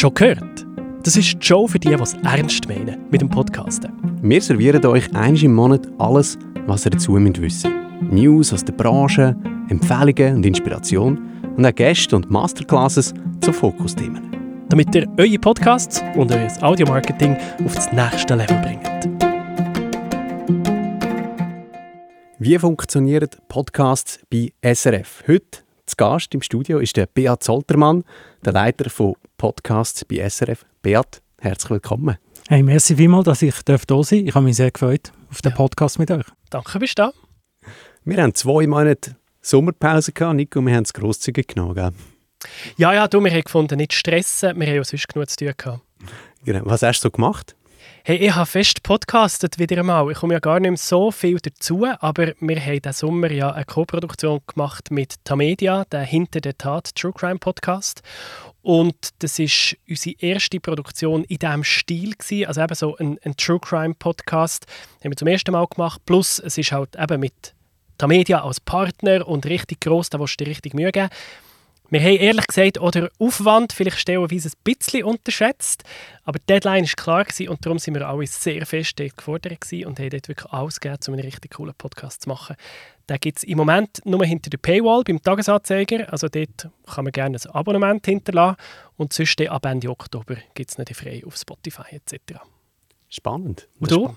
Schon 0.00 0.14
gehört? 0.14 0.66
Das 1.02 1.14
ist 1.14 1.34
die 1.34 1.46
Show 1.46 1.66
für 1.66 1.78
die, 1.78 1.88
die 1.88 2.02
es 2.02 2.14
ernst 2.24 2.66
meinen 2.66 3.04
mit 3.10 3.20
dem 3.20 3.28
Podcasten. 3.28 3.92
Wir 4.22 4.40
servieren 4.40 4.82
euch 4.86 5.14
einmal 5.14 5.44
im 5.44 5.52
Monat 5.52 5.86
alles, 5.98 6.38
was 6.66 6.86
ihr 6.86 6.92
dazu 6.92 7.16
wissen 7.16 7.38
müsst. 7.38 7.68
News 8.10 8.50
aus 8.50 8.64
der 8.64 8.72
Branche, 8.72 9.36
Empfehlungen 9.68 10.36
und 10.36 10.46
Inspiration 10.46 11.20
und 11.54 11.66
auch 11.66 11.74
Gäste 11.74 12.16
und 12.16 12.30
Masterclasses 12.30 13.12
zu 13.42 13.52
Fokusthemen. 13.52 14.66
Damit 14.70 14.94
ihr 14.94 15.06
eure 15.18 15.38
Podcasts 15.38 16.02
und 16.16 16.32
euer 16.32 16.48
Audiomarketing 16.62 17.36
auf 17.66 17.74
das 17.74 17.92
nächste 17.92 18.36
Level 18.36 18.56
bringt. 18.62 18.88
Wie 22.38 22.58
funktionieren 22.58 23.28
Podcasts 23.48 24.18
bei 24.30 24.50
SRF? 24.62 25.24
Heute 25.28 25.58
zu 25.84 25.96
Gast 25.98 26.34
im 26.34 26.40
Studio 26.40 26.78
ist 26.78 26.96
der 26.96 27.06
Beat 27.06 27.42
Zoltermann, 27.42 28.04
der 28.42 28.54
Leiter 28.54 28.88
von 28.88 29.14
Podcasts 29.40 30.04
bei 30.04 30.28
SRF. 30.28 30.66
Beat, 30.82 31.22
herzlich 31.40 31.70
willkommen. 31.70 32.18
Hey, 32.50 32.62
merci 32.62 32.94
vielmals, 32.94 33.24
dass 33.24 33.40
ich 33.40 33.54
da 33.62 33.78
sein 33.78 33.86
darf. 33.86 34.12
Ich 34.12 34.34
habe 34.34 34.44
mich 34.44 34.56
sehr 34.56 34.70
gefreut 34.70 35.12
auf 35.30 35.40
den 35.40 35.54
Podcast 35.54 35.98
mit 35.98 36.10
euch. 36.10 36.26
Danke, 36.50 36.78
bist 36.78 36.98
du 36.98 37.04
da. 37.04 37.12
Wir 38.04 38.22
haben 38.22 38.34
zwei 38.34 38.66
Monate 38.66 39.16
Sommerpause 39.40 40.12
gehabt, 40.12 40.36
Nico, 40.36 40.60
wir 40.60 40.74
haben 40.74 40.82
es 40.82 40.92
grosszügig 40.92 41.48
genommen, 41.48 41.74
gell? 41.74 41.90
Ja, 42.76 42.92
ja, 42.92 43.08
du, 43.08 43.24
wir 43.24 43.30
haben 43.30 43.40
gefunden, 43.40 43.78
nicht 43.78 43.94
stressen, 43.94 44.60
wir 44.60 44.66
haben 44.66 44.76
ja 44.76 44.84
sonst 44.84 45.08
genug 45.08 45.30
zu 45.30 45.36
tun 45.38 45.54
gehabt. 45.56 45.80
Genau. 46.44 46.60
Was 46.64 46.82
hast 46.82 47.00
du 47.00 47.06
so 47.06 47.10
gemacht? 47.10 47.56
Hey, 48.10 48.26
ich 48.26 48.34
habe 48.34 48.44
fest 48.44 48.82
podcastet 48.82 49.60
wieder 49.60 49.78
einmal. 49.78 50.10
Ich 50.10 50.18
komme 50.18 50.34
ja 50.34 50.40
gar 50.40 50.58
nicht 50.58 50.68
mehr 50.68 50.76
so 50.76 51.12
viel 51.12 51.38
dazu, 51.38 51.86
aber 52.00 52.32
wir 52.40 52.60
haben 52.60 52.82
diesen 52.82 52.92
Sommer 52.92 53.30
ja 53.30 53.52
eine 53.52 53.64
Co-Produktion 53.64 54.40
gemacht 54.48 54.90
mit 54.90 55.24
Tamedia, 55.24 55.84
der 55.92 56.02
Hinter 56.02 56.40
der 56.40 56.58
Tat 56.58 56.92
True 56.96 57.12
Crime 57.12 57.38
Podcast. 57.38 58.02
Und 58.62 58.96
das 59.20 59.38
ist 59.38 59.76
unsere 59.88 60.16
erste 60.18 60.58
Produktion 60.58 61.22
in 61.22 61.38
diesem 61.38 61.62
Stil 61.62 62.16
gewesen. 62.16 62.46
also 62.48 62.60
eben 62.60 62.74
so 62.74 62.96
ein, 62.96 63.16
ein 63.22 63.36
True 63.36 63.60
Crime 63.60 63.94
Podcast, 63.94 64.66
haben 65.04 65.12
wir 65.12 65.16
zum 65.16 65.28
ersten 65.28 65.52
Mal 65.52 65.68
gemacht. 65.68 66.04
Plus 66.04 66.40
es 66.40 66.58
ist 66.58 66.72
halt 66.72 66.96
eben 66.96 67.20
mit 67.20 67.54
Tamedia 67.96 68.42
als 68.42 68.58
Partner 68.58 69.24
und 69.28 69.46
richtig 69.46 69.82
gross, 69.82 70.10
da 70.10 70.18
willst 70.18 70.40
du 70.40 70.44
dir 70.44 70.50
richtig 70.50 70.74
Mühe 70.74 70.90
geben. 70.90 71.10
Wir 71.90 72.00
haben 72.00 72.16
ehrlich 72.18 72.46
gesagt 72.46 72.78
auch 72.78 72.92
den 72.92 73.08
Aufwand 73.18 73.72
vielleicht 73.72 73.98
stellenweise 73.98 74.48
ein 74.48 74.52
bisschen 74.62 75.02
unterschätzt, 75.02 75.82
aber 76.22 76.38
die 76.38 76.46
Deadline 76.46 76.84
war 76.84 76.92
klar 76.92 77.24
gewesen 77.24 77.48
und 77.48 77.66
darum 77.66 77.80
sind 77.80 77.94
wir 77.94 78.06
alle 78.06 78.28
sehr 78.28 78.64
fest 78.64 78.96
gefordert 78.96 79.60
gewesen 79.60 79.86
und 79.86 79.98
haben 79.98 80.10
dort 80.10 80.28
wirklich 80.28 80.52
alles 80.52 80.78
gegeben, 80.78 81.00
um 81.08 81.14
einen 81.14 81.24
richtig 81.24 81.54
coolen 81.54 81.74
Podcast 81.74 82.22
zu 82.22 82.28
machen. 82.28 82.54
Den 83.08 83.18
gibt 83.18 83.38
es 83.38 83.42
im 83.42 83.58
Moment 83.58 84.00
nur 84.04 84.24
hinter 84.24 84.50
der 84.50 84.58
Paywall 84.58 85.02
beim 85.02 85.20
Tagesanzeiger, 85.20 86.12
also 86.12 86.28
dort 86.28 86.68
kann 86.86 87.04
man 87.04 87.12
gerne 87.12 87.36
ein 87.36 87.50
Abonnement 87.50 88.06
hinterlassen 88.06 88.56
und 88.96 89.12
sonst 89.12 89.40
ab 89.48 89.66
Ende 89.66 89.90
Oktober 89.90 90.36
gibt 90.54 90.70
es 90.70 90.78
nicht 90.78 90.94
frei 90.94 91.22
auf 91.26 91.36
Spotify 91.36 91.96
etc. 91.96 92.38
Spannend. 93.08 93.66
Und 93.80 93.90
du? 93.90 94.16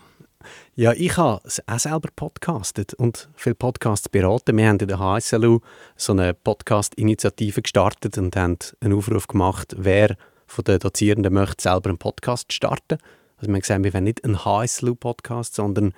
Ja, 0.75 0.93
ich 0.93 1.17
habe 1.17 1.41
auch 1.67 1.79
selber 1.79 2.09
podcastet 2.15 2.93
und 2.93 3.29
viele 3.35 3.55
Podcasts 3.55 4.09
beraten. 4.09 4.57
Wir 4.57 4.67
haben 4.67 4.79
in 4.79 4.87
der 4.87 4.99
HSLU 4.99 5.59
so 5.95 6.13
eine 6.13 6.33
Podcast-Initiative 6.33 7.61
gestartet 7.61 8.17
und 8.17 8.35
haben 8.35 8.57
einen 8.79 8.93
Aufruf 8.93 9.27
gemacht, 9.27 9.75
wer 9.77 10.15
von 10.47 10.63
den 10.63 10.79
Dozierenden 10.79 11.33
möchte 11.33 11.63
selber 11.63 11.89
einen 11.89 11.97
Podcast 11.97 12.51
starten. 12.53 12.97
Also 13.37 13.47
wir 13.47 13.53
haben 13.53 13.61
gesagt, 13.61 13.83
wir 13.83 13.93
wollen 13.93 14.03
nicht 14.03 14.23
einen 14.23 14.43
HSLU-Podcast, 14.43 15.55
sondern 15.55 15.93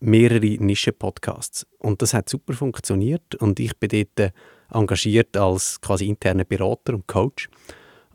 mehrere 0.00 0.40
Nischen-Podcasts. 0.40 1.66
Und 1.78 2.02
das 2.02 2.14
hat 2.14 2.28
super 2.28 2.54
funktioniert 2.54 3.34
und 3.36 3.60
ich 3.60 3.76
bin 3.78 4.06
dort 4.16 4.32
engagiert 4.72 5.36
als 5.36 5.80
quasi 5.80 6.08
interner 6.08 6.44
Berater 6.44 6.94
und 6.94 7.06
Coach 7.06 7.48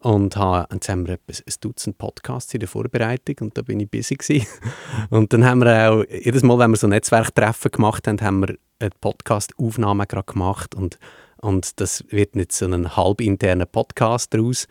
und 0.06 0.36
habe, 0.36 0.72
jetzt 0.72 0.88
haben 0.88 1.08
ein 1.08 1.18
Dutzend 1.62 1.98
Podcasts 1.98 2.54
in 2.54 2.60
der 2.60 2.70
Vorbereitung 2.70 3.38
und 3.42 3.58
da 3.58 3.64
bin 3.64 3.80
ich 3.80 3.90
busy 3.90 4.14
gewesen. 4.14 4.46
Und 5.10 5.34
dann 5.34 5.44
haben 5.44 5.62
wir 5.62 5.90
auch, 5.90 6.04
jedes 6.08 6.44
Mal, 6.44 6.60
wenn 6.60 6.70
wir 6.70 6.78
so 6.78 6.86
Netzwerktreffen 6.86 7.72
gemacht 7.72 8.08
haben, 8.08 8.22
haben 8.22 8.40
wir 8.42 8.56
eine 8.78 8.92
Podcast-Aufnahme 9.02 10.06
gerade 10.06 10.32
gemacht 10.32 10.76
und, 10.76 11.00
und 11.42 11.80
das 11.80 12.04
wird 12.10 12.36
nicht 12.36 12.52
so 12.52 12.68
ein 12.68 12.96
halbinterner 12.96 13.66
Podcast 13.66 14.32
daraus. 14.36 14.68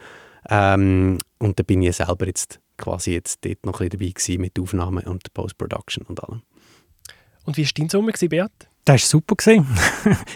Ähm, 0.48 1.18
und 1.38 1.58
da 1.58 1.64
bin 1.64 1.82
ich 1.82 1.96
selber 1.96 2.28
jetzt 2.28 2.60
quasi 2.76 3.14
jetzt 3.14 3.44
dort 3.44 3.66
noch 3.66 3.80
ein 3.80 3.88
bisschen 3.88 3.98
dabei 3.98 4.12
gewesen 4.12 4.40
mit 4.40 4.60
Aufnahmen 4.60 5.04
und 5.04 5.34
Post-Production 5.34 6.06
und 6.06 6.22
allem. 6.22 6.42
Und 7.44 7.56
wie 7.56 7.64
war 7.64 7.72
dein 7.74 7.88
Sommer, 7.88 8.12
Beat? 8.12 8.68
Das 8.84 9.02
war 9.02 9.08
super. 9.08 9.34
ich 9.46 9.56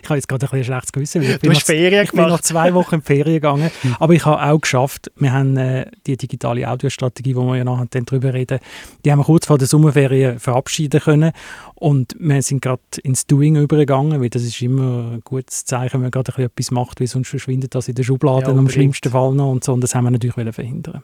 habe 0.09 0.15
jetzt 0.15 0.29
gerade 0.29 0.47
ein 0.47 0.51
bisschen 0.51 0.65
schlechtes 0.65 0.93
Gewissen. 0.93 1.23
Ich 1.23 1.39
du 1.39 1.51
hast 1.51 1.65
Ferien 1.65 2.05
Ich 2.05 2.13
bin 2.13 2.27
noch 2.27 2.41
zwei 2.41 2.73
Wochen 2.73 2.97
in 2.97 3.01
die 3.01 3.07
Ferien 3.07 3.35
gegangen. 3.35 3.71
Aber 3.99 4.15
ich 4.15 4.25
habe 4.25 4.43
auch 4.43 4.59
geschafft, 4.59 5.11
wir 5.17 5.33
haben 5.33 5.57
äh, 5.59 5.91
die 6.07 6.17
digitale 6.17 6.69
Audiostrategie, 6.69 7.37
wo 7.37 7.45
wir 7.45 7.57
ja 7.57 7.65
nachher 7.65 7.87
darüber 7.91 8.33
reden, 8.33 8.59
die 9.05 9.13
haben 9.13 9.19
wir 9.19 9.25
kurz 9.25 9.47
vor 9.47 9.59
der 9.59 9.69
Sommerferien 9.69 10.39
verabschieden 10.39 11.01
können. 11.01 11.33
Und 11.75 12.17
wir 12.19 12.41
sind 12.41 12.63
gerade 12.63 12.81
ins 13.03 13.27
Doing 13.27 13.57
übergegangen, 13.57 14.21
weil 14.21 14.31
das 14.31 14.43
ist 14.43 14.61
immer 14.63 15.13
ein 15.13 15.21
gutes 15.25 15.67
Zeichen, 15.67 15.95
wenn 15.95 16.03
man 16.03 16.11
gerade 16.11 16.33
etwas 16.43 16.71
macht, 16.71 17.01
weil 17.01 17.07
sonst 17.07 17.29
verschwindet 17.29 17.75
das 17.75 17.89
in 17.89 17.97
der 17.97 18.03
Schublade 18.03 18.51
ja, 18.51 18.57
am 18.57 18.69
schlimmsten 18.71 19.11
Fall 19.11 19.35
noch 19.35 19.51
und 19.51 19.63
so. 19.63 19.75
Und 19.75 19.83
das 19.83 19.95
haben 19.95 20.05
wir 20.05 20.11
natürlich 20.11 20.55
verhindern 20.55 21.03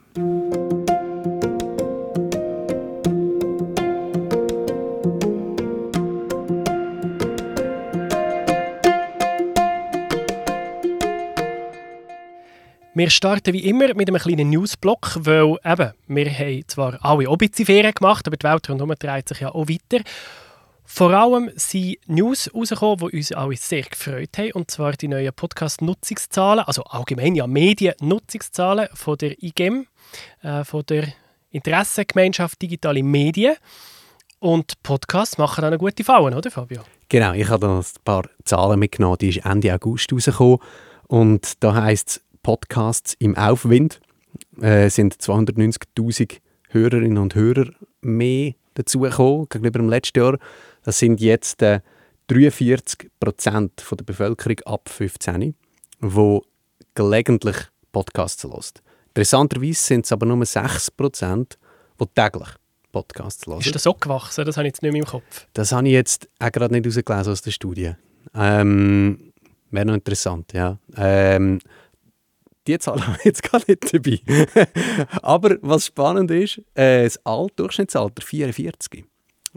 Wir 12.96 13.10
starten 13.10 13.52
wie 13.52 13.68
immer 13.68 13.92
mit 13.94 14.08
einem 14.08 14.20
kleinen 14.20 14.50
Newsblock, 14.50 15.16
weil 15.18 15.56
eben, 15.64 15.92
wir 16.06 16.30
haben 16.30 16.62
zwar 16.68 17.04
alle 17.04 17.28
auch 17.28 17.36
Ferien 17.40 17.92
gemacht, 17.92 18.24
aber 18.24 18.36
die 18.36 18.46
Welt 18.46 18.70
rundherum 18.70 18.94
dreht 18.96 19.28
sich 19.28 19.40
ja 19.40 19.52
auch 19.52 19.66
weiter. 19.68 20.04
Vor 20.84 21.10
allem 21.10 21.50
sind 21.56 21.96
News 22.06 22.48
rausgekommen, 22.54 23.08
die 23.10 23.16
uns 23.16 23.32
alle 23.32 23.56
sehr 23.56 23.82
gefreut 23.82 24.38
haben, 24.38 24.52
und 24.52 24.70
zwar 24.70 24.92
die 24.92 25.08
neuen 25.08 25.32
Podcast-Nutzungszahlen, 25.32 26.64
also 26.64 26.84
allgemein 26.84 27.34
ja 27.34 27.48
Medien-Nutzungszahlen 27.48 28.86
von 28.94 29.18
der 29.18 29.42
IGEM, 29.42 29.88
äh, 30.42 30.62
von 30.62 30.84
der 30.88 31.08
Interessengemeinschaft 31.50 32.62
Digitale 32.62 33.02
Medien. 33.02 33.56
Und 34.38 34.80
Podcasts 34.84 35.36
machen 35.36 35.62
dann 35.62 35.72
eine 35.72 35.78
gute 35.78 36.04
Fallen, 36.04 36.32
oder 36.32 36.48
Fabio? 36.48 36.82
Genau, 37.08 37.32
ich 37.32 37.48
habe 37.48 37.66
da 37.66 37.76
ein 37.76 37.84
paar 38.04 38.28
Zahlen 38.44 38.78
mitgenommen, 38.78 39.18
die 39.20 39.30
ist 39.30 39.44
Ende 39.44 39.74
August 39.74 40.12
rausgekommen. 40.12 40.58
Und 41.08 41.54
da 41.64 41.74
heisst 41.74 42.08
es, 42.08 42.20
Podcasts 42.44 43.16
im 43.18 43.36
Aufwind. 43.36 44.00
Äh, 44.60 44.88
sind 44.90 45.14
290.000 45.14 46.38
Hörerinnen 46.68 47.18
und 47.18 47.34
Hörer 47.34 47.70
mehr 48.02 48.52
dazugekommen 48.74 49.48
gegenüber 49.48 49.80
dem 49.80 49.88
letzten 49.88 50.20
Jahr. 50.20 50.38
Das 50.84 50.98
sind 51.00 51.20
jetzt 51.20 51.62
äh, 51.62 51.80
43 52.28 53.10
Prozent 53.18 53.84
der 53.90 54.04
Bevölkerung 54.04 54.60
ab 54.66 54.88
15, 54.88 55.54
die 56.00 56.40
gelegentlich 56.94 57.56
Podcasts 57.90 58.44
hören. 58.44 58.62
Interessanterweise 59.08 59.80
sind 59.80 60.04
es 60.04 60.12
aber 60.12 60.26
nur 60.26 60.44
6 60.44 60.90
Prozent, 60.92 61.58
die 62.00 62.06
täglich 62.14 62.48
Podcasts 62.92 63.46
hören. 63.46 63.60
Ist 63.60 63.74
das 63.74 63.86
auch 63.86 63.98
gewachsen? 63.98 64.44
Das 64.44 64.56
habe 64.56 64.66
ich 64.66 64.74
jetzt 64.74 64.82
nicht 64.82 64.92
mehr 64.92 65.02
im 65.02 65.06
Kopf. 65.08 65.46
Das 65.52 65.72
habe 65.72 65.86
ich 65.86 65.92
jetzt 65.92 66.28
auch 66.38 66.52
gerade 66.52 66.74
nicht 66.74 66.84
herausgelesen 66.84 67.32
aus 67.32 67.42
der 67.42 67.50
Studie. 67.50 67.92
Ähm, 68.34 69.32
Wäre 69.70 69.86
noch 69.86 69.94
interessant, 69.94 70.52
ja. 70.52 70.78
Ähm, 70.96 71.58
die 72.66 72.78
Zahl 72.78 73.00
haben 73.06 73.14
wir 73.14 73.24
jetzt 73.24 73.42
gar 73.42 73.60
nicht 73.66 73.92
dabei. 73.92 74.20
Aber 75.22 75.56
was 75.62 75.86
spannend 75.86 76.30
ist, 76.30 76.58
äh, 76.74 77.04
das 77.04 77.24
Alt 77.24 77.52
Durchschnittsalter 77.56 78.22
44. 78.22 79.04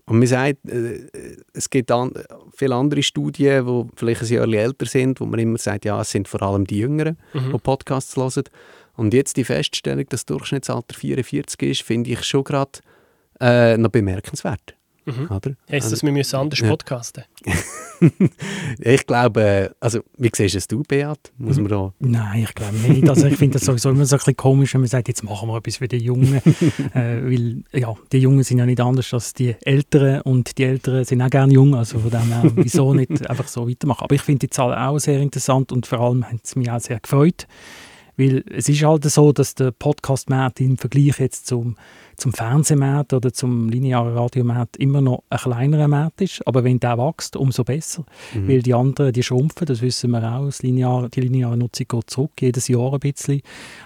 Und 0.05 0.19
man 0.19 0.27
sagt, 0.27 0.69
äh, 0.69 1.07
es 1.53 1.69
gibt 1.69 1.91
an, 1.91 2.13
viele 2.55 2.75
andere 2.75 3.03
Studien, 3.03 3.65
die 3.65 3.89
vielleicht 3.95 4.21
ein 4.21 4.27
Jahr 4.27 4.47
älter 4.47 4.85
sind, 4.85 5.19
wo 5.19 5.25
man 5.25 5.39
immer 5.39 5.57
sagt, 5.57 5.85
ja, 5.85 5.99
es 5.99 6.11
sind 6.11 6.27
vor 6.27 6.41
allem 6.41 6.65
die 6.65 6.79
Jüngeren, 6.79 7.17
mhm. 7.33 7.51
die 7.53 7.59
Podcasts 7.59 8.15
hören. 8.15 8.43
Und 8.95 9.13
jetzt 9.13 9.37
die 9.37 9.43
Feststellung, 9.43 10.05
dass 10.09 10.25
das 10.25 10.25
Durchschnittsalter 10.25 10.95
44 10.95 11.61
ist, 11.63 11.81
finde 11.83 12.11
ich 12.11 12.23
schon 12.23 12.43
gerade 12.43 12.79
äh, 13.39 13.77
noch 13.77 13.91
bemerkenswert. 13.91 14.76
Mhm. 15.07 15.27
Oder? 15.29 15.55
Heißt 15.71 15.91
das, 15.91 16.03
wir 16.03 16.11
müssen 16.11 16.35
anders 16.35 16.59
ja. 16.59 16.67
podcasten? 16.67 17.23
ich 18.79 19.07
glaube, 19.07 19.73
also 19.79 20.01
wie 20.17 20.29
siehst 20.35 20.71
du 20.71 20.81
es, 20.81 20.87
Beat? 20.87 21.31
Muss 21.37 21.57
man 21.57 21.69
da... 21.69 21.93
Nein, 21.99 22.43
ich 22.43 22.53
glaube 22.53 22.75
nicht. 22.75 23.09
Also 23.09 23.27
ich 23.27 23.37
finde 23.37 23.53
das 23.53 23.65
sowieso 23.65 23.89
immer 23.89 24.05
so 24.05 24.17
ein 24.17 24.19
bisschen 24.19 24.35
komisch, 24.35 24.73
wenn 24.73 24.81
man 24.81 24.89
sagt, 24.89 25.07
jetzt 25.07 25.23
machen 25.23 25.47
wir 25.47 25.57
etwas 25.57 25.77
für 25.77 25.87
die 25.87 25.97
Jungen. 25.97 26.35
äh, 26.93 27.23
weil 27.23 27.63
ja, 27.71 27.95
die 28.11 28.17
Jungen 28.17 28.43
sind 28.43 28.59
ja 28.59 28.65
nicht 28.65 28.81
anders 28.81 29.13
als 29.13 29.33
die 29.33 29.55
Älteren 29.61 30.21
und 30.21 30.57
die 30.57 30.65
Älteren 30.65 31.05
sind 31.05 31.21
auch 31.21 31.29
gerne 31.29 31.53
jung. 31.53 31.73
Also 31.73 31.99
von 31.99 32.11
dem 32.11 32.27
her, 32.27 32.51
wieso 32.55 32.93
nicht 32.93 33.29
einfach 33.29 33.47
so 33.47 33.69
weitermachen. 33.69 34.03
Aber 34.03 34.15
ich 34.15 34.21
finde 34.21 34.39
die 34.39 34.49
Zahlen 34.49 34.77
auch 34.77 34.99
sehr 34.99 35.21
interessant 35.21 35.71
und 35.71 35.87
vor 35.87 36.01
allem 36.01 36.25
hat 36.25 36.41
es 36.43 36.57
mich 36.57 36.69
auch 36.69 36.81
sehr 36.81 36.99
gefreut 36.99 37.47
Weil 38.17 38.43
es 38.49 38.67
ist 38.67 38.83
halt 38.83 39.03
so, 39.03 39.31
dass 39.31 39.53
der 39.53 39.71
Podcast-Markt 39.71 40.59
im 40.59 40.77
Vergleich 40.77 41.19
jetzt 41.19 41.45
zum, 41.45 41.75
zum 42.15 42.33
Fernsehmarkt 42.33 43.13
oder 43.13 43.31
zum 43.31 43.69
linearen 43.69 44.17
Radiomarkt 44.17 44.77
immer 44.77 45.01
noch 45.01 45.23
ein 45.29 45.37
kleinerer 45.37 45.87
Markt 45.87 46.21
ist. 46.21 46.45
Aber 46.47 46.63
wenn 46.63 46.79
der 46.79 46.97
wächst, 46.97 47.35
umso 47.35 47.63
besser. 47.63 48.05
Mhm. 48.33 48.47
Weil 48.47 48.61
die 48.63 48.73
anderen, 48.73 49.13
die 49.13 49.21
schrumpfen, 49.21 49.67
das 49.67 49.81
wissen 49.81 50.09
wir 50.11 50.23
auch. 50.23 50.45
Das 50.45 50.63
lineare, 50.63 51.09
die 51.09 51.21
lineare 51.21 51.55
Nutzung 51.55 51.87
geht 51.87 52.09
zurück, 52.09 52.31
jedes 52.39 52.67
Jahr 52.67 52.93
ein 52.93 52.99
bisschen. 52.99 53.41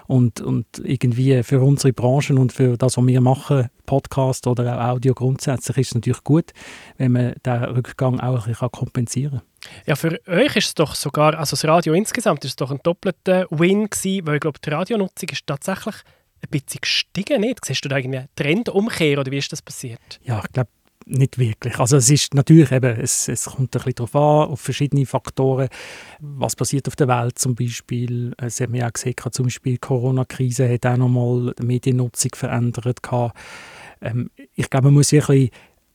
Und, 0.07 0.39
und 0.39 0.65
irgendwie 0.81 1.43
für 1.43 1.61
unsere 1.61 1.91
Branchen 1.91 2.37
und 2.37 2.53
für 2.53 2.77
das, 2.77 2.97
was 2.97 3.05
wir 3.05 3.21
machen, 3.21 3.67
Podcast 3.85 4.47
oder 4.47 4.77
auch 4.77 4.95
Audio 4.95 5.13
grundsätzlich, 5.13 5.77
ist 5.77 5.87
es 5.89 5.95
natürlich 5.95 6.23
gut, 6.23 6.53
wenn 6.97 7.11
man 7.11 7.33
den 7.45 7.63
Rückgang 7.63 8.21
auch 8.21 8.47
ein 8.47 8.53
bisschen 8.53 8.71
kompensieren 8.71 9.39
kann. 9.39 9.50
Ja, 9.85 9.95
für 9.95 10.19
euch 10.27 10.55
ist 10.55 10.67
es 10.67 10.73
doch 10.73 10.95
sogar, 10.95 11.37
also 11.37 11.51
das 11.51 11.65
Radio 11.65 11.93
insgesamt 11.93 12.43
ist 12.45 12.51
es 12.51 12.55
doch 12.55 12.71
ein 12.71 12.79
doppelter 12.83 13.45
Win 13.49 13.89
gewesen, 13.89 14.25
weil 14.25 14.35
ich 14.35 14.41
glaube, 14.41 14.59
die 14.63 14.69
Radionutzung 14.69 15.29
ist 15.29 15.45
tatsächlich 15.45 15.95
ein 16.41 16.49
bisschen 16.49 16.81
gestiegen, 16.81 17.41
nicht? 17.41 17.63
Siehst 17.65 17.85
du 17.85 17.89
da 17.89 17.97
irgendwie 17.97 18.19
einen 18.19 18.29
Trendumkehr 18.35 19.19
oder 19.19 19.31
wie 19.31 19.37
ist 19.37 19.51
das 19.51 19.61
passiert? 19.61 20.19
Ja, 20.23 20.41
ich 20.43 20.51
glaube 20.51 20.69
nicht 21.05 21.37
wirklich. 21.37 21.79
Also 21.79 21.97
es 21.97 22.09
ist 22.09 22.33
natürlich 22.33 22.71
eben, 22.71 22.99
es, 22.99 23.27
es 23.27 23.45
kommt 23.45 23.75
ein 23.75 23.83
bisschen 23.83 23.95
darauf 23.95 24.15
an, 24.15 24.51
auf 24.51 24.61
verschiedene 24.61 25.05
Faktoren, 25.05 25.67
was 26.19 26.55
passiert 26.55 26.87
auf 26.87 26.95
der 26.95 27.07
Welt 27.07 27.37
zum 27.39 27.55
Beispiel. 27.55 28.33
Es 28.37 28.59
hat 28.59 28.69
man 28.69 28.79
ja 28.79 28.89
gesehen, 28.89 29.15
zum 29.31 29.45
Beispiel 29.45 29.73
die 29.73 29.79
Corona-Krise 29.79 30.71
hat 30.71 30.85
auch 30.85 30.97
nochmal 30.97 31.53
die 31.59 31.65
Mediennutzung 31.65 32.31
verändert. 32.35 32.99
Ähm, 34.01 34.29
ich 34.55 34.69
glaube, 34.69 34.87
man 34.87 34.95
muss 34.95 35.11
wirklich 35.11 35.51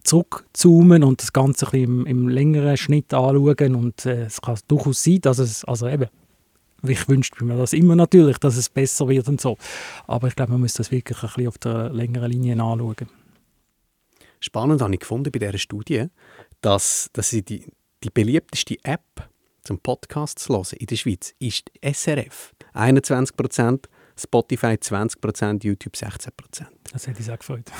zurückzoomen 0.06 1.04
und 1.04 1.20
das 1.20 1.32
Ganze 1.32 1.72
ein 1.72 1.82
im, 1.82 2.06
im, 2.06 2.28
längeren 2.28 2.76
Schnitt 2.76 3.12
anschauen. 3.12 3.74
Und 3.74 4.06
äh, 4.06 4.24
es 4.24 4.40
kann 4.40 4.58
durchaus 4.68 5.02
sein, 5.02 5.20
dass 5.20 5.38
es, 5.38 5.64
also 5.64 5.88
eben, 5.88 6.08
ich 6.82 7.08
wünsche 7.08 7.44
mir 7.44 7.56
das 7.56 7.72
immer 7.72 7.96
natürlich, 7.96 8.38
dass 8.38 8.56
es 8.56 8.68
besser 8.68 9.08
wird 9.08 9.28
und 9.28 9.40
so. 9.40 9.56
Aber 10.06 10.28
ich 10.28 10.36
glaube, 10.36 10.52
man 10.52 10.60
muss 10.60 10.74
das 10.74 10.90
wirklich 10.90 11.22
ein 11.22 11.28
bisschen 11.28 11.48
auf 11.48 11.58
der 11.58 11.90
längeren 11.90 12.30
Linie 12.30 12.54
anschauen. 12.54 13.08
Spannend 14.40 14.80
habe 14.80 14.94
ich 14.94 15.00
gefunden 15.00 15.32
bei 15.32 15.38
dieser 15.38 15.58
Studie, 15.58 16.06
dass, 16.60 17.10
dass 17.12 17.30
sie 17.30 17.42
die, 17.42 17.64
die 18.04 18.10
beliebteste 18.10 18.76
App 18.84 19.28
zum 19.62 19.78
Podcast 19.80 20.38
zu 20.38 20.54
hören 20.54 20.78
in 20.78 20.86
der 20.86 20.96
Schweiz 20.96 21.34
ist 21.40 21.70
SRF. 21.82 22.54
21 22.74 23.36
Prozent 23.36 23.88
Spotify 24.18 24.76
20%, 24.76 25.64
YouTube 25.64 25.94
16%. 25.94 26.30
Das 26.92 27.06
hätte 27.06 27.20
ich 27.20 27.30
auch 27.30 27.38
gefreut. 27.38 27.70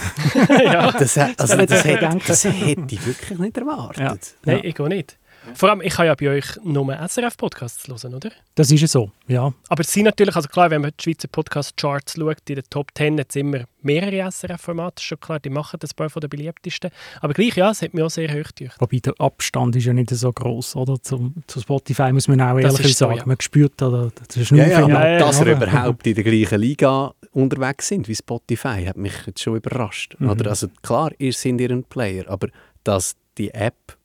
ja. 0.48 0.92
Das, 0.92 1.16
also, 1.16 1.56
das, 1.66 1.84
hätte, 1.84 2.18
das 2.26 2.44
hätte 2.44 2.94
ich 2.94 3.06
wirklich 3.06 3.38
nicht 3.38 3.56
erwartet. 3.56 3.98
Ja. 3.98 4.16
Nein, 4.44 4.60
ich 4.64 4.78
auch 4.78 4.88
nicht. 4.88 5.18
Vor 5.54 5.70
allem, 5.70 5.80
ich 5.80 5.94
kann 5.94 6.06
ja 6.06 6.14
bei 6.14 6.28
euch 6.28 6.46
nur 6.64 6.92
SRF-Podcasts 6.94 7.88
hören, 7.88 8.14
oder? 8.14 8.30
Das 8.54 8.70
ist 8.70 8.80
ja 8.80 8.86
so, 8.86 9.10
ja. 9.26 9.52
Aber 9.68 9.80
es 9.80 9.92
sind 9.92 10.04
natürlich, 10.04 10.34
also 10.34 10.48
klar, 10.48 10.70
wenn 10.70 10.82
man 10.82 10.92
die 10.98 11.02
Schweizer 11.02 11.28
Podcast-Charts 11.28 12.14
schaut, 12.18 12.48
in 12.48 12.56
den 12.56 12.64
Top 12.70 12.90
10 12.94 13.18
jetzt 13.18 13.36
immer 13.36 13.64
mehrere 13.82 14.30
SRF-Formate, 14.30 15.02
schon 15.02 15.20
klar, 15.20 15.40
die 15.40 15.50
machen 15.50 15.78
das 15.80 15.94
paar 15.94 16.10
von 16.10 16.20
den 16.20 16.30
beliebtesten. 16.30 16.90
Aber 17.20 17.32
gleich, 17.32 17.56
ja, 17.56 17.70
es 17.70 17.82
hat 17.82 17.94
mich 17.94 18.02
auch 18.02 18.10
sehr 18.10 18.28
hoch 18.30 18.50
gedacht. 18.54 18.80
Wobei 18.80 18.98
der 18.98 19.14
Abstand 19.18 19.76
ist 19.76 19.84
ja 19.84 19.92
nicht 19.92 20.10
so 20.10 20.32
groß, 20.32 20.76
oder? 20.76 21.00
Zum, 21.02 21.34
zu 21.46 21.60
Spotify 21.60 22.12
muss 22.12 22.28
man 22.28 22.40
auch 22.40 22.58
ehrlich 22.58 22.96
sagen. 22.96 23.14
So, 23.14 23.18
ja. 23.18 23.26
Man 23.26 23.40
spürt, 23.40 23.80
oder, 23.82 24.10
das 24.26 24.36
ist 24.36 24.52
nur 24.52 24.60
ja, 24.60 24.80
ja, 24.80 24.88
ja, 24.88 25.18
dass 25.18 25.44
wir 25.44 25.52
überhaupt 25.52 26.06
in 26.06 26.14
der 26.14 26.24
gleichen 26.24 26.60
Liga 26.60 27.14
unterwegs 27.32 27.88
sind 27.88 28.08
wie 28.08 28.14
Spotify, 28.14 28.84
hat 28.86 28.96
mich 28.96 29.14
jetzt 29.26 29.42
schon 29.42 29.56
überrascht. 29.56 30.16
Mhm. 30.18 30.30
Oder? 30.30 30.50
Also 30.50 30.68
klar, 30.82 31.12
ihr 31.18 31.32
seid 31.32 31.60
ihr 31.60 31.70
ein 31.70 31.84
Player, 31.84 32.24
aber 32.28 32.48
dass 32.84 33.16
die 33.38 33.52
App 33.52 33.96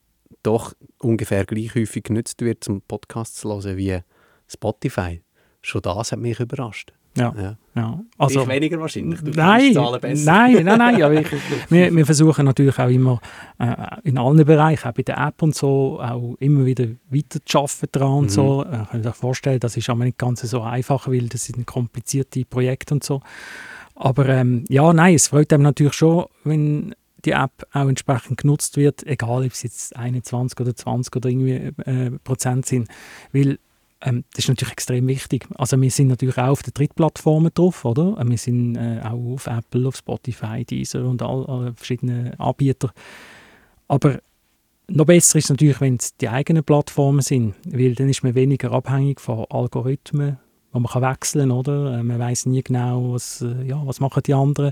doch 0.43 0.73
ungefähr 0.99 1.45
gleich 1.45 1.75
häufig 1.75 2.03
genutzt 2.03 2.41
wird, 2.41 2.63
zum 2.63 2.81
Podcast 2.81 3.37
zu 3.37 3.49
hören 3.49 3.77
wie 3.77 3.99
Spotify. 4.47 5.21
Schon 5.61 5.81
das 5.81 6.11
hat 6.11 6.19
mich 6.19 6.39
überrascht. 6.39 6.93
Ja. 7.17 7.33
ja. 7.37 7.57
ja. 7.75 7.99
Also, 8.17 8.43
ich 8.43 8.47
weniger 8.47 8.79
wahrscheinlich. 8.79 9.19
Du 9.21 9.31
nein, 9.31 9.73
nein, 9.73 10.63
nein, 10.63 10.63
nein. 10.63 11.03
Aber 11.03 11.13
ich, 11.13 11.27
wir, 11.69 11.93
wir, 11.93 12.05
versuchen 12.05 12.45
natürlich 12.45 12.79
auch 12.79 12.87
immer 12.87 13.19
äh, 13.59 13.75
in 14.03 14.17
allen 14.17 14.45
Bereichen, 14.45 14.87
auch 14.87 14.93
bei 14.93 15.03
der 15.03 15.17
App 15.17 15.41
und 15.41 15.53
so, 15.53 15.99
auch 16.01 16.35
immer 16.39 16.65
wieder 16.65 16.85
weiter 17.09 17.39
zu 17.45 17.59
arbeiten 17.59 17.87
dran 17.91 18.11
und 18.13 18.23
mhm. 18.25 18.29
so. 18.29 18.65
Ich 18.65 18.89
kann 18.89 19.01
mir 19.01 19.13
vorstellen, 19.13 19.59
das 19.59 19.75
ist 19.75 19.89
aber 19.89 20.05
nicht 20.05 20.17
ganz 20.17 20.41
so 20.41 20.61
einfach, 20.61 21.07
weil 21.07 21.27
das 21.27 21.45
sind 21.45 21.65
komplizierte 21.67 22.45
Projekte 22.45 22.93
und 22.93 23.03
so. 23.03 23.21
Aber 23.95 24.27
ähm, 24.29 24.63
ja, 24.69 24.93
nein, 24.93 25.15
es 25.15 25.27
freut 25.27 25.51
einem 25.51 25.63
natürlich 25.63 25.93
schon, 25.93 26.25
wenn 26.43 26.95
die 27.25 27.31
App 27.31 27.67
auch 27.73 27.87
entsprechend 27.87 28.37
genutzt 28.37 28.77
wird, 28.77 29.05
egal 29.05 29.45
ob 29.45 29.51
es 29.51 29.63
jetzt 29.63 29.95
21 29.95 30.59
oder 30.59 30.75
20 30.75 31.15
oder 31.15 31.29
irgendwie 31.29 31.73
äh, 31.85 32.11
Prozent 32.23 32.65
sind, 32.65 32.87
weil 33.31 33.59
ähm, 34.01 34.23
das 34.33 34.45
ist 34.45 34.49
natürlich 34.49 34.73
extrem 34.73 35.07
wichtig. 35.07 35.47
Also 35.55 35.79
wir 35.79 35.91
sind 35.91 36.07
natürlich 36.07 36.37
auch 36.37 36.49
auf 36.49 36.63
den 36.63 36.73
Drittplattformen 36.73 37.51
drauf, 37.53 37.85
oder? 37.85 38.17
Wir 38.27 38.37
sind 38.37 38.75
äh, 38.75 38.99
auch 39.03 39.33
auf 39.33 39.47
Apple, 39.47 39.87
auf 39.87 39.95
Spotify, 39.95 40.65
Deezer 40.65 41.05
und 41.05 41.21
all, 41.21 41.45
all 41.45 41.73
verschiedene 41.75 42.39
Anbieter. 42.39 42.91
Aber 43.87 44.19
noch 44.87 45.05
besser 45.05 45.37
ist 45.37 45.49
natürlich, 45.49 45.79
wenn 45.81 45.95
es 45.95 46.15
die 46.17 46.29
eigenen 46.29 46.63
Plattformen 46.63 47.21
sind, 47.21 47.55
weil 47.65 47.95
dann 47.95 48.09
ist 48.09 48.23
man 48.23 48.35
weniger 48.35 48.71
abhängig 48.71 49.21
von 49.21 49.45
Algorithmen, 49.49 50.37
wo 50.71 50.79
man 50.79 50.91
kann 50.91 51.01
wechseln 51.01 51.51
oder? 51.51 51.99
Äh, 51.99 52.03
man 52.03 52.19
weiß 52.19 52.45
nie 52.47 52.63
genau, 52.63 53.13
was, 53.13 53.41
äh, 53.41 53.63
ja, 53.63 53.81
was 53.85 53.99
machen 53.99 54.23
die 54.25 54.33
anderen. 54.33 54.71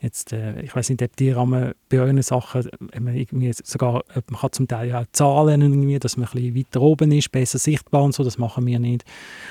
Jetzt, 0.00 0.32
äh, 0.32 0.60
ich 0.60 0.74
weiß 0.74 0.90
nicht, 0.90 1.02
ob 1.02 1.16
die 1.16 1.32
bei 1.32 1.74
euren 1.98 2.20
Sachen, 2.22 2.68
man 2.98 3.14
irgendwie 3.14 3.52
man 3.78 4.40
kann 4.40 4.52
zum 4.52 4.68
Teil 4.68 4.88
ja 4.88 5.04
zahlen, 5.12 5.62
irgendwie, 5.62 5.98
dass 5.98 6.16
man 6.16 6.28
ein 6.28 6.32
bisschen 6.32 6.56
weiter 6.56 6.80
oben 6.82 7.12
ist, 7.12 7.32
besser 7.32 7.58
sichtbar 7.58 8.02
und 8.02 8.14
so, 8.14 8.24
das 8.24 8.38
machen 8.38 8.66
wir 8.66 8.78
nicht. 8.78 9.04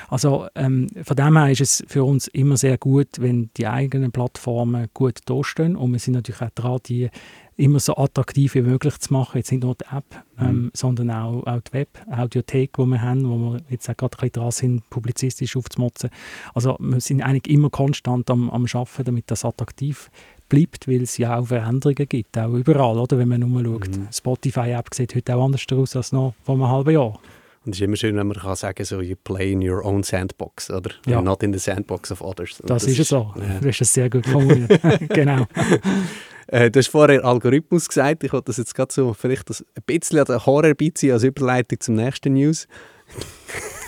Also 0.10 0.48
ähm, 0.56 0.90
von 1.04 1.16
dem 1.16 1.38
her 1.38 1.51
ist 1.51 1.62
es 1.62 1.84
für 1.88 2.04
uns 2.04 2.28
immer 2.28 2.57
sehr 2.57 2.78
gut, 2.78 3.07
wenn 3.19 3.50
die 3.57 3.68
eigenen 3.68 4.12
Plattformen 4.12 4.88
gut 4.94 5.19
dastehen 5.25 5.75
und 5.75 5.92
wir 5.92 6.00
sind 6.00 6.13
natürlich 6.13 6.42
auch 6.42 6.51
dran, 6.51 6.80
die 6.86 7.10
immer 7.57 7.79
so 7.79 7.95
attraktiv 7.97 8.55
wie 8.55 8.61
möglich 8.61 8.97
zu 9.00 9.13
machen. 9.13 9.38
Jetzt 9.38 9.51
nicht 9.51 9.63
nur 9.63 9.75
die 9.75 9.85
App, 9.95 10.05
mhm. 10.38 10.45
ähm, 10.45 10.71
sondern 10.73 11.11
auch, 11.11 11.45
auch 11.45 11.61
die 11.61 11.73
Web-Audiothek, 11.73 12.73
die 12.77 12.85
wir 12.85 13.01
haben, 13.01 13.29
wo 13.29 13.53
wir 13.53 13.61
jetzt 13.69 13.89
auch 13.89 13.97
gerade 13.97 14.17
ein 14.17 14.19
bisschen 14.19 14.31
dran 14.31 14.51
sind, 14.51 14.89
publizistisch 14.89 15.55
aufzumotzen. 15.55 16.09
Also 16.53 16.77
wir 16.79 17.00
sind 17.00 17.21
eigentlich 17.21 17.53
immer 17.53 17.69
konstant 17.69 18.29
am, 18.29 18.50
am 18.50 18.65
Arbeiten, 18.65 19.03
damit 19.03 19.29
das 19.29 19.45
attraktiv 19.45 20.09
bleibt, 20.50 20.88
weil 20.88 21.03
es 21.03 21.17
ja 21.17 21.38
auch 21.38 21.47
Veränderungen 21.47 22.07
gibt, 22.07 22.38
auch 22.38 22.53
überall, 22.53 22.97
oder? 22.97 23.17
wenn 23.17 23.27
man 23.27 23.41
nur 23.41 23.63
schaut. 23.63 23.97
Mhm. 23.97 24.07
Spotify-App 24.11 24.94
sieht 24.94 25.15
heute 25.15 25.35
auch 25.35 25.45
anders 25.45 25.65
aus 25.71 25.95
als 25.95 26.11
noch 26.11 26.33
vor 26.44 26.56
einem 26.56 26.67
halben 26.67 26.91
Jahr. 26.91 27.19
Und 27.65 27.71
es 27.71 27.79
ist 27.79 27.85
immer 27.85 27.95
schön, 27.95 28.15
wenn 28.17 28.27
man 28.27 28.38
kann 28.38 28.56
sagen 28.57 28.83
so, 28.83 28.99
you 29.01 29.15
play 29.23 29.53
in 29.53 29.67
your 29.67 29.85
own 29.85 30.03
sandbox, 30.03 30.69
oder? 30.69 30.91
Ja. 31.06 31.21
Not 31.21 31.44
in 31.44 31.53
the 31.53 31.59
sandbox 31.59 32.11
of 32.11 32.21
others. 32.21 32.57
Das, 32.57 32.83
das 32.83 32.83
ist 32.91 32.99
es 32.99 33.07
so. 33.07 33.33
Ja. 33.38 33.59
Du 33.61 33.67
hast 33.69 33.79
es 33.79 33.94
sehr 33.94 34.09
gut 34.09 34.25
formuliert. 34.27 34.81
genau. 35.09 35.45
Äh, 36.48 36.72
du 36.72 36.80
hast 36.80 36.88
vorher 36.88 37.24
Algorithmus 37.24 37.88
gesagt. 37.88 38.24
Ich 38.24 38.34
wollte 38.34 38.45
das 38.48 38.57
jetzt 38.57 38.75
gerade 38.75 38.94
so 38.94 39.13
vielleicht 39.13 39.50
ein 39.50 39.84
bisschen 39.86 40.19
an 40.19 40.25
den 40.25 40.45
Horror 40.45 40.74
beiziehen 40.74 41.13
als 41.13 41.24
Überleitung 41.24 41.80
zum 41.80 41.95
nächsten 41.95 42.34
News. 42.34 42.68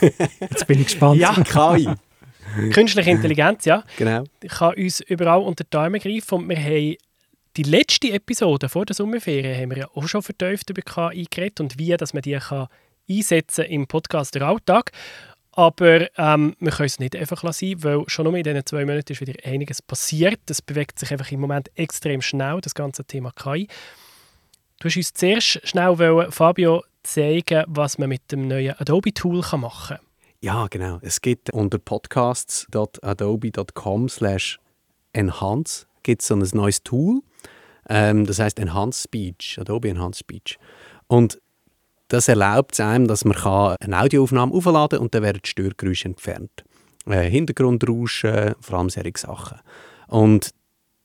jetzt 0.40 0.66
bin 0.66 0.80
ich 0.80 0.86
gespannt. 0.86 1.20
Ja, 1.20 1.32
KI. 1.32 1.88
Künstliche 2.72 3.10
Intelligenz, 3.10 3.64
ja. 3.64 3.82
Genau. 3.98 4.24
Kann 4.48 4.74
uns 4.74 5.00
überall 5.00 5.42
unter 5.42 5.64
die 5.64 5.76
Arme 5.76 5.98
greifen 5.98 6.34
und 6.34 6.48
wir 6.48 6.56
haben 6.56 6.96
die 7.56 7.62
letzte 7.62 8.12
Episode 8.12 8.68
vor 8.68 8.84
der 8.84 8.94
Sommerferien 8.94 9.60
haben 9.60 9.70
wir 9.70 9.78
ja 9.78 9.88
auch 9.94 10.06
schon 10.06 10.22
vertieft 10.22 10.68
über 10.70 10.82
KI 10.82 11.26
geredet 11.30 11.60
und 11.60 11.78
wie 11.78 11.96
dass 11.96 12.12
man 12.12 12.22
die 12.22 12.38
kann 12.38 12.68
einsetzen 13.08 13.64
im 13.64 13.86
Podcast 13.86 14.34
der 14.34 14.42
Alltag. 14.42 14.92
Aber 15.56 16.06
ähm, 16.18 16.54
wir 16.60 16.70
können 16.70 16.86
es 16.86 17.00
nicht 17.00 17.16
einfach 17.16 17.42
lassen, 17.42 17.82
weil 17.82 18.04
schon 18.08 18.24
nur 18.24 18.36
in 18.36 18.44
diesen 18.44 18.66
zwei 18.66 18.84
Monaten 18.84 19.12
ist 19.12 19.22
wieder 19.22 19.32
einiges 19.44 19.80
passiert. 19.80 20.40
Es 20.48 20.60
bewegt 20.60 20.98
sich 20.98 21.10
einfach 21.10 21.32
im 21.32 21.40
Moment 21.40 21.70
extrem 21.76 22.20
schnell, 22.20 22.60
das 22.60 22.74
ganze 22.74 23.06
Thema 23.06 23.32
KI. 23.32 23.68
Du 24.78 24.88
hast 24.88 24.96
uns 24.96 25.14
zuerst 25.14 25.66
schnell, 25.66 25.98
wollen, 25.98 26.30
Fabio, 26.30 26.84
zeigen, 27.02 27.64
was 27.68 27.96
man 27.96 28.10
mit 28.10 28.30
dem 28.30 28.46
neuen 28.46 28.78
Adobe-Tool 28.78 29.40
machen 29.56 29.96
kann. 29.96 30.04
Ja, 30.42 30.66
genau. 30.68 30.98
Es 31.00 31.22
gibt 31.22 31.48
unter 31.50 31.78
podcasts.adobe.com 31.78 34.10
slash 34.10 34.58
enhance 35.14 35.86
gibt 36.06 36.22
so 36.22 36.34
ein 36.34 36.48
neues 36.52 36.82
Tool. 36.82 37.20
Ähm, 37.88 38.26
das 38.26 38.38
heißt 38.38 38.58
Enhanced 38.58 39.04
Speech, 39.04 39.58
Adobe 39.60 39.88
Enhanced 39.88 40.20
Speech. 40.20 40.58
Und 41.08 41.40
das 42.08 42.28
erlaubt 42.28 42.74
es 42.74 42.80
einem, 42.80 43.08
dass 43.08 43.24
man 43.24 43.36
eine 43.80 44.00
Audioaufnahme 44.00 44.52
aufladen 44.52 44.98
kann 44.98 45.04
und 45.04 45.14
dann 45.14 45.22
werden 45.22 45.40
die 45.44 45.48
Störgeräusche 45.48 46.08
entfernt. 46.08 46.64
Äh, 47.06 47.30
Hintergrundrauschen, 47.30 48.54
vor 48.60 48.78
allem 48.78 48.90
solche 48.90 49.12
Sachen. 49.16 49.58
Und 50.08 50.50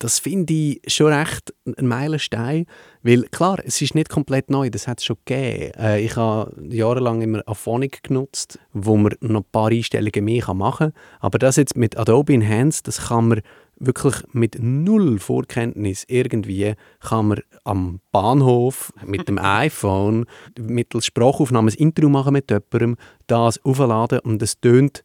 das 0.01 0.17
finde 0.17 0.51
ich 0.51 0.81
schon 0.87 1.13
recht 1.13 1.53
ein 1.77 1.85
Meilenstein, 1.85 2.65
weil 3.03 3.23
klar, 3.23 3.59
es 3.63 3.79
ist 3.81 3.93
nicht 3.93 4.09
komplett 4.09 4.49
neu, 4.49 4.71
das 4.71 4.87
hat 4.87 4.99
es 4.99 5.05
schon 5.05 5.17
gegeben. 5.25 5.73
Äh, 5.77 6.01
ich 6.01 6.15
habe 6.15 6.55
jahrelang 6.69 7.21
immer 7.21 7.43
Aphonic 7.45 8.01
genutzt, 8.03 8.57
wo 8.73 8.97
man 8.97 9.13
noch 9.21 9.41
ein 9.41 9.51
paar 9.51 9.69
Einstellungen 9.69 10.25
mehr 10.25 10.53
machen 10.55 10.91
kann, 10.91 11.01
aber 11.19 11.37
das 11.37 11.57
jetzt 11.57 11.77
mit 11.77 11.97
Adobe 11.97 12.33
Enhance, 12.33 12.81
das 12.83 13.09
kann 13.09 13.27
man 13.27 13.41
wirklich 13.81 14.15
mit 14.31 14.57
null 14.61 15.19
Vorkenntnis 15.19 16.05
irgendwie 16.07 16.75
kann 16.99 17.27
man 17.29 17.39
am 17.63 17.99
Bahnhof 18.11 18.93
mit 19.05 19.27
dem 19.27 19.37
iPhone 19.41 20.25
mittels 20.57 21.05
Sprachaufnahme 21.05 21.71
ein 21.71 21.75
Intro 21.75 22.09
machen 22.09 22.33
mit 22.33 22.49
jemandem, 22.51 22.97
das 23.27 23.63
aufladen 23.65 24.19
und 24.19 24.41
es 24.41 24.59
tönt 24.59 25.03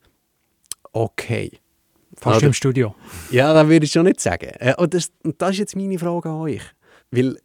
okay. 0.93 1.51
Fast 2.19 2.39
Oder? 2.39 2.47
im 2.47 2.53
Studio. 2.53 2.95
Ja, 3.31 3.53
das 3.53 3.69
würde 3.69 3.85
ich 3.85 3.93
schon 3.93 4.05
nicht 4.05 4.21
sagen. 4.21 4.51
Äh, 4.59 4.75
und, 4.77 4.95
das, 4.95 5.11
und 5.23 5.41
das 5.41 5.51
ist 5.51 5.59
jetzt 5.59 5.77
meine 5.77 5.99
Frage 5.99 6.31
an 6.31 6.37
euch. 6.37 6.63
Weil 7.11 7.37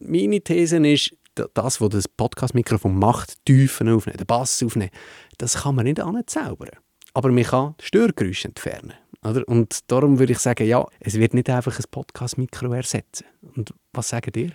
meine 0.00 0.40
These 0.40 0.86
ist, 0.86 1.14
das, 1.54 1.80
was 1.80 1.88
das 1.90 2.08
Podcast-Mikrofon 2.08 2.98
macht, 2.98 3.44
Tiefen 3.44 3.88
aufnehmen, 3.88 4.18
den 4.18 4.26
Bass 4.26 4.62
aufnehmen, 4.62 4.90
das 5.38 5.62
kann 5.62 5.76
man 5.76 5.84
nicht 5.84 6.00
anzaubern. 6.00 6.70
Aber 7.14 7.30
man 7.30 7.44
kann 7.44 7.74
Störgeräusche 7.80 8.48
entfernen. 8.48 8.94
Oder? 9.24 9.46
Und 9.48 9.80
darum 9.90 10.18
würde 10.18 10.32
ich 10.32 10.38
sagen, 10.38 10.66
ja, 10.66 10.86
es 11.00 11.14
wird 11.14 11.34
nicht 11.34 11.50
einfach 11.50 11.76
ein 11.78 11.84
Podcast-Mikro 11.90 12.72
ersetzen. 12.72 13.26
Und 13.56 13.74
was 13.92 14.08
sagen 14.08 14.32
ihr? 14.36 14.52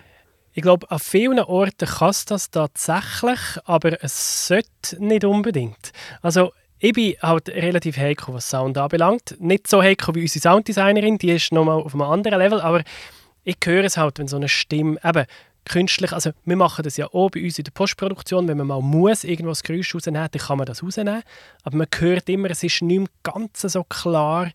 Ich 0.52 0.62
glaube, 0.62 0.90
an 0.90 1.00
vielen 1.00 1.40
Orten 1.40 1.86
kann 1.86 2.10
es 2.10 2.24
das 2.24 2.50
tatsächlich, 2.50 3.40
aber 3.64 4.02
es 4.02 4.46
sollte 4.46 4.68
nicht 4.98 5.24
unbedingt. 5.24 5.92
Also 6.22 6.52
ich 6.78 6.92
bin 6.92 7.14
halt 7.20 7.48
relativ 7.48 7.96
heikel, 7.96 8.34
was 8.34 8.48
Sound 8.50 8.78
anbelangt. 8.78 9.36
Nicht 9.40 9.66
so 9.66 9.82
heikel 9.82 10.14
wie 10.14 10.22
unsere 10.22 10.42
Sounddesignerin, 10.42 11.18
die 11.18 11.30
ist 11.30 11.52
nochmal 11.52 11.82
auf 11.82 11.94
einem 11.94 12.02
anderen 12.02 12.38
Level, 12.38 12.60
aber 12.60 12.82
ich 13.42 13.56
höre 13.64 13.84
es 13.84 13.96
halt, 13.96 14.18
wenn 14.18 14.28
so 14.28 14.36
eine 14.36 14.48
Stimme, 14.48 14.98
eben 15.02 15.26
künstlich, 15.64 16.12
also 16.12 16.30
wir 16.44 16.56
machen 16.56 16.82
das 16.82 16.96
ja 16.96 17.06
auch 17.06 17.30
bei 17.30 17.42
uns 17.42 17.58
in 17.58 17.64
der 17.64 17.72
Postproduktion, 17.72 18.48
wenn 18.48 18.58
man 18.58 18.66
mal 18.66 18.80
muss 18.82 19.24
irgendwo 19.24 19.50
das 19.50 19.62
Geräusch 19.62 19.94
rausnehmen, 19.94 20.28
dann 20.30 20.40
kann 20.40 20.58
man 20.58 20.66
das 20.66 20.82
rausnehmen, 20.82 21.22
aber 21.62 21.76
man 21.76 21.86
hört 21.98 22.28
immer, 22.28 22.50
es 22.50 22.62
ist 22.62 22.82
nicht 22.82 22.98
mehr 22.98 23.08
ganz 23.22 23.62
so 23.62 23.84
klar, 23.84 24.50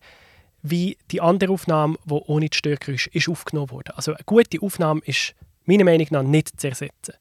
wie 0.62 0.96
die 1.10 1.20
andere 1.20 1.52
Aufnahme, 1.52 1.96
die 2.04 2.12
ohne 2.12 2.48
das 2.48 2.58
Störgeräusch 2.58 3.08
ist 3.08 3.28
aufgenommen 3.28 3.70
wurde. 3.70 3.96
Also 3.96 4.12
eine 4.12 4.24
gute 4.24 4.60
Aufnahme 4.60 5.00
ist 5.04 5.34
meiner 5.64 5.84
Meinung 5.84 6.06
nach 6.10 6.22
nicht 6.22 6.60
zu 6.60 6.68
ersetzen. 6.68 7.14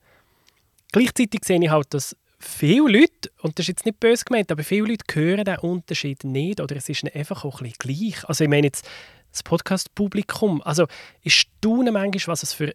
Gleichzeitig 0.92 1.46
sehe 1.46 1.62
ich 1.62 1.70
halt, 1.70 1.94
dass 1.94 2.16
viele 2.40 3.00
Leute, 3.00 3.32
und 3.42 3.58
das 3.58 3.64
ist 3.64 3.70
jetzt 3.70 3.86
nicht 3.86 4.00
böse 4.00 4.26
gemeint, 4.26 4.52
aber 4.52 4.64
viele 4.64 4.88
Leute 4.88 5.06
hören 5.14 5.46
den 5.46 5.58
Unterschied 5.60 6.24
nicht 6.24 6.60
oder 6.60 6.76
es 6.76 6.90
ist 6.90 7.04
einfach 7.16 7.46
auch 7.46 7.62
ein 7.62 7.72
bisschen 7.72 8.00
gleich. 8.00 8.28
Also 8.28 8.44
ich 8.44 8.50
meine 8.50 8.68
jetzt 8.68 8.88
das 9.32 9.44
Podcast-Publikum, 9.44 10.62
also 10.64 10.88
ich 11.22 11.36
staune 11.36 11.92
manchmal, 11.92 12.34
was 12.34 12.44
es 12.44 12.54
für 12.54 12.74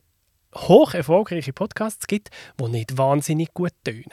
hoch 0.55 0.95
erfolgreiche 0.95 1.53
Podcasts 1.53 2.07
gibt, 2.07 2.31
die 2.61 2.69
nicht 2.69 2.97
wahnsinnig 2.97 3.53
gut 3.53 3.73
tönen. 3.85 4.05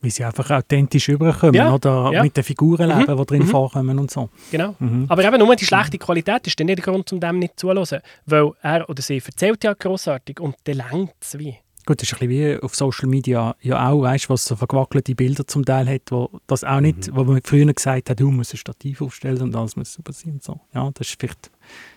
Wie 0.00 0.10
sie 0.10 0.24
einfach 0.24 0.50
authentisch 0.50 1.08
überkommen 1.08 1.54
ja, 1.54 1.72
oder 1.72 2.10
ja. 2.12 2.22
mit 2.24 2.36
den 2.36 2.42
Figuren 2.42 2.90
mhm. 2.90 2.98
leben, 2.98 3.16
die 3.16 3.24
drin 3.24 3.42
mhm. 3.42 3.46
vorkommen 3.46 3.98
und 4.00 4.10
so. 4.10 4.30
Genau. 4.50 4.74
Mhm. 4.80 5.06
Aber 5.08 5.24
eben 5.24 5.38
nur 5.38 5.54
die 5.54 5.64
schlechte 5.64 5.96
Qualität 5.96 6.44
ist 6.46 6.58
dann 6.58 6.66
nicht 6.66 6.84
der 6.84 6.92
Grund, 6.92 7.12
um 7.12 7.20
dem 7.20 7.38
nicht 7.38 7.58
zuzuhören. 7.58 8.02
Weil 8.26 8.50
er 8.62 8.88
oder 8.90 9.00
sie 9.00 9.22
erzählt 9.24 9.62
ja 9.62 9.74
grossartig 9.74 10.40
und 10.40 10.56
dann 10.64 10.76
längt 10.76 11.14
es 11.20 11.38
wie. 11.38 11.56
Gut, 11.84 12.00
das 12.00 12.08
ist 12.08 12.14
ein 12.20 12.28
bisschen 12.28 12.58
wie 12.58 12.62
auf 12.62 12.74
Social 12.76 13.08
Media 13.08 13.56
ja 13.60 13.90
auch, 13.90 14.02
weißt, 14.02 14.30
was 14.30 14.44
so 14.44 14.54
verquackelte 14.54 15.14
Bilder 15.14 15.46
zum 15.46 15.64
Teil 15.64 15.88
hat, 15.88 16.10
wo 16.10 16.30
das 16.46 16.62
auch 16.62 16.80
nicht, 16.80 17.08
mhm. 17.08 17.16
wo 17.16 17.24
man 17.24 17.40
früher 17.42 17.72
gesagt 17.72 18.08
hat, 18.08 18.20
du 18.20 18.30
musst 18.30 18.54
ein 18.54 18.58
Stativ 18.58 19.02
aufstellen 19.02 19.42
und 19.42 19.56
alles 19.56 19.74
muss 19.74 19.92
so 19.92 20.02
passieren. 20.02 20.38
So. 20.40 20.60
Ja, 20.74 20.90
das 20.94 21.08
ist 21.08 21.20
vielleicht, 21.20 21.50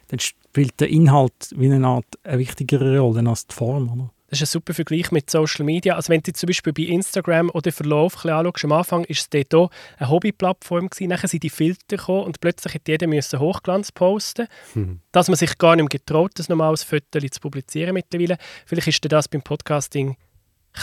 dann 0.08 0.20
spielt 0.20 0.80
der 0.80 0.89
Inhalt 0.89 1.54
wie 1.56 1.72
eine 1.72 1.86
Art 1.86 2.06
eine 2.24 2.39
wichtigere 2.39 3.00
Rolle 3.00 3.30
als 3.30 3.46
die 3.46 3.54
Form, 3.54 3.92
oder? 3.92 4.12
Das 4.27 4.41
ist 4.41 4.50
ein 4.50 4.51
super 4.51 4.74
Vergleich 4.74 5.12
mit 5.12 5.29
Social 5.29 5.65
Media. 5.65 5.96
Also 5.96 6.10
wenn 6.10 6.22
du 6.22 6.34
zum 6.34 6.48
Beispiel 6.48 6.74
bei 6.74 6.84
Instagram 6.84 7.50
oder 7.51 7.72
Verlauf 7.72 8.25
anschaust, 8.25 8.65
am 8.65 8.72
Anfang 8.72 9.01
war 9.01 9.10
es 9.10 9.29
dort 9.29 9.53
auch 9.53 9.70
eine 9.98 10.10
Hobbyplattform. 10.10 10.89
Nachher 11.01 11.27
sind 11.27 11.44
die 11.44 11.50
Filter 11.50 11.98
gekommen 11.98 12.24
und 12.25 12.41
plötzlich 12.41 12.74
hat 12.74 12.88
jeder 12.88 13.08
müssen 13.08 13.39
Hochglanz 13.39 13.91
posten, 13.91 14.48
mhm. 14.74 15.00
dass 15.12 15.27
man 15.27 15.38
sich 15.38 15.58
gar 15.58 15.75
nicht 15.75 15.84
mehr 15.84 16.00
getraut, 16.00 16.32
das 16.36 16.50
nochmal 16.50 16.70
als 16.70 16.84
Foto 16.84 17.20
zu 17.20 17.39
publizieren 17.39 17.94
mittlerweile. 17.94 18.38
Vielleicht 18.65 18.88
ist 18.88 19.12
das 19.12 19.27
beim 19.27 19.44
Podcasting 19.44 20.17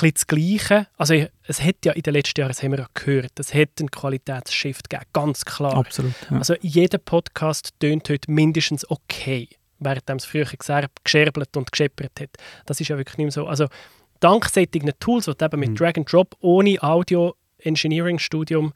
ein 0.01 0.11
das 0.15 0.27
Gleiche. 0.27 0.87
Also 0.97 1.15
es 1.47 1.63
hat 1.63 1.85
ja 1.85 1.93
in 1.93 2.03
den 2.03 2.15
letzten 2.15 2.41
Jahren, 2.41 2.51
das 2.51 2.63
haben 2.63 2.73
wir 2.73 2.79
ja 2.79 2.89
gehört, 2.95 3.39
es 3.39 3.53
hat 3.53 3.69
einen 3.79 3.91
Qualitätsshift 3.91 4.89
gegeben, 4.89 5.09
ganz 5.13 5.45
klar. 5.45 5.77
Absolut. 5.77 6.15
Ja. 6.31 6.39
Also 6.39 6.55
jeder 6.61 6.99
Podcast 6.99 7.71
tönt 7.81 8.09
heute 8.09 8.31
mindestens 8.31 8.89
okay 8.91 9.49
während 9.85 10.09
es 10.09 10.25
früher 10.25 10.45
gescherbelt 10.45 11.57
und 11.57 11.71
gescheppert 11.71 12.21
hat. 12.21 12.31
Das 12.67 12.81
ist 12.81 12.89
ja 12.89 12.97
wirklich 12.97 13.19
nicht 13.19 13.27
mehr 13.27 13.33
so. 13.33 13.47
Also 13.47 13.67
dank 14.21 14.49
solchen 14.49 14.93
Tools, 15.01 15.27
die 15.27 15.35
du 15.35 15.45
eben 15.45 15.61
mit 15.61 15.71
mhm. 15.71 15.77
Drag 15.77 15.97
and 15.97 16.13
Drop 16.13 16.37
ohne 16.41 16.83
Audio-Engineering-Studium 16.83 18.73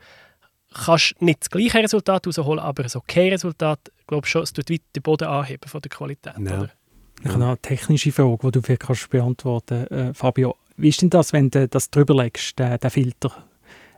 kannst 0.75 1.21
nicht 1.21 1.41
das 1.41 1.51
gleiche 1.51 1.79
Resultat 1.79 2.27
herausholen, 2.27 2.59
aber 2.59 2.85
ein 2.85 2.91
okay 2.95 3.31
Resultat, 3.31 3.81
ich 3.99 4.07
glaube 4.07 4.27
schon, 4.27 4.43
es 4.43 4.53
tut 4.53 4.69
weit 4.71 4.83
den 4.95 5.03
Boden 5.03 5.27
anheben 5.29 5.69
von 5.69 5.81
der 5.81 5.91
Qualität. 5.91 6.35
Ja. 6.39 6.61
Oder? 6.61 6.71
Ich 7.23 7.31
habe 7.31 7.45
eine 7.45 7.59
technische 7.59 8.13
Frage, 8.13 8.39
die 8.43 8.51
du 8.53 8.63
vielleicht 8.63 8.83
kannst 8.83 9.09
beantworten 9.09 9.87
äh, 9.87 10.15
Fabio. 10.15 10.57
Wie 10.77 10.89
ist 10.89 11.01
denn 11.01 11.11
das, 11.11 11.33
wenn 11.33 11.51
du 11.51 11.67
das 11.67 11.91
drüber 11.91 12.15
legst, 12.23 12.59
den, 12.59 12.79
den 12.79 12.91
Filter? 12.91 13.45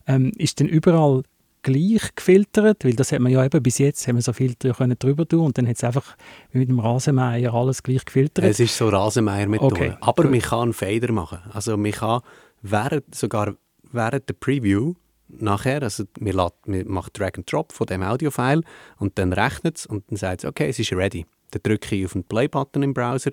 Ähm, 0.06 0.32
ist 0.36 0.60
denn 0.60 0.68
überall 0.68 1.24
gleich 1.68 2.14
gefiltert, 2.14 2.84
weil 2.84 2.94
das 2.94 3.12
hat 3.12 3.20
man 3.20 3.32
ja 3.32 3.44
eben 3.44 3.62
bis 3.62 3.78
jetzt 3.78 4.06
haben 4.08 4.16
wir 4.16 4.22
so 4.22 4.32
Filter 4.32 4.72
können 4.72 4.98
drüber 4.98 5.26
tun 5.26 5.46
und 5.46 5.58
dann 5.58 5.66
hat 5.66 5.76
es 5.76 5.84
einfach 5.84 6.16
wie 6.52 6.58
mit 6.58 6.68
dem 6.68 6.80
Rasenmäher 6.80 7.52
alles 7.52 7.82
gleich 7.82 8.04
gefiltert. 8.04 8.44
Es 8.44 8.60
ist 8.60 8.76
so 8.76 8.88
Rasenmäher-Methode, 8.88 9.75
okay. 9.75 9.94
aber 10.00 10.22
Gut. 10.25 10.32
man 10.32 10.40
kann 10.40 10.60
einen 10.60 10.72
Fader 10.72 11.12
machen. 11.12 11.38
Also 11.52 11.76
man 11.76 11.92
kann 11.92 12.20
während, 12.62 13.14
sogar 13.14 13.54
während 13.92 14.28
der 14.28 14.34
Preview 14.34 14.94
nachher, 15.28 15.82
also 15.82 16.04
man, 16.18 16.32
lässt, 16.32 16.54
man 16.66 16.88
macht 16.88 17.18
Drag 17.18 17.32
and 17.37 17.50
Drop 17.50 17.72
von 17.72 17.87
dem 17.87 18.02
Audio-File 18.02 18.62
und 18.98 19.18
dann 19.18 19.32
rechnet 19.32 19.78
es 19.78 19.87
und 19.87 20.10
dann 20.10 20.16
sagt 20.16 20.44
es, 20.44 20.48
okay, 20.48 20.68
es 20.68 20.78
ist 20.78 20.92
ready. 20.92 21.26
Dann 21.50 21.62
drücke 21.62 21.94
ich 21.96 22.06
auf 22.06 22.12
den 22.12 22.25
Play-Button 22.25 22.82
im 22.82 22.94
Browser, 22.94 23.30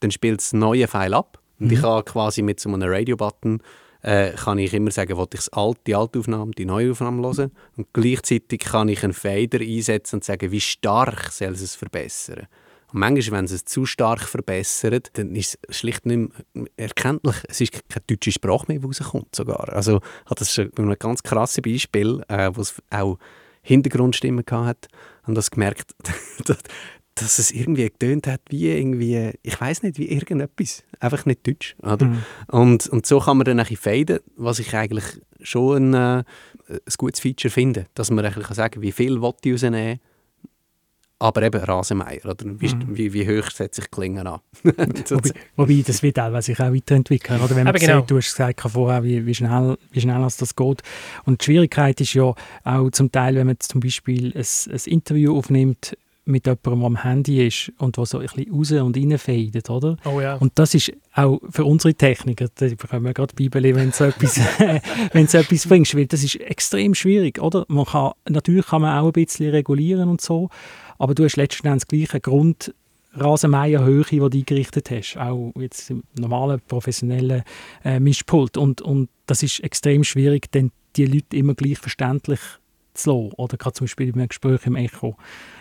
dann 0.00 0.10
spielt 0.10 0.40
das 0.40 0.52
neue 0.52 0.88
File 0.88 1.14
ab 1.14 1.38
und 1.58 1.66
mhm. 1.66 1.72
ich 1.72 1.80
kann 1.82 2.04
quasi 2.04 2.42
mit 2.42 2.60
so 2.60 2.68
einem 2.68 2.88
Radio-Button 2.88 3.60
äh, 4.06 4.32
kann 4.32 4.58
ich 4.58 4.72
immer 4.72 4.92
sagen, 4.92 5.18
ich 5.34 5.52
alte, 5.52 5.80
die 5.84 5.96
alte 5.96 6.20
Aufnahme, 6.20 6.52
die 6.52 6.64
neue 6.64 6.92
Aufnahme 6.92 7.26
hören. 7.26 7.50
Und 7.76 7.88
gleichzeitig 7.92 8.60
kann 8.60 8.88
ich 8.88 9.02
einen 9.02 9.12
Fader 9.12 9.58
einsetzen 9.58 10.16
und 10.16 10.24
sagen, 10.24 10.52
wie 10.52 10.60
stark 10.60 11.32
soll 11.32 11.52
es 11.52 11.74
verbessern. 11.74 12.46
Und 12.92 13.00
manchmal, 13.00 13.38
wenn 13.38 13.46
es 13.46 13.52
es 13.52 13.64
zu 13.64 13.84
stark 13.84 14.20
verbessert, 14.20 15.10
dann 15.14 15.34
ist 15.34 15.58
es 15.68 15.78
schlicht 15.78 16.06
nicht 16.06 16.30
mehr 16.54 16.68
erkenntlich. 16.76 17.34
Es 17.48 17.60
ist 17.60 17.72
keine 17.88 18.04
deutsche 18.06 18.30
Sprache 18.30 18.66
mehr, 18.68 18.78
die 18.78 18.86
rauskommt 18.86 19.34
sogar. 19.34 19.70
Also 19.70 20.00
hat 20.26 20.40
das 20.40 20.54
schon 20.54 20.70
ein 20.76 20.94
ganz 21.00 21.24
krasses 21.24 21.60
Beispiel, 21.60 22.22
äh, 22.28 22.52
wo 22.54 22.60
es 22.60 22.80
auch 22.90 23.18
Hintergrundstimmen 23.62 24.44
hatte, 24.48 24.88
und 25.26 25.34
das 25.34 25.50
gemerkt, 25.50 25.96
dass 27.16 27.38
es 27.38 27.50
irgendwie 27.50 27.84
getönt 27.84 28.26
hat 28.26 28.42
wie 28.50 28.68
irgendwie, 28.68 29.32
ich 29.42 29.60
weiß 29.60 29.82
nicht, 29.82 29.98
wie 29.98 30.08
irgendetwas. 30.08 30.84
Einfach 31.00 31.26
nicht 31.26 31.46
Deutsch. 31.46 31.74
Oder? 31.82 32.06
Mhm. 32.06 32.22
Und, 32.48 32.86
und 32.88 33.06
so 33.06 33.20
kann 33.20 33.38
man 33.38 33.44
dann 33.44 33.58
ein 33.58 33.76
faden, 33.76 34.20
was 34.36 34.58
ich 34.58 34.74
eigentlich 34.74 35.04
schon 35.40 35.94
ein, 35.94 35.94
äh, 35.94 36.24
ein 36.68 36.78
gutes 36.98 37.20
Feature 37.20 37.50
finde. 37.50 37.86
Dass 37.94 38.10
man 38.10 38.24
eigentlich 38.24 38.46
sagen 38.48 38.74
kann, 38.74 38.82
wie 38.82 38.92
viel 38.92 39.16
ich 39.16 39.22
rausnehmen 39.22 40.00
aber 41.18 41.42
eben 41.42 41.62
Rasenmeier, 41.62 42.26
oder? 42.26 42.44
Wie, 42.44 42.68
mhm. 42.68 42.96
wie, 42.96 43.12
wie 43.14 43.26
hoch 43.26 43.50
setze 43.50 43.80
ich 43.80 43.90
Klingen 43.90 44.26
an? 44.26 44.40
wobei, 44.62 45.30
wobei, 45.56 45.82
das 45.86 46.02
wird 46.02 46.18
auch 46.18 46.40
sich 46.42 46.60
auch 46.60 46.72
weiterentwickeln, 46.72 47.40
oder? 47.40 47.56
Wenn 47.56 47.64
man 47.64 47.74
genau. 47.74 48.00
sieht, 48.00 48.10
du 48.10 48.18
hast 48.18 48.36
gesagt 48.36 48.60
vorher, 48.60 49.02
wie, 49.02 49.24
wie, 49.24 49.34
schnell, 49.34 49.78
wie 49.92 50.00
schnell 50.00 50.20
das 50.20 50.54
geht. 50.54 50.82
Und 51.24 51.40
die 51.40 51.44
Schwierigkeit 51.44 52.00
ist 52.02 52.12
ja 52.12 52.34
auch 52.64 52.90
zum 52.90 53.10
Teil, 53.10 53.34
wenn 53.36 53.46
man 53.46 53.58
zum 53.60 53.80
Beispiel 53.80 54.32
ein, 54.36 54.44
ein 54.72 54.80
Interview 54.84 55.38
aufnimmt 55.38 55.96
mit 56.26 56.46
jemandem, 56.46 56.84
am 56.84 57.02
Handy 57.02 57.46
ist 57.46 57.72
und 57.78 57.96
der 57.96 58.04
so 58.04 58.18
ein 58.18 58.26
bisschen 58.26 58.52
raus 58.52 58.72
und 58.72 58.96
rein 58.96 59.18
fadet, 59.18 59.70
oder? 59.70 59.96
Oh 60.04 60.20
ja. 60.20 60.34
Und 60.36 60.52
das 60.56 60.74
ist 60.74 60.92
auch 61.14 61.40
für 61.48 61.64
unsere 61.64 61.94
Techniker, 61.94 62.48
da 62.54 62.66
bekommen 62.66 63.04
wir 63.04 63.14
gerade 63.14 63.34
Bibel, 63.34 63.62
wenn 63.62 63.90
du 63.90 63.92
so 63.96 64.04
etwas, 64.04 64.40
wenn 65.12 65.26
so 65.26 65.38
etwas 65.38 65.66
bringst, 65.66 65.96
weil 65.96 66.06
das 66.06 66.24
ist 66.24 66.36
extrem 66.40 66.94
schwierig, 66.94 67.40
oder? 67.40 67.64
Man 67.68 67.84
kann, 67.84 68.12
natürlich 68.28 68.66
kann 68.66 68.82
man 68.82 68.98
auch 68.98 69.06
ein 69.06 69.12
bisschen 69.12 69.50
regulieren 69.50 70.08
und 70.08 70.20
so, 70.20 70.50
aber 70.98 71.14
du 71.14 71.24
hast 71.24 71.36
letztendlich 71.36 71.84
das 71.84 71.88
gleiche 71.88 72.20
Grund, 72.20 72.74
Rasenmäherhöhe, 73.18 74.04
die 74.04 74.18
du 74.18 74.26
eingerichtet 74.26 74.90
hast, 74.90 75.16
auch 75.16 75.52
jetzt 75.58 75.90
im 75.90 76.02
normalen, 76.18 76.60
professionellen 76.66 77.42
äh, 77.84 77.98
Mischpult. 77.98 78.56
Und, 78.56 78.82
und 78.82 79.08
das 79.26 79.42
ist 79.42 79.60
extrem 79.60 80.04
schwierig, 80.04 80.52
denn 80.52 80.70
die 80.96 81.06
Leute 81.06 81.36
immer 81.36 81.54
gleich 81.54 81.78
verständlich 81.78 82.40
zu 82.40 82.65
lassen. 83.04 83.32
Oder 83.36 83.56
gerade 83.56 83.74
zum 83.74 83.84
Beispiel 83.86 84.08
in 84.08 84.14
einem 84.14 84.28
Gespräch 84.28 84.66
im 84.66 84.76
Echo 84.76 85.16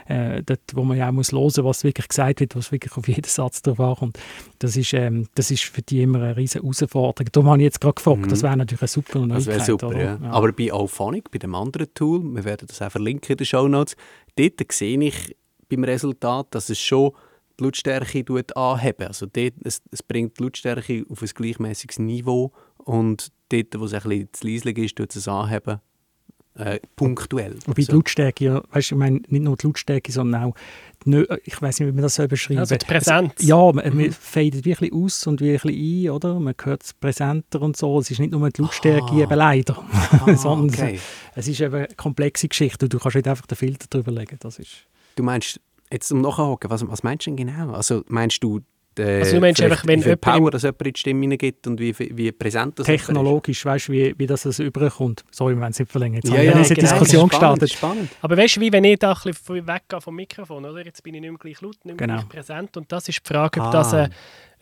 äh, 0.07 0.43
dort, 0.43 0.61
wo 0.73 0.83
man 0.83 0.97
ja 0.97 1.09
auch 1.09 1.11
muss 1.11 1.31
hören 1.31 1.65
was 1.65 1.83
wirklich 1.83 2.07
gesagt 2.07 2.39
wird, 2.39 2.55
was 2.55 2.71
wirklich 2.71 2.95
auf 2.95 3.07
jeden 3.07 3.23
Satz 3.23 3.61
drauf 3.61 3.79
ankommt. 3.79 4.19
Das 4.59 4.77
ist, 4.77 4.93
ähm, 4.93 5.27
das 5.35 5.51
ist 5.51 5.63
für 5.63 5.81
die 5.81 6.01
immer 6.01 6.21
eine 6.21 6.37
riesige 6.37 6.63
Herausforderung. 6.63 7.29
Darum 7.31 7.49
habe 7.49 7.59
ich 7.59 7.65
jetzt 7.65 7.81
gerade 7.81 7.95
gefragt, 7.95 8.21
mhm. 8.21 8.29
das 8.29 8.43
wäre 8.43 8.57
natürlich 8.57 8.81
eine 8.81 8.87
super 8.87 9.19
Neuigkeit. 9.19 9.37
Das 9.37 9.47
wäre 9.47 9.65
super, 9.65 9.97
ja. 9.97 10.19
ja. 10.21 10.31
Aber 10.31 10.51
bei 10.51 10.71
Auphonic, 10.71 11.31
bei 11.31 11.39
dem 11.39 11.55
anderen 11.55 11.93
Tool, 11.93 12.21
wir 12.23 12.43
werden 12.43 12.67
das 12.67 12.81
auch 12.81 12.91
verlinken 12.91 13.31
in 13.31 13.37
den 13.37 13.45
Show 13.45 13.67
Notes, 13.67 13.95
dort 14.35 14.71
sehe 14.71 14.99
ich 15.01 15.35
beim 15.69 15.83
Resultat, 15.83 16.47
dass 16.51 16.69
es 16.69 16.79
schon 16.79 17.11
die 17.59 17.63
Lautstärke 17.63 18.25
anheben. 18.55 19.07
Also 19.07 19.25
dort, 19.25 19.53
es, 19.63 19.81
es 19.91 20.03
bringt 20.03 20.39
die 20.39 20.43
Lautstärke 20.43 21.05
auf 21.09 21.21
ein 21.21 21.29
gleichmäßiges 21.33 21.99
Niveau 21.99 22.51
und 22.77 23.31
dort, 23.49 23.79
wo 23.79 23.85
es 23.85 23.93
ein 23.93 24.01
bisschen 24.01 24.29
zu 24.33 24.47
leislich 24.47 24.77
ist, 24.77 24.95
tut 24.95 25.15
es 25.15 25.27
anheben 25.27 25.79
äh, 26.55 26.79
punktuell. 26.95 27.57
Wobei 27.65 27.81
so. 27.81 27.91
die 27.91 27.95
Lautstärke, 27.97 28.45
ja, 28.45 28.63
weißt, 28.71 28.91
ich 28.91 28.97
meine, 28.97 29.21
nicht 29.27 29.43
nur 29.43 29.55
die 29.57 29.67
Lautstärke, 29.67 30.11
sondern 30.11 30.43
auch, 30.43 30.55
die, 31.05 31.25
ich 31.43 31.61
weiß 31.61 31.79
nicht, 31.79 31.89
wie 31.89 31.93
man 31.93 32.01
das 32.01 32.15
so 32.15 32.27
beschreibt. 32.27 32.59
Also 32.59 32.75
die 32.75 32.85
Präsenz. 32.85 33.33
Es, 33.37 33.45
ja, 33.45 33.71
man, 33.71 33.89
mhm. 33.89 34.01
man 34.01 34.11
fadet 34.11 34.65
wirklich 34.65 34.93
aus 34.93 35.27
und 35.27 35.41
wirklich 35.41 36.07
ein, 36.07 36.11
oder? 36.11 36.39
Man 36.39 36.55
hört 36.63 36.83
es 36.83 36.93
präsenter 36.93 37.61
und 37.61 37.77
so. 37.77 37.99
Es 37.99 38.09
ist 38.09 38.19
nicht 38.19 38.31
nur 38.31 38.49
die 38.49 38.61
Lautstärke, 38.61 39.11
ah. 39.11 39.19
eben 39.19 39.35
leider, 39.35 39.83
ah, 39.91 40.35
sondern 40.35 40.69
okay. 40.69 40.95
es, 41.35 41.45
es, 41.45 41.47
ist 41.49 41.61
eben 41.61 41.75
eine 41.75 41.87
komplexe 41.95 42.47
Geschichte 42.47 42.85
und 42.85 42.93
du 42.93 42.99
kannst 42.99 43.15
nicht 43.15 43.27
einfach 43.27 43.45
den 43.45 43.57
Filter 43.57 43.87
drüber 43.89 44.11
legen. 44.11 44.37
Das 44.39 44.59
ist 44.59 44.87
Du 45.15 45.23
meinst, 45.23 45.61
jetzt 45.91 46.11
um 46.11 46.21
nachzuhaken, 46.21 46.69
was, 46.69 46.87
was 46.87 47.03
meinst 47.03 47.25
du 47.25 47.31
denn 47.31 47.47
genau? 47.47 47.73
Also 47.73 48.03
meinst 48.07 48.43
du, 48.43 48.61
äh, 48.99 49.19
Also 49.19 49.35
du 49.35 49.41
meinst 49.41 49.61
einfach, 49.61 49.85
wenn 49.87 49.99
wie 49.99 50.03
viel 50.03 50.17
Power 50.17 50.37
im- 50.37 50.51
das 50.51 50.63
jemand 50.63 50.81
in 50.87 50.93
die 50.93 50.99
Stimme 50.99 51.21
hineingibt 51.21 51.67
und 51.67 51.79
wie, 51.79 51.95
wie 51.97 52.31
präsent 52.31 52.77
das 52.79 52.85
Technologisch, 52.85 53.65
weißt 53.65 53.87
du, 53.87 53.91
wie, 53.93 54.15
wie 54.17 54.27
das 54.27 54.45
also 54.45 54.63
überkommt. 54.63 55.23
Sorry, 55.31 55.55
wir 55.55 55.61
wollen 55.61 55.71
es 55.71 55.79
nicht 55.79 55.91
verlängern. 55.91 56.21
Jetzt 56.23 56.29
Ja, 56.31 56.37
haben 56.37 56.45
ja, 56.45 56.51
wir 56.53 56.55
eine 56.57 56.67
genau. 56.67 56.81
Diskussion 56.81 57.31
spannend, 57.31 57.59
gestartet. 57.61 57.71
Spannend. 57.71 58.09
Aber 58.21 58.37
weißt 58.37 58.57
du, 58.57 58.61
wie 58.61 58.71
wenn 58.71 58.83
ich 58.83 58.99
da 58.99 59.11
ein 59.13 59.19
bisschen 59.23 59.67
weggehe 59.67 60.01
vom 60.01 60.15
Mikrofon, 60.15 60.65
oder? 60.65 60.85
Jetzt 60.85 61.03
bin 61.03 61.13
ich 61.15 61.21
nicht 61.21 61.29
mehr 61.31 61.39
gleich 61.39 61.61
laut, 61.61 61.75
nicht 61.83 61.85
mehr 61.85 61.95
Genau. 61.95 62.13
gleich 62.19 62.29
präsent. 62.29 62.77
Und 62.77 62.91
das 62.91 63.07
ist 63.09 63.19
die 63.23 63.33
Frage, 63.33 63.59
ob, 63.61 63.67
Ah. 63.67 63.71
das, 63.71 63.93
äh, 63.93 64.09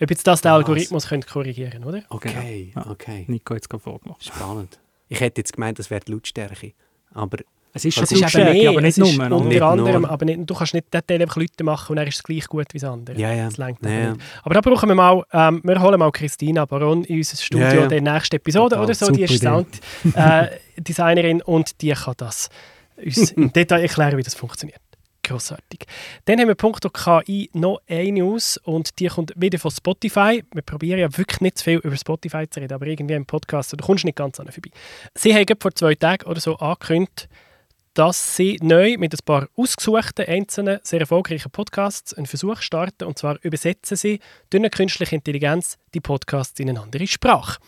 ob 0.02 0.10
jetzt 0.10 0.26
das 0.28 0.42
der? 0.42 0.54
Algorithmus 0.54 1.08
könnte 1.08 1.28
korrigieren 1.28 1.84
oder? 1.84 2.04
Okay, 2.10 2.72
Genau. 2.74 2.86
Ja. 2.86 2.92
okay. 2.92 3.26
Nico 3.28 3.56
hat 3.56 3.62
es 3.72 3.82
vorgemacht. 3.82 4.24
Spannend. 4.26 4.80
Ich 5.10 5.20
hätte 5.20 5.42
jetzt 5.42 5.54
gemeint, 5.54 5.78
das 5.80 5.90
wäre 5.90 6.02
die 6.06 6.12
Lautstärke. 6.12 6.74
Aber 7.14 7.38
Es 7.76 7.86
ist 7.86 7.96
schon 7.96 8.04
ist 8.04 8.20
Lautstärke, 8.20 8.54
mehr, 8.54 8.70
aber 8.70 8.82
nicht 8.82 8.98
ist 8.98 9.18
nur. 9.18 9.26
oder? 9.26 9.36
Unter 9.36 9.50
Nicht 9.50 9.60
nur. 9.60 9.68
anderem, 9.70 10.06
aber 10.06 10.26
nicht, 10.26 10.40
du 10.48 10.54
kannst 10.54 10.74
nicht 10.76 10.94
den 10.94 11.02
Teil 11.08 11.22
einfach 11.22 11.38
Leute 11.38 11.64
machen 11.64 11.90
und 11.90 11.96
dann 11.96 12.08
ist 12.08 12.18
es 12.18 12.24
gleich 12.24 12.46
gut 12.48 12.68
wie 12.72 12.78
das 12.78 12.88
andere. 12.90 13.20
Ja, 13.20 13.34
ja. 13.34 13.46
Das 13.46 13.58
Ja, 13.58 13.66
aber 13.68 13.90
ja. 13.90 14.12
nicht. 14.14 14.22
Aber 14.44 14.54
da 14.54 14.62
brauchen 14.62 14.90
wir 14.90 14.96
mal, 14.96 15.24
ähm, 15.34 15.62
wir 15.64 15.82
holen 15.82 15.98
mal 16.00 16.12
Christina 16.12 16.66
Baron 16.66 17.04
in 17.06 17.18
unser 17.18 17.38
Studio 17.38 17.66
Ja, 17.66 17.74
ja. 17.74 17.88
der 17.88 18.02
nächsten 18.02 18.36
Episode 18.36 18.76
Total. 18.76 18.84
oder 18.86 18.94
so. 18.94 19.12
Die 19.12 19.24
ist 19.24 19.42
Super 19.42 19.66
Sounddesignerin 20.76 21.42
und 21.46 21.82
die 21.82 21.92
kann 21.92 22.14
das 22.18 22.50
uns 23.04 23.32
im 23.34 23.52
Detail 23.52 23.82
erklären, 23.82 24.18
wie 24.18 24.24
das 24.24 24.36
funktioniert. 24.36 24.80
Grossartig. 25.26 25.86
Dann 26.26 26.38
haben 26.40 26.50
wir 26.50 26.56
punkto 26.56 26.90
KI 26.90 27.50
noch 27.54 27.80
eine 27.88 28.12
News 28.12 28.58
und 28.58 29.00
die 29.00 29.08
kommt 29.08 29.32
wieder 29.38 29.58
von 29.58 29.72
Spotify. 29.72 30.44
Wir 30.54 30.62
probieren 30.64 31.00
ja 31.00 31.18
wirklich 31.18 31.40
nicht 31.40 31.58
zu 31.60 31.64
viel 31.64 31.78
über 31.78 31.96
Spotify 31.96 32.46
zu 32.50 32.60
reden, 32.60 32.74
aber 32.74 32.88
irgendwie 32.88 33.14
im 33.14 33.26
Podcast, 33.26 33.72
du 33.72 33.78
kommst 33.78 34.04
nicht 34.04 34.18
ganz 34.18 34.42
an 34.42 34.48
vorbei. 34.52 34.70
Sie 35.16 35.34
haben 35.34 35.46
vor 35.62 35.74
zwei 35.74 35.96
Tagen 35.96 36.26
oder 36.30 36.42
so 36.42 36.58
angekündigt, 36.58 37.30
dass 37.94 38.36
sie 38.36 38.58
neu 38.62 38.98
mit 38.98 39.14
ein 39.14 39.20
paar 39.26 39.48
ausgesuchten, 39.56 40.26
einzelnen, 40.26 40.80
sehr 40.84 41.02
erfolgreichen 41.02 41.52
Podcasts 41.52 42.14
einen 42.14 42.26
Versuch 42.26 42.62
starten. 42.62 43.06
Und 43.06 43.20
zwar 43.20 43.38
übersetzen 43.44 43.98
sie 43.98 44.20
durch 44.50 44.62
eine 44.62 44.70
künstliche 44.70 45.16
Intelligenz 45.16 45.78
die 45.94 46.00
Podcasts 46.00 46.60
in 46.60 46.70
eine 46.70 46.82
andere 46.82 47.06
Sprache. 47.06 47.60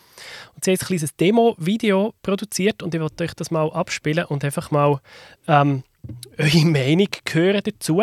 Und 0.56 0.64
sie 0.64 0.72
haben 0.72 0.80
ein 0.82 0.88
kleines 0.88 1.16
Demo-Video 1.16 2.14
produziert 2.24 2.82
und 2.82 2.96
ich 2.96 3.02
wollte 3.02 3.24
euch 3.24 3.34
das 3.34 3.52
mal 3.52 3.72
abspielen 3.72 4.26
und 4.26 4.44
einfach 4.44 4.72
mal 4.72 5.00
ähm, 5.48 5.84
eure 6.38 6.66
Meinung 6.66 7.10
hören 7.32 7.62
dazu. 7.64 8.02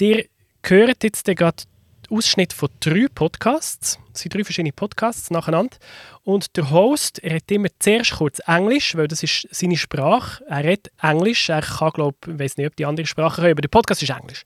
Ihr 0.00 0.24
hört 0.62 1.04
jetzt 1.04 1.24
gerade 1.24 1.64
Ausschnitt 2.10 2.52
von 2.52 2.68
drei 2.80 3.06
Podcasts. 3.14 3.98
Es 4.12 4.20
sind 4.20 4.34
drei 4.34 4.44
verschiedene 4.44 4.72
Podcasts 4.72 5.30
nacheinander. 5.30 5.76
Und 6.22 6.56
der 6.56 6.70
Host 6.70 7.18
er 7.22 7.32
redet 7.32 7.50
immer 7.50 7.68
zuerst 7.78 8.12
kurz 8.12 8.38
Englisch, 8.46 8.96
weil 8.96 9.08
das 9.08 9.22
ist 9.22 9.48
seine 9.50 9.76
Sprache. 9.76 10.44
Er 10.48 10.64
redet 10.64 10.90
Englisch. 11.02 11.48
Er 11.48 11.62
kann, 11.62 11.90
glaube 11.90 12.16
ich, 12.26 12.38
weiß 12.38 12.56
nicht, 12.56 12.66
ob 12.66 12.76
die 12.76 12.86
andere 12.86 13.06
Sprache 13.06 13.42
können, 13.42 13.52
aber 13.52 13.62
der 13.62 13.68
Podcast 13.68 14.02
ist 14.02 14.10
Englisch. 14.10 14.42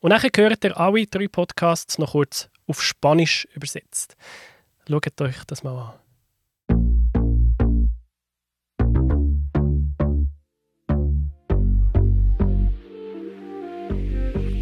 Und 0.00 0.10
dann 0.10 0.22
hört 0.22 0.64
er 0.64 0.78
alle 0.78 1.06
drei 1.06 1.28
Podcasts 1.28 1.98
noch 1.98 2.12
kurz 2.12 2.48
auf 2.66 2.82
Spanisch 2.82 3.46
übersetzt. 3.54 4.16
Schaut 4.88 5.20
euch 5.20 5.44
das 5.46 5.62
mal 5.62 5.78
an. 5.78 6.03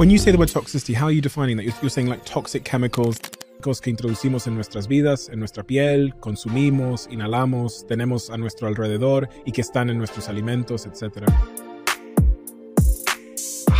When 0.02 0.10
you 0.10 0.18
say 0.18 0.32
the 0.32 0.36
word 0.36 0.48
toxicity, 0.48 0.96
how 0.96 1.06
are 1.06 1.12
you 1.12 1.20
defining 1.20 1.58
that? 1.58 1.62
You're, 1.62 1.76
you're 1.80 1.88
saying 1.88 2.08
like 2.08 2.24
toxic 2.24 2.64
chemicals, 2.64 3.20
que 3.60 3.88
introducimos 3.88 4.48
en 4.48 4.56
nuestras 4.56 4.88
vidas, 4.88 5.28
en 5.28 5.38
nuestra 5.38 5.62
piel, 5.62 6.12
consumimos, 6.18 7.06
inhalamos, 7.08 7.86
tenemos 7.86 8.28
a 8.28 8.36
nuestro 8.36 8.66
alrededor 8.66 9.28
y 9.46 9.52
que 9.52 9.60
están 9.60 9.90
en 9.90 9.98
nuestros 9.98 10.28
alimentos, 10.28 10.86
etc. 10.86 11.22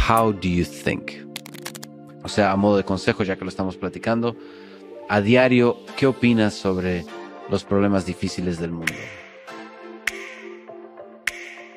How 0.09 0.31
do 0.31 0.49
you 0.49 0.65
think? 0.65 1.11
O 2.23 2.29
sea, 2.29 2.53
a 2.53 2.57
modo 2.57 2.77
de 2.77 2.85
consejo, 2.85 3.25
ya 3.25 3.35
que 3.35 3.43
lo 3.45 3.49
estamos 3.49 3.77
platicando, 3.77 4.37
a 5.09 5.21
diario, 5.21 5.77
¿qué 5.97 6.07
opinas 6.07 6.55
sobre 6.55 7.05
los 7.51 7.65
problemas 7.65 8.07
difíciles 8.07 8.61
del 8.61 8.71
mundo? 8.71 8.95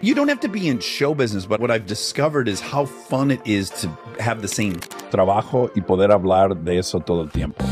You 0.01 0.13
don't 0.13 0.27
have 0.27 0.41
to 0.41 0.49
be 0.49 0.67
in 0.67 0.79
show 0.81 1.15
business, 1.15 1.45
but 1.45 1.61
what 1.61 1.71
I've 1.71 1.85
discovered 1.85 2.49
is 2.49 2.59
how 2.59 2.85
fun 2.85 3.31
it 3.31 3.39
is 3.45 3.69
to 3.81 3.87
have 4.19 4.41
the 4.41 4.47
same 4.47 4.73
trabajo 5.09 5.71
y 5.73 5.81
poder 5.81 6.11
hablar 6.11 6.53
de 6.53 6.79
eso 6.79 6.99
todo 6.99 7.21
el 7.21 7.29
tiempo. 7.29 7.63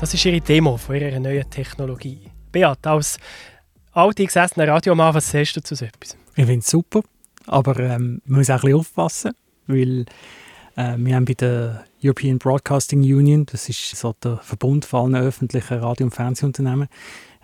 Das 0.00 0.12
ist 0.12 0.24
ihre 0.24 0.40
Demo 0.40 0.76
von 0.76 0.96
ihrer 0.96 1.20
neuen 1.20 1.48
Technologie. 1.50 2.32
Beat, 2.50 2.84
als 2.84 3.18
alte 3.92 4.24
gesessener 4.24 4.66
Radiomann, 4.66 5.14
was 5.14 5.30
sagst 5.30 5.56
du 5.56 5.62
zu 5.62 5.76
so 5.76 5.84
etwas? 5.84 6.16
Ich 6.34 6.46
finde 6.46 6.58
es 6.58 6.66
super, 6.68 7.02
aber 7.46 7.78
ähm, 7.78 8.22
man 8.24 8.38
muss 8.40 8.50
auch 8.50 8.54
ein 8.54 8.60
bisschen 8.62 8.78
aufpassen, 8.80 9.32
weil 9.68 10.04
äh, 10.74 10.96
wir 10.96 11.14
haben 11.14 11.26
bei 11.26 11.34
der 11.34 11.84
European 12.02 12.38
Broadcasting 12.38 13.00
Union, 13.00 13.46
das 13.46 13.68
ist 13.68 13.96
so 13.96 14.14
der 14.22 14.38
Verbund 14.38 14.84
von 14.84 15.14
allen 15.14 15.26
öffentlichen 15.26 15.78
Radio- 15.78 16.06
und 16.06 16.12
Fernsehunternehmen, 16.14 16.88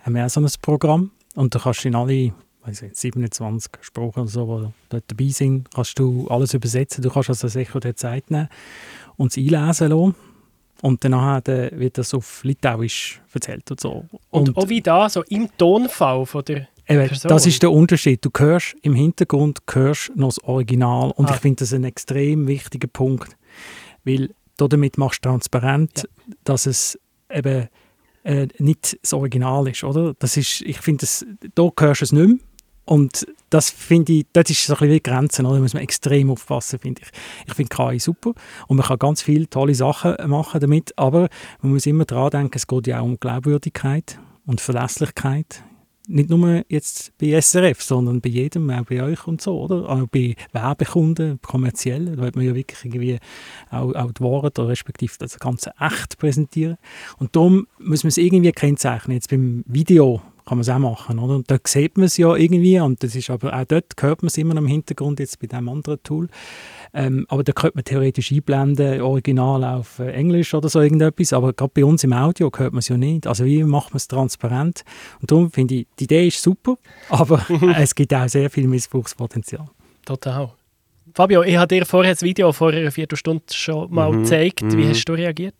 haben 0.03 0.15
wir 0.15 0.25
auch 0.25 0.29
so 0.29 0.39
ein 0.41 0.47
Programm 0.61 1.11
und 1.35 1.53
da 1.53 1.59
kannst 1.59 1.83
du 1.83 1.87
in 1.89 1.95
alle 1.95 2.33
weiss 2.67 2.81
ich, 2.81 2.93
27 2.95 3.71
Sprachen 3.81 4.21
oder 4.23 4.27
so, 4.29 4.59
die 4.59 4.73
dort 4.89 5.03
dabei 5.07 5.29
sind, 5.29 5.71
kannst 5.71 5.97
du 5.99 6.27
alles 6.27 6.53
übersetzen. 6.53 7.01
Du 7.01 7.09
kannst 7.09 7.29
also 7.29 7.47
sicher 7.47 7.79
die 7.79 7.95
Zeit 7.95 8.29
nehmen 8.29 8.49
und 9.15 9.31
es 9.31 9.37
einlesen 9.37 9.89
lassen. 9.89 10.15
Und 10.81 11.03
danach 11.03 11.41
wird 11.45 11.97
das 11.97 12.13
auf 12.13 12.43
Litauisch 12.43 13.19
erzählt 13.33 13.71
und 13.71 13.79
so. 13.79 14.05
Und, 14.29 14.55
auch 14.55 14.69
wie 14.69 14.81
da, 14.81 15.09
so 15.09 15.23
im 15.23 15.49
Tonfall 15.57 16.25
von 16.27 16.43
der 16.45 16.67
Eben, 16.87 17.07
Person. 17.07 17.29
das 17.29 17.47
ist 17.47 17.63
der 17.63 17.71
Unterschied. 17.71 18.23
Du 18.23 18.29
hörst 18.37 18.75
im 18.83 18.93
Hintergrund 18.93 19.59
hörst 19.71 20.15
noch 20.15 20.27
das 20.27 20.43
Original. 20.43 21.11
Und 21.11 21.31
Ah. 21.31 21.33
ich 21.33 21.39
finde 21.39 21.61
das 21.61 21.73
ein 21.73 21.83
extrem 21.83 22.47
wichtiger 22.47 22.87
Punkt. 22.87 23.35
Weil 24.03 24.29
damit 24.65 24.97
machst 24.97 25.23
du 25.23 25.29
transparent, 25.29 26.09
dass 26.43 26.65
es 26.65 26.99
eben 27.31 27.67
äh, 28.23 28.47
nicht 28.57 28.97
das 29.01 29.13
Original 29.13 29.67
ist, 29.67 29.83
oder? 29.83 30.15
Das 30.17 30.37
ist, 30.37 30.61
ich 30.61 30.79
finde, 30.79 31.05
da 31.53 31.69
hörst 31.79 32.01
du 32.01 32.05
es 32.05 32.11
nicht 32.11 32.27
mehr. 32.27 32.37
Und 32.85 33.27
das 33.49 33.69
finde 33.69 34.13
ich, 34.13 34.27
das 34.31 34.49
ist 34.49 34.65
so 34.65 34.73
ein 34.73 34.79
bisschen 34.79 34.93
wie 34.95 35.01
Grenzen, 35.01 35.45
oder? 35.45 35.55
Da 35.55 35.61
muss 35.61 35.73
man 35.73 35.83
extrem 35.83 36.31
aufpassen, 36.31 36.79
finde 36.79 37.01
ich. 37.01 37.09
Ich 37.45 37.53
finde 37.53 37.75
KI 37.75 37.99
super 37.99 38.33
und 38.67 38.77
man 38.77 38.85
kann 38.85 38.97
ganz 38.97 39.21
viele 39.21 39.49
tolle 39.49 39.75
Sachen 39.75 40.15
machen 40.27 40.61
damit, 40.61 40.97
aber 40.97 41.27
man 41.61 41.73
muss 41.73 41.85
immer 41.85 42.05
daran 42.05 42.29
denken, 42.29 42.55
es 42.55 42.65
geht 42.65 42.87
ja 42.87 43.01
auch 43.01 43.05
um 43.05 43.19
Glaubwürdigkeit 43.19 44.19
und 44.45 44.61
Verlässlichkeit. 44.61 45.63
Nicht 46.09 46.29
nur 46.29 46.63
jetzt 46.69 47.11
bei 47.17 47.39
SRF, 47.39 47.81
sondern 47.81 48.21
bei 48.21 48.29
jedem, 48.29 48.69
auch 48.69 48.85
bei 48.85 49.03
euch 49.03 49.27
und 49.27 49.41
so, 49.41 49.59
oder? 49.59 49.89
Auch 49.89 50.07
bei 50.07 50.35
Werbekunden, 50.53 51.39
kommerziell, 51.41 52.15
da 52.15 52.23
hat 52.23 52.37
man 52.37 52.45
ja 52.45 52.55
wirklich 52.55 52.85
irgendwie 52.85 53.19
auch, 53.69 53.93
auch 53.93 54.11
die 54.13 54.21
Worte, 54.21 54.61
oder 54.61 54.69
respektive 54.69 55.13
das 55.19 55.37
Ganze 55.37 55.73
echt 55.79 56.17
präsentieren. 56.17 56.77
Und 57.17 57.35
darum 57.35 57.67
muss 57.77 58.03
man 58.03 58.09
es 58.09 58.17
irgendwie 58.17 58.53
kennzeichnen. 58.53 59.15
Jetzt 59.15 59.29
beim 59.29 59.65
Video 59.67 60.21
kann 60.45 60.57
man 60.57 60.61
es 60.61 60.69
auch 60.69 60.79
machen, 60.79 61.19
oder? 61.19 61.35
Und 61.35 61.51
da 61.51 61.57
sieht 61.65 61.97
man 61.97 62.05
es 62.05 62.15
ja 62.15 62.33
irgendwie, 62.33 62.79
und 62.79 63.03
das 63.03 63.13
ist 63.13 63.29
aber 63.29 63.53
auch 63.53 63.65
dort 63.65 63.93
hört 63.99 64.21
man 64.21 64.27
es 64.27 64.37
immer 64.37 64.55
im 64.55 64.65
Hintergrund, 64.65 65.19
jetzt 65.19 65.39
bei 65.39 65.47
diesem 65.47 65.67
anderen 65.67 66.01
Tool. 66.03 66.29
Ähm, 66.93 67.25
aber 67.29 67.43
da 67.43 67.51
könnte 67.51 67.77
man 67.77 67.83
theoretisch 67.83 68.31
einblenden, 68.31 69.01
original 69.01 69.63
auf 69.63 69.99
äh, 69.99 70.11
Englisch 70.11 70.53
oder 70.53 70.69
so 70.69 70.81
irgendetwas, 70.81 71.33
aber 71.33 71.53
gerade 71.53 71.71
bei 71.73 71.85
uns 71.85 72.03
im 72.03 72.13
Audio 72.13 72.51
hört 72.55 72.73
man 72.73 72.79
es 72.79 72.87
ja 72.87 72.97
nicht. 72.97 73.27
Also 73.27 73.45
wie 73.45 73.63
macht 73.63 73.91
man 73.91 73.97
es 73.97 74.07
transparent? 74.07 74.83
Und 75.21 75.31
darum 75.31 75.51
finde 75.51 75.75
ich, 75.75 75.87
die 75.99 76.05
Idee 76.05 76.27
ist 76.27 76.41
super, 76.41 76.77
aber 77.09 77.45
es 77.77 77.95
gibt 77.95 78.13
auch 78.13 78.27
sehr 78.27 78.49
viel 78.49 78.67
Missbrauchspotenzial. 78.67 79.67
Total. 80.05 80.51
Fabio, 81.13 81.41
ich 81.43 81.57
habe 81.57 81.67
dir 81.67 81.85
vorher 81.85 82.13
das 82.13 82.21
Video 82.21 82.51
vor 82.51 82.71
einer 82.71 82.91
Viertelstunde 82.91 83.43
schon 83.51 83.91
mal 83.91 84.11
Mhm, 84.11 84.23
gezeigt. 84.23 84.61
Wie 84.61 84.85
mhm. 84.85 84.89
hast 84.89 85.05
du 85.05 85.13
reagiert? 85.13 85.55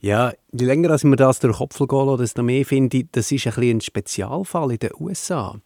Ja, 0.00 0.32
je 0.52 0.66
länger 0.66 0.90
als 0.90 1.02
ich 1.02 1.08
mir 1.08 1.16
das 1.16 1.40
durch 1.40 1.54
den 1.54 1.58
Kopf 1.58 1.78
gehe, 1.78 2.04
lasse, 2.04 2.22
desto 2.22 2.42
mehr 2.42 2.64
finde 2.64 2.98
ich, 2.98 3.06
das 3.10 3.32
ist 3.32 3.46
ein, 3.46 3.64
ein 3.64 3.80
Spezialfall 3.80 4.72
in 4.72 4.78
den 4.78 4.90
USA. 5.00 5.56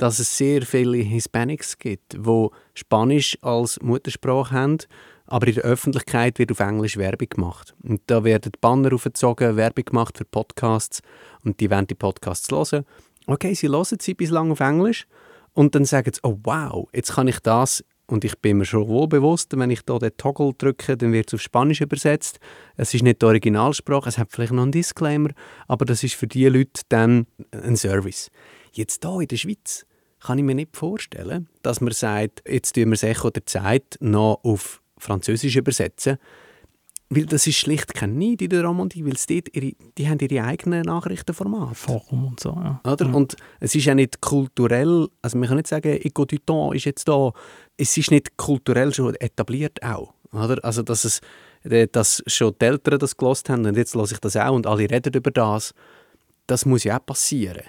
Dass 0.00 0.18
es 0.18 0.34
sehr 0.34 0.62
viele 0.62 0.96
Hispanics 0.96 1.76
gibt, 1.76 2.14
die 2.14 2.46
Spanisch 2.72 3.36
als 3.42 3.78
Muttersprache 3.82 4.54
haben, 4.54 4.78
aber 5.26 5.46
in 5.46 5.56
der 5.56 5.64
Öffentlichkeit 5.64 6.38
wird 6.38 6.52
auf 6.52 6.60
Englisch 6.60 6.96
Werbung 6.96 7.28
gemacht. 7.28 7.74
Und 7.82 8.00
da 8.06 8.24
werden 8.24 8.50
Banner 8.62 8.94
aufgezogen, 8.94 9.56
Werbung 9.56 9.84
gemacht 9.84 10.16
für 10.16 10.24
Podcasts 10.24 11.02
und 11.44 11.60
die 11.60 11.70
wollen 11.70 11.86
die 11.86 11.94
Podcasts 11.94 12.50
hören. 12.50 12.86
Okay, 13.26 13.52
sie 13.52 13.68
hören 13.68 13.98
sie 14.00 14.14
bislang 14.14 14.50
auf 14.50 14.60
Englisch 14.60 15.06
und 15.52 15.74
dann 15.74 15.84
sagen 15.84 16.12
sie, 16.14 16.20
oh 16.22 16.38
wow, 16.44 16.88
jetzt 16.94 17.12
kann 17.12 17.28
ich 17.28 17.40
das 17.40 17.84
und 18.06 18.24
ich 18.24 18.38
bin 18.38 18.56
mir 18.56 18.64
schon 18.64 18.88
wohl 18.88 19.06
bewusst, 19.06 19.54
wenn 19.54 19.68
ich 19.68 19.82
da 19.82 19.98
den 19.98 20.16
Toggle 20.16 20.54
drücke, 20.56 20.96
dann 20.96 21.12
wird 21.12 21.28
es 21.28 21.34
auf 21.34 21.42
Spanisch 21.42 21.82
übersetzt. 21.82 22.40
Es 22.78 22.94
ist 22.94 23.02
nicht 23.02 23.20
die 23.20 23.26
Originalsprache, 23.26 24.08
es 24.08 24.16
hat 24.16 24.32
vielleicht 24.32 24.54
noch 24.54 24.62
einen 24.62 24.72
Disclaimer, 24.72 25.28
aber 25.68 25.84
das 25.84 26.02
ist 26.04 26.14
für 26.14 26.26
die 26.26 26.46
Leute 26.46 26.80
dann 26.88 27.26
ein 27.52 27.76
Service. 27.76 28.30
Jetzt 28.72 29.04
hier 29.04 29.20
in 29.20 29.28
der 29.28 29.36
Schweiz 29.36 29.84
kann 30.20 30.38
ich 30.38 30.44
mir 30.44 30.54
nicht 30.54 30.76
vorstellen, 30.76 31.48
dass 31.62 31.80
man 31.80 31.92
sagt, 31.92 32.42
jetzt 32.48 32.74
tun 32.74 32.86
wir 32.86 32.90
das 32.92 33.02
Echo 33.02 33.30
der 33.30 33.46
Zeit 33.46 33.96
noch 34.00 34.40
auf 34.42 34.82
Französisch 34.98 35.56
übersetzen. 35.56 36.18
Weil 37.12 37.26
das 37.26 37.48
ist 37.48 37.56
schlicht 37.56 37.92
kein 37.92 38.18
Neid 38.18 38.40
in 38.40 38.50
der 38.50 38.64
Romandie, 38.64 39.04
weil 39.04 39.14
dort 39.14 39.56
ihre, 39.56 39.72
die 39.98 40.08
haben 40.08 40.20
ihre 40.20 40.44
eigenen 40.44 40.82
Nachrichtenformate. 40.82 41.74
Forum 41.74 42.28
und 42.28 42.38
so, 42.38 42.50
ja. 42.50 42.80
Oder? 42.84 43.06
Ja. 43.06 43.12
Und 43.12 43.34
es 43.58 43.74
ist 43.74 43.86
ja 43.86 43.96
nicht 43.96 44.20
kulturell, 44.20 45.08
also 45.20 45.36
man 45.36 45.48
kann 45.48 45.56
nicht 45.56 45.66
sagen, 45.66 45.88
Eco 45.88 46.24
du 46.24 46.38
Temps 46.38 46.76
ist 46.76 46.84
jetzt 46.84 47.08
da. 47.08 47.32
Es 47.76 47.96
ist 47.96 48.12
nicht 48.12 48.36
kulturell 48.36 48.94
schon 48.94 49.16
etabliert 49.16 49.82
auch. 49.82 50.14
Oder? 50.32 50.64
Also, 50.64 50.82
dass, 50.82 51.04
es, 51.04 51.20
äh, 51.64 51.88
dass 51.90 52.22
schon 52.28 52.54
die 52.60 52.66
Eltern 52.66 53.00
das 53.00 53.16
gelost 53.16 53.48
haben 53.48 53.66
und 53.66 53.76
jetzt 53.76 53.96
lasse 53.96 54.14
ich 54.14 54.20
das 54.20 54.36
auch 54.36 54.54
und 54.54 54.68
alle 54.68 54.88
reden 54.88 55.12
über 55.12 55.32
das, 55.32 55.74
das 56.46 56.64
muss 56.64 56.84
ja 56.84 57.00
auch 57.00 57.06
passieren. 57.06 57.64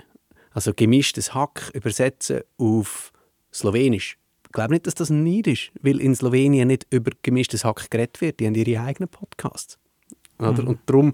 Also 0.53 0.73
gemischtes 0.73 1.33
Hack 1.33 1.71
übersetzen 1.73 2.41
auf 2.57 3.11
Slowenisch. 3.53 4.17
Ich 4.45 4.51
glaube 4.51 4.73
nicht, 4.73 4.85
dass 4.85 4.95
das 4.95 5.09
ein 5.09 5.23
Neid 5.23 5.47
ist, 5.47 5.71
weil 5.81 6.01
in 6.01 6.13
Slowenien 6.13 6.67
nicht 6.67 6.85
über 6.89 7.11
gemischtes 7.21 7.63
Hack 7.63 7.89
geredet 7.89 8.19
wird. 8.19 8.39
Die 8.39 8.47
haben 8.47 8.55
ihre 8.55 8.81
eigenen 8.81 9.07
Podcasts. 9.07 9.77
Oder? 10.39 10.63
Mhm. 10.63 10.67
Und 10.67 10.79
darum 10.87 11.13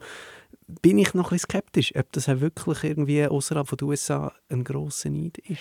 bin 0.82 0.98
ich 0.98 1.14
noch 1.14 1.26
ein 1.26 1.36
bisschen 1.36 1.50
skeptisch, 1.50 1.96
ob 1.96 2.12
das 2.14 2.30
auch 2.30 2.40
wirklich 2.40 2.84
irgendwie 2.84 3.26
außerhalb 3.26 3.68
von 3.68 3.78
den 3.78 3.88
USA 3.88 4.34
ein 4.50 4.64
grosser 4.64 5.10
Neid 5.10 5.38
ist. 5.40 5.60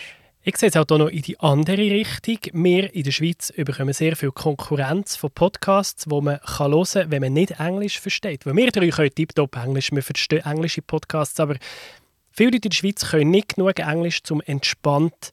Ich 0.48 0.56
sehe 0.58 0.68
es 0.68 0.76
auch 0.76 0.84
hier 0.88 0.98
noch 0.98 1.08
in 1.08 1.22
die 1.22 1.40
andere 1.40 1.90
Richtung. 1.90 2.38
Wir 2.52 2.94
in 2.94 3.02
der 3.02 3.10
Schweiz 3.10 3.52
bekommen 3.56 3.92
sehr 3.92 4.14
viel 4.14 4.30
Konkurrenz 4.30 5.16
von 5.16 5.32
Podcasts, 5.32 6.04
die 6.04 6.20
man 6.20 6.38
kann 6.38 6.70
hören 6.72 6.84
kann, 6.84 7.10
wenn 7.10 7.22
man 7.22 7.32
nicht 7.32 7.58
Englisch 7.58 7.98
versteht. 7.98 8.46
Weil 8.46 8.54
wir 8.54 8.70
drei 8.70 8.88
können 8.90 9.12
tiptop 9.12 9.56
Englisch, 9.56 9.90
wir 9.90 10.04
verstehen 10.04 10.44
englische 10.44 10.82
Podcasts, 10.82 11.40
aber 11.40 11.56
viele 12.36 12.50
Leute 12.50 12.66
in 12.66 12.70
der 12.70 12.76
Schweiz 12.76 13.10
können 13.10 13.30
nicht 13.30 13.56
genug 13.56 13.78
Englisch, 13.78 14.20
um 14.30 14.40
entspannt 14.42 15.32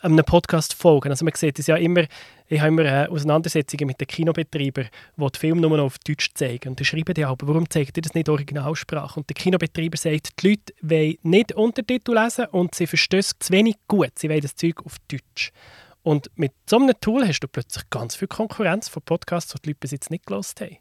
einem 0.00 0.24
Podcast 0.24 0.74
folgen. 0.74 1.10
Also 1.10 1.24
man 1.24 1.34
sieht 1.34 1.58
es 1.58 1.66
ja 1.66 1.76
immer, 1.76 2.04
ich 2.46 2.60
habe 2.60 2.68
immer 2.68 2.84
äh, 2.84 3.06
Auseinandersetzungen 3.08 3.86
mit 3.86 4.00
den 4.00 4.06
Kinobetreibern, 4.06 4.88
die 5.16 5.26
die 5.26 5.38
Filme 5.38 5.60
nur 5.60 5.76
noch 5.76 5.84
auf 5.84 5.98
Deutsch 5.98 6.30
zeigen. 6.34 6.70
Und 6.70 6.80
dann 6.80 6.84
schreiben 6.84 7.14
die 7.14 7.24
aber, 7.24 7.48
warum 7.48 7.68
zeigt 7.68 7.96
ihr 7.96 8.02
das 8.02 8.14
nicht 8.14 8.28
Originalsprache? 8.28 9.18
Und 9.18 9.28
der 9.28 9.34
Kinobetreiber 9.34 9.96
sagt, 9.96 10.40
die 10.42 10.48
Leute 10.50 10.72
wollen 10.82 11.16
nicht 11.22 11.52
Untertitel 11.52 12.14
lesen 12.14 12.46
und 12.46 12.74
sie 12.74 12.86
verstehen 12.86 13.20
es 13.20 13.32
zu 13.38 13.52
wenig 13.52 13.76
gut. 13.88 14.12
Sie 14.18 14.28
wollen 14.28 14.40
das 14.40 14.54
Zeug 14.54 14.84
auf 14.84 14.96
Deutsch. 15.08 15.50
Und 16.02 16.30
mit 16.36 16.52
so 16.66 16.76
einem 16.76 16.94
Tool 17.00 17.26
hast 17.26 17.40
du 17.40 17.48
plötzlich 17.48 17.90
ganz 17.90 18.14
viel 18.14 18.28
Konkurrenz 18.28 18.88
von 18.88 19.02
Podcasts, 19.02 19.52
die 19.52 19.62
die 19.62 19.68
Leute 19.70 19.80
bis 19.80 19.90
jetzt 19.90 20.10
nicht 20.10 20.26
gelost 20.26 20.60
haben. 20.60 20.76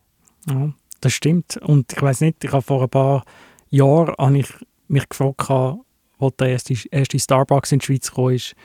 Ja, 0.48 0.74
das 1.02 1.14
stimmt. 1.14 1.58
Und 1.58 1.92
ich 1.92 2.02
weiß 2.02 2.22
nicht, 2.22 2.44
ich 2.44 2.52
habe 2.52 2.62
vor 2.62 2.84
ein 2.84 2.90
paar 2.90 3.26
Jahren 3.70 4.14
habe 4.18 4.38
ich 4.38 4.48
mich 4.88 5.08
gefragt, 5.10 5.50
wo 6.20 6.30
der 6.32 6.50
erste, 6.50 6.76
erste 6.92 7.20
Starbucks 7.20 7.72
in 7.72 7.80
die 7.80 7.86
Schweiz 7.86 8.12
kam, 8.12 8.30
ist, 8.32 8.56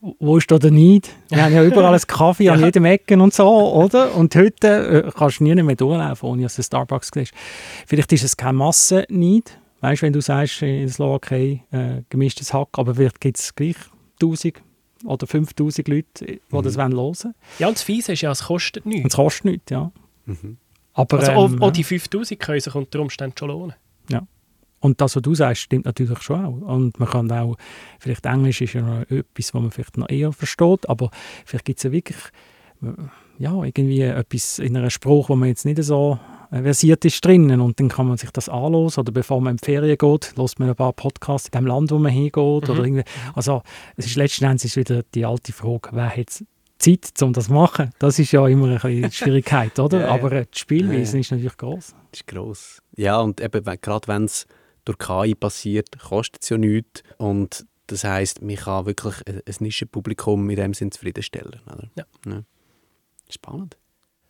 wo 0.00 0.36
ist 0.36 0.50
da 0.50 0.58
der 0.58 0.70
Neid? 0.70 1.08
Wir 1.28 1.44
haben 1.44 1.54
ja 1.54 1.64
überall 1.64 1.92
einen 1.94 2.00
Kaffee 2.06 2.48
an 2.50 2.60
Ja. 2.60 2.66
jedem 2.66 2.84
Ecken 2.84 3.20
und 3.20 3.32
so, 3.34 3.46
oder? 3.74 4.14
Und 4.14 4.34
heute 4.36 5.04
äh, 5.06 5.10
kannst 5.16 5.40
du 5.40 5.44
nie 5.44 5.54
mehr 5.62 5.76
durchlaufen, 5.76 6.28
ohne 6.28 6.42
dass 6.42 6.56
du 6.56 6.62
Starbucks 6.62 7.10
siehst. 7.12 7.32
Vielleicht 7.86 8.12
ist 8.12 8.24
es 8.24 8.36
kein 8.36 8.54
Massenneid, 8.56 9.58
weißt 9.80 10.02
du, 10.02 10.06
wenn 10.06 10.12
du 10.12 10.20
sagst, 10.20 10.62
in 10.62 10.80
der 10.80 10.88
Slowakei 10.88 11.64
äh, 11.72 12.02
gemischtes 12.10 12.52
Hack, 12.54 12.68
aber 12.78 12.94
vielleicht 12.94 13.20
gibt 13.20 13.38
es 13.38 13.54
gleich 13.54 13.76
1000 14.22 14.62
oder 15.04 15.26
5000 15.26 15.88
Leute, 15.88 16.26
die 16.26 16.40
das 16.50 16.76
hören 16.76 16.96
wollen. 16.96 17.34
Ja, 17.58 17.68
und 17.68 17.76
das 17.76 17.82
Fiese 17.82 18.12
ist 18.12 18.20
ja, 18.22 18.30
es 18.32 18.44
kostet 18.44 18.84
Und 18.84 18.92
nichts. 18.92 19.08
es 19.12 19.16
kostet 19.16 19.44
nichts, 19.46 19.70
ja. 19.70 19.90
Aber, 20.92 21.18
Also 21.18 21.32
auch, 21.32 21.48
ähm, 21.50 21.62
auch 21.62 21.70
die 21.70 21.84
5000 21.84 22.38
können 22.40 22.60
sich 22.60 22.74
unter 22.74 23.00
Umständen 23.00 23.36
schon 23.38 23.48
lohnen. 23.48 23.74
Und 24.80 25.00
das, 25.00 25.16
was 25.16 25.22
du 25.22 25.34
sagst, 25.34 25.62
stimmt 25.62 25.86
natürlich 25.86 26.20
schon 26.22 26.44
auch. 26.44 26.74
Und 26.74 26.98
man 27.00 27.08
kann 27.08 27.30
auch, 27.32 27.56
vielleicht 27.98 28.26
Englisch 28.26 28.60
ist 28.60 28.74
ja 28.74 28.82
noch 28.82 29.00
etwas, 29.10 29.54
was 29.54 29.60
man 29.60 29.70
vielleicht 29.70 29.96
noch 29.96 30.08
eher 30.08 30.32
versteht, 30.32 30.88
aber 30.88 31.10
vielleicht 31.44 31.64
gibt 31.64 31.78
es 31.78 31.84
ja 31.84 31.92
wirklich, 31.92 32.18
äh, 32.82 32.86
ja, 33.38 33.62
irgendwie 33.62 34.00
etwas 34.00 34.58
in 34.58 34.76
einem 34.76 34.90
Spruch, 34.90 35.28
wo 35.28 35.36
man 35.36 35.48
jetzt 35.48 35.64
nicht 35.64 35.82
so 35.82 36.18
äh, 36.50 36.62
versiert 36.62 37.04
ist 37.04 37.24
drinnen 37.24 37.60
und 37.60 37.78
dann 37.78 37.88
kann 37.88 38.08
man 38.08 38.16
sich 38.16 38.30
das 38.30 38.48
anhören 38.48 38.92
oder 38.96 39.12
bevor 39.12 39.40
man 39.40 39.52
in 39.52 39.56
die 39.58 39.64
Ferien 39.64 39.98
geht, 39.98 40.32
lässt 40.36 40.58
man 40.58 40.68
ein 40.68 40.74
paar 40.74 40.92
Podcasts 40.92 41.48
in 41.48 41.58
dem 41.58 41.66
Land, 41.66 41.90
wo 41.90 41.98
man 41.98 42.12
hingeht 42.12 42.36
oder 42.36 42.78
irgendwie. 42.78 43.04
Also 43.34 43.62
es 43.96 44.06
ist 44.06 44.16
letzten 44.16 44.44
Endes 44.44 44.64
ist 44.64 44.76
wieder 44.76 45.02
die 45.14 45.24
alte 45.24 45.52
Frage, 45.52 45.90
wer 45.92 46.16
hat 46.16 46.44
Zeit, 46.78 47.10
um 47.22 47.32
das 47.32 47.46
zu 47.46 47.52
machen? 47.52 47.90
Das 47.98 48.18
ist 48.18 48.32
ja 48.32 48.46
immer 48.46 48.68
ein 48.68 48.74
bisschen 48.74 49.02
die 49.02 49.12
Schwierigkeit, 49.12 49.78
oder? 49.78 50.00
Ja, 50.00 50.06
ja. 50.06 50.12
Aber 50.12 50.32
äh, 50.32 50.46
die 50.52 50.58
Spielweise 50.58 51.16
Ja, 51.16 51.20
ist 51.20 51.30
natürlich 51.32 51.56
groß. 51.56 51.94
Das 52.10 52.20
ist 52.20 52.26
gross. 52.26 52.82
Ja, 52.96 53.20
und 53.20 53.40
eben, 53.40 53.64
gerade 53.80 54.08
wenn 54.08 54.24
es 54.24 54.46
durch 54.88 54.98
KI 54.98 55.34
passiert, 55.34 55.98
kostet 55.98 56.42
es 56.42 56.48
ja 56.48 56.58
nichts. 56.58 57.02
Und 57.18 57.66
das 57.86 58.04
heisst, 58.04 58.42
man 58.42 58.56
kann 58.56 58.86
wirklich 58.86 59.14
ein, 59.26 59.42
ein 59.46 59.54
Nischenpublikum 59.60 60.48
in 60.50 60.56
dem 60.56 60.74
Sinn 60.74 60.90
zufriedenstellen. 60.90 61.60
Oder? 61.66 61.90
Ja. 61.96 62.42
Spannend. 63.30 63.76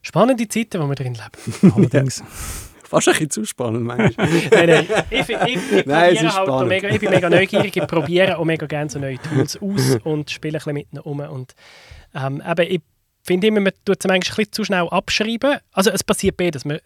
Spannende 0.03 0.49
Zeiten, 0.49 0.81
wo 0.81 0.87
wir 0.87 0.95
drin 0.95 1.15
leben. 1.15 1.73
Allerdings. 1.75 2.23
Fast 2.85 3.07
ein 3.09 3.13
bisschen 3.13 3.31
zu 3.31 3.45
spannend 3.45 3.85
manchmal. 3.85 4.29
nein, 4.51 4.67
nein. 4.67 4.87
Ich, 5.11 5.29
ich, 5.29 5.29
ich, 5.29 5.87
Nein, 5.87 6.15
probiere 6.15 6.23
halt 6.23 6.27
auch 6.27 6.43
spannend. 6.45 6.69
mega, 6.69 6.89
ich 6.89 7.01
bin 7.01 7.11
mega 7.11 7.29
neugierig, 7.29 7.77
ich 7.77 7.87
probiere 7.87 8.39
auch 8.39 8.45
mega 8.45 8.67
gerne 8.67 8.89
so 8.89 8.99
neue 8.99 9.19
Tools 9.19 9.59
aus 9.61 9.99
und 10.05 10.31
spiele 10.31 10.55
ein 10.55 10.59
bisschen 10.59 10.73
mit 10.73 10.93
ihnen 10.93 11.03
um. 11.03 11.21
Und, 11.21 11.55
ähm, 12.15 12.43
eben, 12.47 12.73
ich 12.73 12.81
finde 13.23 13.49
immer, 13.49 13.61
man 13.61 13.75
tut 13.85 13.99
es 14.01 14.07
manchmal 14.07 14.15
ein 14.15 14.21
bisschen 14.21 14.53
zu 14.53 14.65
schnell 14.65 14.89
abschreiben. 14.89 15.59
Also 15.73 15.91
es 15.91 16.03
passiert 16.03 16.39
beides. 16.39 16.65
Man, 16.65 16.79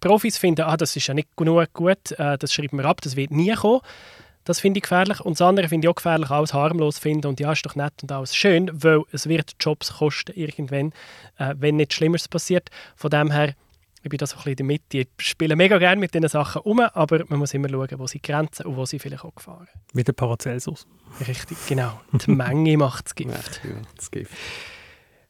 Profis 0.00 0.38
finden, 0.38 0.62
ah, 0.62 0.76
das 0.76 0.94
ist 0.96 1.06
ja 1.06 1.14
nicht 1.14 1.36
genug 1.36 1.72
gut, 1.72 2.12
äh, 2.12 2.38
das 2.38 2.52
schreiben 2.52 2.78
wir 2.78 2.84
ab, 2.84 3.00
das 3.00 3.16
wird 3.16 3.30
nie 3.30 3.52
kommen. 3.54 3.80
Das 4.44 4.60
finde 4.60 4.78
ich 4.78 4.82
gefährlich. 4.82 5.20
Und 5.20 5.38
das 5.38 5.46
andere 5.46 5.68
finde 5.68 5.86
ich 5.86 5.90
auch 5.90 5.96
gefährlich, 5.96 6.30
alles 6.30 6.54
harmlos 6.54 6.98
finden. 6.98 7.26
Und 7.26 7.38
ja, 7.38 7.52
ist 7.52 7.66
doch 7.66 7.74
nett 7.74 7.92
und 8.00 8.10
alles 8.10 8.34
schön, 8.34 8.70
weil 8.72 9.02
es 9.12 9.28
wird 9.28 9.56
Jobs 9.60 9.98
kosten 9.98 10.32
irgendwann, 10.34 10.92
äh, 11.36 11.54
wenn 11.58 11.76
nichts 11.76 11.96
Schlimmeres 11.96 12.28
passiert. 12.28 12.70
Von 12.96 13.10
dem 13.10 13.30
her, 13.30 13.54
ich 14.02 14.08
bin 14.08 14.16
da 14.16 14.26
so 14.26 14.36
ein 14.36 14.38
bisschen 14.38 14.52
in 14.52 14.56
der 14.56 14.66
Mitte. 14.66 14.98
Ich 14.98 15.08
spiele 15.18 15.54
mega 15.54 15.76
gerne 15.76 16.00
mit 16.00 16.14
diesen 16.14 16.28
Sachen 16.28 16.62
um, 16.62 16.80
aber 16.80 17.24
man 17.28 17.40
muss 17.40 17.52
immer 17.52 17.68
schauen, 17.68 17.98
wo 17.98 18.06
sie 18.06 18.22
grenzen 18.22 18.64
und 18.64 18.76
wo 18.76 18.86
sie 18.86 18.98
vielleicht 18.98 19.24
auch 19.24 19.34
gefahren. 19.34 19.68
Wie 19.92 20.02
der 20.02 20.14
Paracelsus. 20.14 20.86
Richtig, 21.26 21.58
genau. 21.66 22.00
Die 22.12 22.30
Menge 22.30 22.78
macht 22.78 23.04
das 23.04 23.14
Gift. 23.14 23.60
Ja, 23.64 23.70
das 23.96 24.10
Gift. 24.10 24.32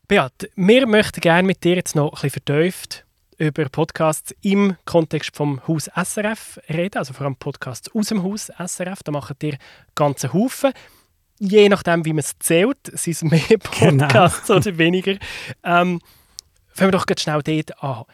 Beat, 0.06 0.48
wir 0.54 0.86
möchten 0.86 1.20
gerne 1.20 1.46
mit 1.46 1.64
dir 1.64 1.74
jetzt 1.74 1.96
noch 1.96 2.06
ein 2.06 2.10
bisschen 2.12 2.30
vertieft 2.30 3.04
über 3.38 3.68
Podcasts 3.68 4.34
im 4.42 4.76
Kontext 4.84 5.34
vom 5.36 5.66
Haus 5.66 5.88
SRF 5.94 6.58
reden, 6.68 6.98
also 6.98 7.12
vor 7.12 7.24
allem 7.24 7.36
Podcasts 7.36 7.88
aus 7.94 8.08
dem 8.08 8.22
Haus 8.22 8.50
SRF. 8.58 9.02
Da 9.04 9.12
machen 9.12 9.36
dir 9.40 9.56
ganze 9.94 10.32
Haufen. 10.32 10.72
Je 11.38 11.68
nachdem, 11.68 12.04
wie 12.04 12.12
man 12.12 12.20
es 12.20 12.36
zählt, 12.40 12.78
sind 12.84 13.12
es 13.12 13.22
mehr 13.22 13.40
Genau. 13.78 14.04
Podcasts 14.04 14.50
oder 14.50 14.76
weniger. 14.76 15.12
Ähm, 15.62 16.00
fangen 16.68 16.88
wir 16.88 16.98
doch 16.98 17.06
ganz 17.06 17.22
schnell 17.22 17.42
dort 17.42 17.82
an. 17.82 18.04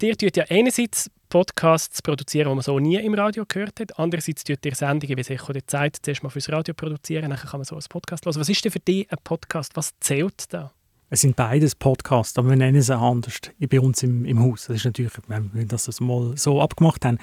Dir 0.00 0.16
tut 0.18 0.36
ja 0.36 0.44
einerseits 0.50 1.10
Podcasts 1.28 2.02
produzieren, 2.02 2.48
die 2.48 2.54
man 2.54 2.62
so 2.62 2.78
nie 2.78 2.96
im 2.96 3.14
Radio 3.14 3.44
gehört 3.46 3.80
hat. 3.80 3.98
Andererseits 3.98 4.44
tut 4.44 4.64
ihr 4.64 4.74
Sendungen 4.74 5.16
wie 5.16 5.32
«Echo 5.32 5.52
der 5.52 5.66
Zeit» 5.66 5.96
zuerst 6.02 6.22
mal 6.22 6.28
fürs 6.28 6.50
Radio 6.50 6.74
produzieren, 6.74 7.30
dann 7.30 7.38
kann 7.38 7.60
man 7.60 7.64
so 7.64 7.76
einen 7.76 7.84
Podcast 7.88 8.26
hören. 8.26 8.36
Was 8.36 8.48
ist 8.48 8.64
denn 8.64 8.72
für 8.72 8.80
dich 8.80 9.10
ein 9.10 9.18
Podcast? 9.22 9.76
Was 9.76 9.92
zählt 10.00 10.52
da? 10.52 10.72
Es 11.08 11.20
sind 11.20 11.36
beides 11.36 11.76
Podcasts, 11.76 12.36
aber 12.36 12.50
wir 12.50 12.56
nennen 12.56 12.82
sie 12.82 12.96
anders 12.96 13.38
bei 13.60 13.80
uns 13.80 14.02
im, 14.02 14.24
im 14.24 14.42
Haus. 14.42 14.66
Das 14.66 14.76
ist 14.76 14.84
natürlich, 14.84 15.12
wenn 15.28 15.54
wir 15.54 15.64
das 15.64 16.00
mal 16.00 16.36
so 16.36 16.60
abgemacht 16.60 17.04
haben. 17.04 17.18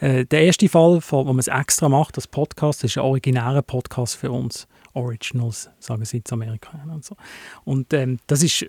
Äh, 0.00 0.24
der 0.24 0.42
erste 0.42 0.68
Fall, 0.68 1.00
wo 1.08 1.24
man 1.24 1.38
es 1.38 1.46
extra 1.46 1.88
macht, 1.88 2.16
das 2.16 2.26
Podcast, 2.26 2.82
ist 2.82 2.98
ein 2.98 3.04
originärer 3.04 3.62
Podcast 3.62 4.16
für 4.16 4.32
uns. 4.32 4.66
Originals, 4.92 5.70
sagen 5.78 6.04
sie 6.04 6.16
in 6.16 6.24
Amerika. 6.30 6.70
Und, 6.92 7.04
so. 7.04 7.16
und 7.64 7.92
ähm, 7.92 8.18
das 8.26 8.42
ist 8.42 8.66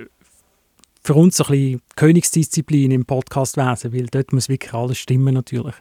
für 1.04 1.16
uns 1.16 1.42
ein 1.42 1.48
bisschen 1.48 1.82
Königsdisziplin 1.96 2.92
im 2.92 3.06
Podcastwesen, 3.06 3.92
weil 3.94 4.06
dort 4.06 4.34
muss 4.34 4.50
wirklich 4.50 4.74
alles 4.74 5.00
stimmen 5.00 5.34
natürlich. 5.34 5.76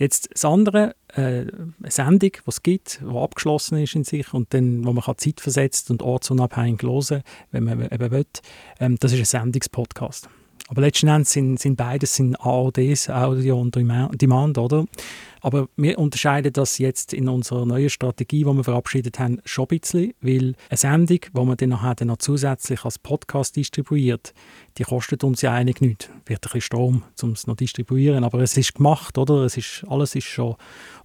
Jetzt 0.00 0.30
das 0.32 0.46
andere, 0.46 0.96
äh, 1.08 1.20
eine 1.20 1.70
Sendung, 1.88 2.30
die 2.32 2.40
es 2.46 2.62
gibt, 2.62 3.02
die 3.02 3.16
abgeschlossen 3.16 3.76
ist 3.76 3.94
in 3.94 4.04
sich 4.04 4.32
und 4.32 4.54
dann, 4.54 4.86
wo 4.86 4.94
man 4.94 5.04
kann 5.04 5.18
zeitversetzt 5.18 5.90
und 5.90 6.02
ortsunabhängig 6.02 6.82
hören 6.82 7.22
wenn 7.50 7.64
man 7.64 7.82
eben 7.82 8.10
will, 8.10 8.26
ähm, 8.80 8.96
das 8.98 9.12
ist 9.12 9.18
ein 9.18 9.24
Sendungspodcast. 9.26 10.30
Aber 10.68 10.82
letzten 10.82 11.08
Endes 11.08 11.32
sind, 11.32 11.58
sind 11.58 11.76
beides 11.76 12.14
sind 12.14 12.40
AODs, 12.40 13.10
Audio 13.10 13.60
und 13.60 13.74
Dema- 13.76 14.10
Demand, 14.16 14.58
oder? 14.58 14.84
Aber 15.42 15.68
wir 15.76 15.98
unterscheiden 15.98 16.52
das 16.52 16.78
jetzt 16.78 17.12
in 17.14 17.28
unserer 17.28 17.64
neuen 17.64 17.88
Strategie, 17.88 18.44
die 18.44 18.52
wir 18.52 18.64
verabschiedet 18.64 19.18
haben, 19.18 19.40
schon 19.44 19.66
ein 19.70 19.78
bisschen, 19.78 20.12
weil 20.20 20.54
eine 20.68 20.76
Sendung, 20.76 21.20
die 21.34 21.44
man 21.44 21.56
dann 21.56 21.70
nachher 21.70 22.04
noch 22.04 22.18
zusätzlich 22.18 22.84
als 22.84 22.98
Podcast 22.98 23.56
distribuiert, 23.56 24.34
die 24.76 24.82
kostet 24.82 25.24
uns 25.24 25.40
ja 25.42 25.52
eigentlich 25.52 25.80
nichts. 25.80 26.10
Wird 26.26 26.40
ein 26.40 26.40
bisschen 26.42 26.60
Strom, 26.60 27.02
um 27.22 27.30
es 27.32 27.46
noch 27.46 27.56
distribuieren, 27.56 28.22
aber 28.24 28.40
es 28.40 28.56
ist 28.56 28.74
gemacht, 28.74 29.16
oder? 29.16 29.44
Es 29.44 29.56
ist, 29.56 29.84
alles 29.88 30.14
ist 30.14 30.24
schon 30.24 30.56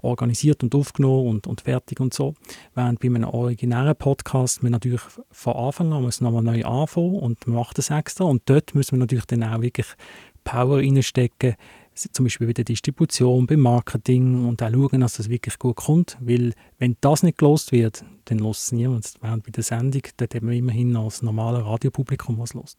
organisiert 0.02 0.64
und 0.64 0.76
aufgenommen 0.76 1.28
und, 1.28 1.48
und 1.48 1.62
fertig 1.62 2.00
und 2.00 2.14
so. 2.14 2.36
Während 2.74 3.00
bei 3.00 3.08
einem 3.08 3.24
originären 3.24 3.96
Podcast 3.96 4.62
wir 4.64 4.70
natürlich 4.70 5.02
von 5.32 5.54
Anfang 5.54 5.94
an 5.94 6.04
muss 6.04 6.22
nochmal 6.22 6.44
neu 6.44 6.64
anfangen 6.66 7.16
und 7.16 7.48
man 7.48 7.58
macht 7.58 7.78
das 7.78 7.90
extra 7.90 8.26
und 8.26 8.44
dort 8.46 8.76
müssen 8.76 8.94
wir 8.94 9.00
natürlich 9.00 9.26
dann 9.26 9.45
auch 9.46 9.62
wirklich 9.62 9.88
Power 10.44 10.78
reinstecken, 10.78 11.56
zum 11.96 12.26
Beispiel 12.26 12.48
bei 12.48 12.54
der 12.54 12.66
Distribution, 12.66 13.48
beim 13.48 13.62
Marketing 13.62 14.46
und 14.46 14.62
auch 14.62 14.70
schauen, 14.70 15.02
dass 15.02 15.18
das 15.18 15.30
wirklich 15.30 15.58
gut 15.58 15.78
kommt, 15.78 16.18
weil 16.20 16.54
wenn 16.78 16.98
das 17.02 17.24
nicht 17.24 17.38
gelost 17.38 17.72
wird, 17.72 18.04
dann 18.26 18.40
lässt 18.40 18.64
es 18.64 18.72
niemand. 18.74 19.14
Während 19.22 19.44
bei 19.44 19.52
der 19.52 19.64
Sendung, 19.64 20.02
dort 20.18 20.36
haben 20.36 20.50
wir 20.50 20.56
immerhin 20.56 20.92
noch 20.92 21.06
das 21.06 21.22
normale 21.22 21.66
Radiopublikum, 21.66 22.38
was 22.38 22.54
lost. 22.54 22.78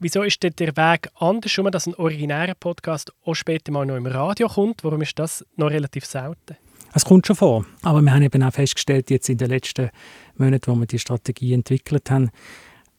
Wieso 0.00 0.22
ist 0.22 0.42
denn 0.42 0.52
der 0.58 0.76
Weg 0.76 1.08
anders, 1.14 1.54
dass 1.70 1.86
ein 1.86 1.94
originärer 1.94 2.54
Podcast 2.54 3.12
auch 3.24 3.34
später 3.34 3.70
mal 3.70 3.86
noch 3.86 3.96
im 3.96 4.06
Radio 4.06 4.48
kommt? 4.48 4.82
Warum 4.82 5.02
ist 5.02 5.18
das 5.18 5.46
noch 5.56 5.70
relativ 5.70 6.04
selten? 6.04 6.56
Es 6.92 7.04
kommt 7.04 7.26
schon 7.26 7.36
vor. 7.36 7.64
Aber 7.82 8.02
wir 8.02 8.12
haben 8.12 8.22
eben 8.22 8.42
auch 8.42 8.52
festgestellt, 8.52 9.10
jetzt 9.10 9.28
in 9.28 9.38
den 9.38 9.48
letzten 9.48 9.90
Monaten, 10.36 10.70
wo 10.70 10.76
wir 10.76 10.86
die 10.86 10.98
Strategie 10.98 11.52
entwickelt 11.52 12.10
haben, 12.10 12.30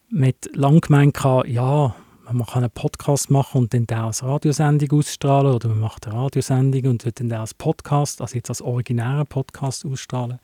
mit 0.08 0.50
lang 0.54 0.80
gemeint, 0.80 1.18
ja, 1.46 1.94
man 2.32 2.46
kann 2.46 2.64
einen 2.64 2.70
Podcast 2.70 3.30
machen 3.30 3.62
und 3.62 3.74
dann 3.74 3.86
als 4.04 4.22
Radiosendung 4.22 4.98
ausstrahlen 4.98 5.54
oder 5.54 5.68
man 5.68 5.80
macht 5.80 6.06
eine 6.06 6.16
Radiosendung 6.16 6.90
und 6.90 7.04
wird 7.04 7.20
dann 7.20 7.32
als 7.32 7.54
Podcast, 7.54 8.20
also 8.20 8.34
jetzt 8.34 8.48
als 8.48 8.62
originären 8.62 9.26
Podcast 9.26 9.84
ausstrahlen. 9.84 10.38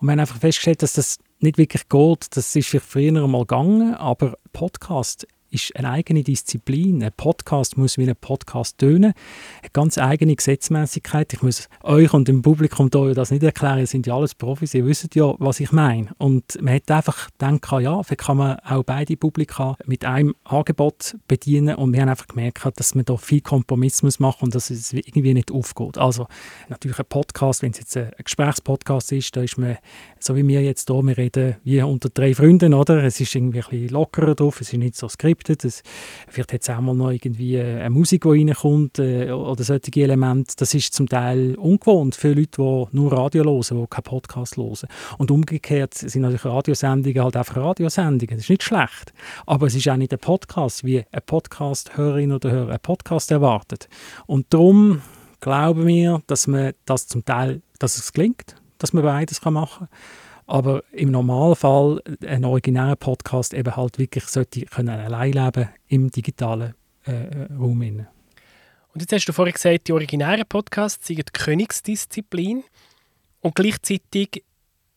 Und 0.00 0.08
wir 0.08 0.12
haben 0.12 0.20
einfach 0.20 0.38
festgestellt, 0.38 0.82
dass 0.82 0.94
das 0.94 1.18
nicht 1.40 1.58
wirklich 1.58 1.88
geht. 1.88 2.36
Das 2.36 2.56
ist 2.56 2.68
vielleicht 2.68 2.86
früher 2.86 3.22
einmal 3.22 3.42
gegangen, 3.42 3.94
aber 3.94 4.38
Podcast 4.52 5.26
ist 5.52 5.76
eine 5.76 5.90
eigene 5.90 6.22
Disziplin. 6.22 7.02
Ein 7.02 7.12
Podcast 7.14 7.76
muss 7.76 7.98
wie 7.98 8.08
ein 8.08 8.16
Podcast 8.16 8.78
tönen. 8.78 9.12
Eine 9.60 9.70
ganz 9.72 9.98
eigene 9.98 10.34
Gesetzmäßigkeit. 10.34 11.32
Ich 11.34 11.42
muss 11.42 11.68
euch 11.82 12.12
und 12.14 12.26
dem 12.26 12.40
Publikum 12.40 12.88
hier 12.90 13.14
das 13.14 13.30
nicht 13.30 13.42
erklären, 13.42 13.78
ihr 13.78 13.86
sind 13.86 14.06
ja 14.06 14.16
alles 14.16 14.34
Profis, 14.34 14.72
ihr 14.74 14.86
wisst 14.86 15.14
ja, 15.14 15.34
was 15.38 15.60
ich 15.60 15.70
meine. 15.70 16.08
Und 16.18 16.60
man 16.62 16.74
hat 16.74 16.90
einfach 16.90 17.30
gedacht, 17.32 17.82
ja, 17.82 18.02
vielleicht 18.02 18.22
kann 18.22 18.38
man 18.38 18.58
auch 18.60 18.82
beide 18.82 19.16
Publika 19.16 19.76
mit 19.84 20.04
einem 20.04 20.34
Angebot 20.44 21.16
bedienen 21.28 21.76
und 21.76 21.92
wir 21.92 22.00
haben 22.00 22.08
einfach 22.08 22.28
gemerkt, 22.28 22.66
dass 22.76 22.94
man 22.94 23.04
da 23.04 23.16
viel 23.16 23.42
Kompromiss 23.42 24.02
muss 24.02 24.20
machen 24.20 24.44
und 24.44 24.54
dass 24.54 24.70
es 24.70 24.92
irgendwie 24.92 25.34
nicht 25.34 25.50
aufgeht. 25.50 25.98
Also 25.98 26.28
natürlich 26.68 26.98
ein 26.98 27.06
Podcast, 27.08 27.62
wenn 27.62 27.72
es 27.72 27.78
jetzt 27.78 27.96
ein 27.96 28.10
Gesprächspodcast 28.24 29.12
ist, 29.12 29.36
da 29.36 29.42
ist 29.42 29.58
man, 29.58 29.76
so 30.18 30.34
wie 30.34 30.46
wir 30.46 30.62
jetzt 30.62 30.88
hier, 30.88 31.02
wir 31.02 31.18
reden 31.18 31.56
wie 31.64 31.82
unter 31.82 32.08
drei 32.08 32.34
Freunden, 32.34 32.72
oder? 32.72 33.04
Es 33.04 33.20
ist 33.20 33.34
irgendwie 33.34 33.58
ein 33.60 33.68
bisschen 33.68 33.88
lockerer 33.88 34.34
drauf, 34.34 34.60
es 34.60 34.72
ist 34.72 34.78
nicht 34.78 34.96
so 34.96 35.08
skriptet 35.08 35.41
gescriptet. 35.42 35.64
Das, 35.64 35.82
vielleicht 36.28 36.52
hat 36.52 36.62
es 36.62 36.70
auch 36.70 36.80
mal 36.80 36.94
noch 36.94 37.10
irgendwie 37.10 37.56
äh, 37.56 37.80
eine 37.80 37.90
Musik, 37.90 38.22
die 38.22 38.28
reinkommt 38.28 38.98
äh, 38.98 39.30
oder 39.30 39.62
solche 39.64 40.02
Elemente. 40.02 40.54
Das 40.56 40.74
ist 40.74 40.94
zum 40.94 41.08
Teil 41.08 41.54
ungewohnt 41.56 42.14
für 42.14 42.32
Leute, 42.32 42.50
die 42.56 42.96
nur 42.96 43.12
Radio 43.12 43.44
hören, 43.44 43.62
die 43.80 43.86
keinen 43.88 44.02
Podcast 44.04 44.56
hören. 44.56 44.88
Und 45.18 45.30
umgekehrt 45.30 45.94
sind 45.94 46.22
natürlich 46.22 46.44
Radiosendungen 46.44 47.22
halt 47.22 47.36
einfach 47.36 47.56
Radiosendungen. 47.56 48.36
Das 48.36 48.44
ist 48.44 48.50
nicht 48.50 48.62
schlecht. 48.62 49.12
Aber 49.46 49.66
es 49.66 49.74
ist 49.74 49.88
auch 49.88 49.96
nicht 49.96 50.12
ein 50.12 50.18
Podcast, 50.18 50.84
wie 50.84 51.04
ein 51.10 51.22
Podcast-Hörerin 51.24 52.32
oder 52.32 52.50
Hörer 52.50 52.70
einen 52.70 52.80
Podcast 52.80 53.30
erwartet. 53.30 53.88
Und 54.26 54.46
darum 54.50 55.02
glauben 55.40 55.86
wir, 55.86 56.22
dass 56.26 56.46
man 56.46 56.72
das 56.86 57.06
zum 57.06 57.24
Teil, 57.24 57.62
dass 57.78 57.96
es 57.96 58.12
gelingt, 58.12 58.54
dass 58.78 58.92
man 58.92 59.02
beides 59.02 59.44
machen 59.44 59.88
kann 59.88 60.21
aber 60.46 60.82
im 60.92 61.10
Normalfall 61.10 62.02
ein 62.26 62.44
originärer 62.44 62.96
Podcast 62.96 63.54
eben 63.54 63.76
halt 63.76 63.98
wirklich 63.98 64.24
sollte 64.24 64.62
können 64.62 64.88
allein 64.88 65.32
leben 65.32 65.68
im 65.88 66.10
digitalen 66.10 66.74
äh, 67.04 67.44
Raum. 67.58 67.82
Innen. 67.82 68.08
Und 68.94 69.00
jetzt 69.00 69.12
hast 69.12 69.26
du 69.26 69.32
vorhin 69.32 69.54
gesagt, 69.54 69.88
die 69.88 69.92
originären 69.92 70.44
Podcasts 70.46 71.06
sind 71.06 71.18
die 71.18 71.32
Königsdisziplin 71.32 72.62
und 73.40 73.54
gleichzeitig 73.54 74.44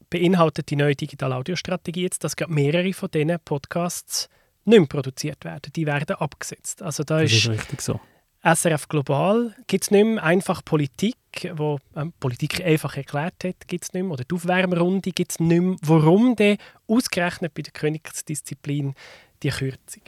beinhaltet 0.10 0.70
die 0.70 0.76
neue 0.76 0.96
digitale 0.96 1.36
Audiostrategie 1.36 2.04
jetzt, 2.04 2.24
dass 2.24 2.36
mehrere 2.48 2.94
von 2.94 3.10
diesen 3.10 3.38
Podcasts 3.44 4.30
nicht 4.66 4.80
mehr 4.80 4.88
produziert 4.88 5.46
werden. 5.46 5.72
Die 5.76 5.86
werden 5.86 6.16
abgesetzt. 6.16 6.82
Also 6.82 7.04
da 7.04 7.22
das 7.22 7.32
ist, 7.32 7.46
ist 7.46 7.50
richtig 7.50 7.82
so. 7.82 8.00
SRF 8.46 8.88
Global 8.88 9.56
gibt 9.68 9.86
es 9.86 9.92
nicht 9.92 10.06
mehr. 10.06 10.24
Einfach 10.24 10.64
Politik, 10.64 11.18
wo 11.56 11.80
ähm, 11.96 12.14
Politik 12.20 12.64
einfach 12.64 12.96
erklärt 12.96 13.44
hat, 13.44 13.68
gibt 13.68 13.86
es 13.86 13.94
nicht 13.94 14.04
mehr. 14.04 14.12
Oder 14.12 14.24
die 14.24 14.36
Aufwärmrunde 14.36 15.12
gibt 15.12 15.32
es 15.32 15.40
nicht 15.40 15.62
mehr. 15.62 15.76
Warum 15.82 16.36
denn 16.36 16.58
ausgerechnet 16.88 17.54
bei 17.56 17.64
der 17.64 17.74
Königsdisziplin 17.74 18.94
die 19.42 19.50
Kürzung? 19.50 20.04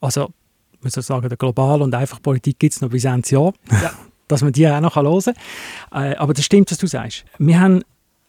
Also, 0.00 0.32
ich 0.72 0.84
muss 0.84 0.92
sagen, 0.92 1.28
der 1.28 1.38
Global 1.38 1.80
und 1.80 1.94
einfach 1.94 2.20
Politik 2.20 2.58
gibt 2.58 2.74
es 2.74 2.80
noch 2.82 2.90
bis 2.90 3.04
Ende 3.04 3.28
Jahr. 3.28 3.52
Ja. 3.70 3.92
dass 4.28 4.42
man 4.42 4.52
die 4.52 4.66
auch 4.66 4.80
noch 4.80 4.96
hören 4.96 5.34
kann. 5.90 6.04
Äh, 6.12 6.16
aber 6.16 6.32
das 6.32 6.44
stimmt, 6.44 6.70
was 6.70 6.78
du 6.78 6.86
sagst. 6.86 7.24
Wir 7.38 7.60
haben 7.60 7.82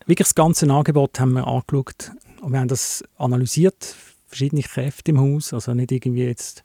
wirklich 0.05 0.27
das 0.27 0.35
ganze 0.35 0.69
Angebot 0.69 1.19
haben 1.19 1.33
wir 1.33 1.47
angeschaut 1.47 2.11
und 2.41 2.51
wir 2.51 2.59
haben 2.59 2.67
das 2.67 3.03
analysiert, 3.17 3.95
verschiedene 4.27 4.63
Kräfte 4.63 5.11
im 5.11 5.19
Haus, 5.19 5.53
also 5.53 5.73
nicht 5.73 5.91
irgendwie 5.91 6.25
jetzt 6.25 6.63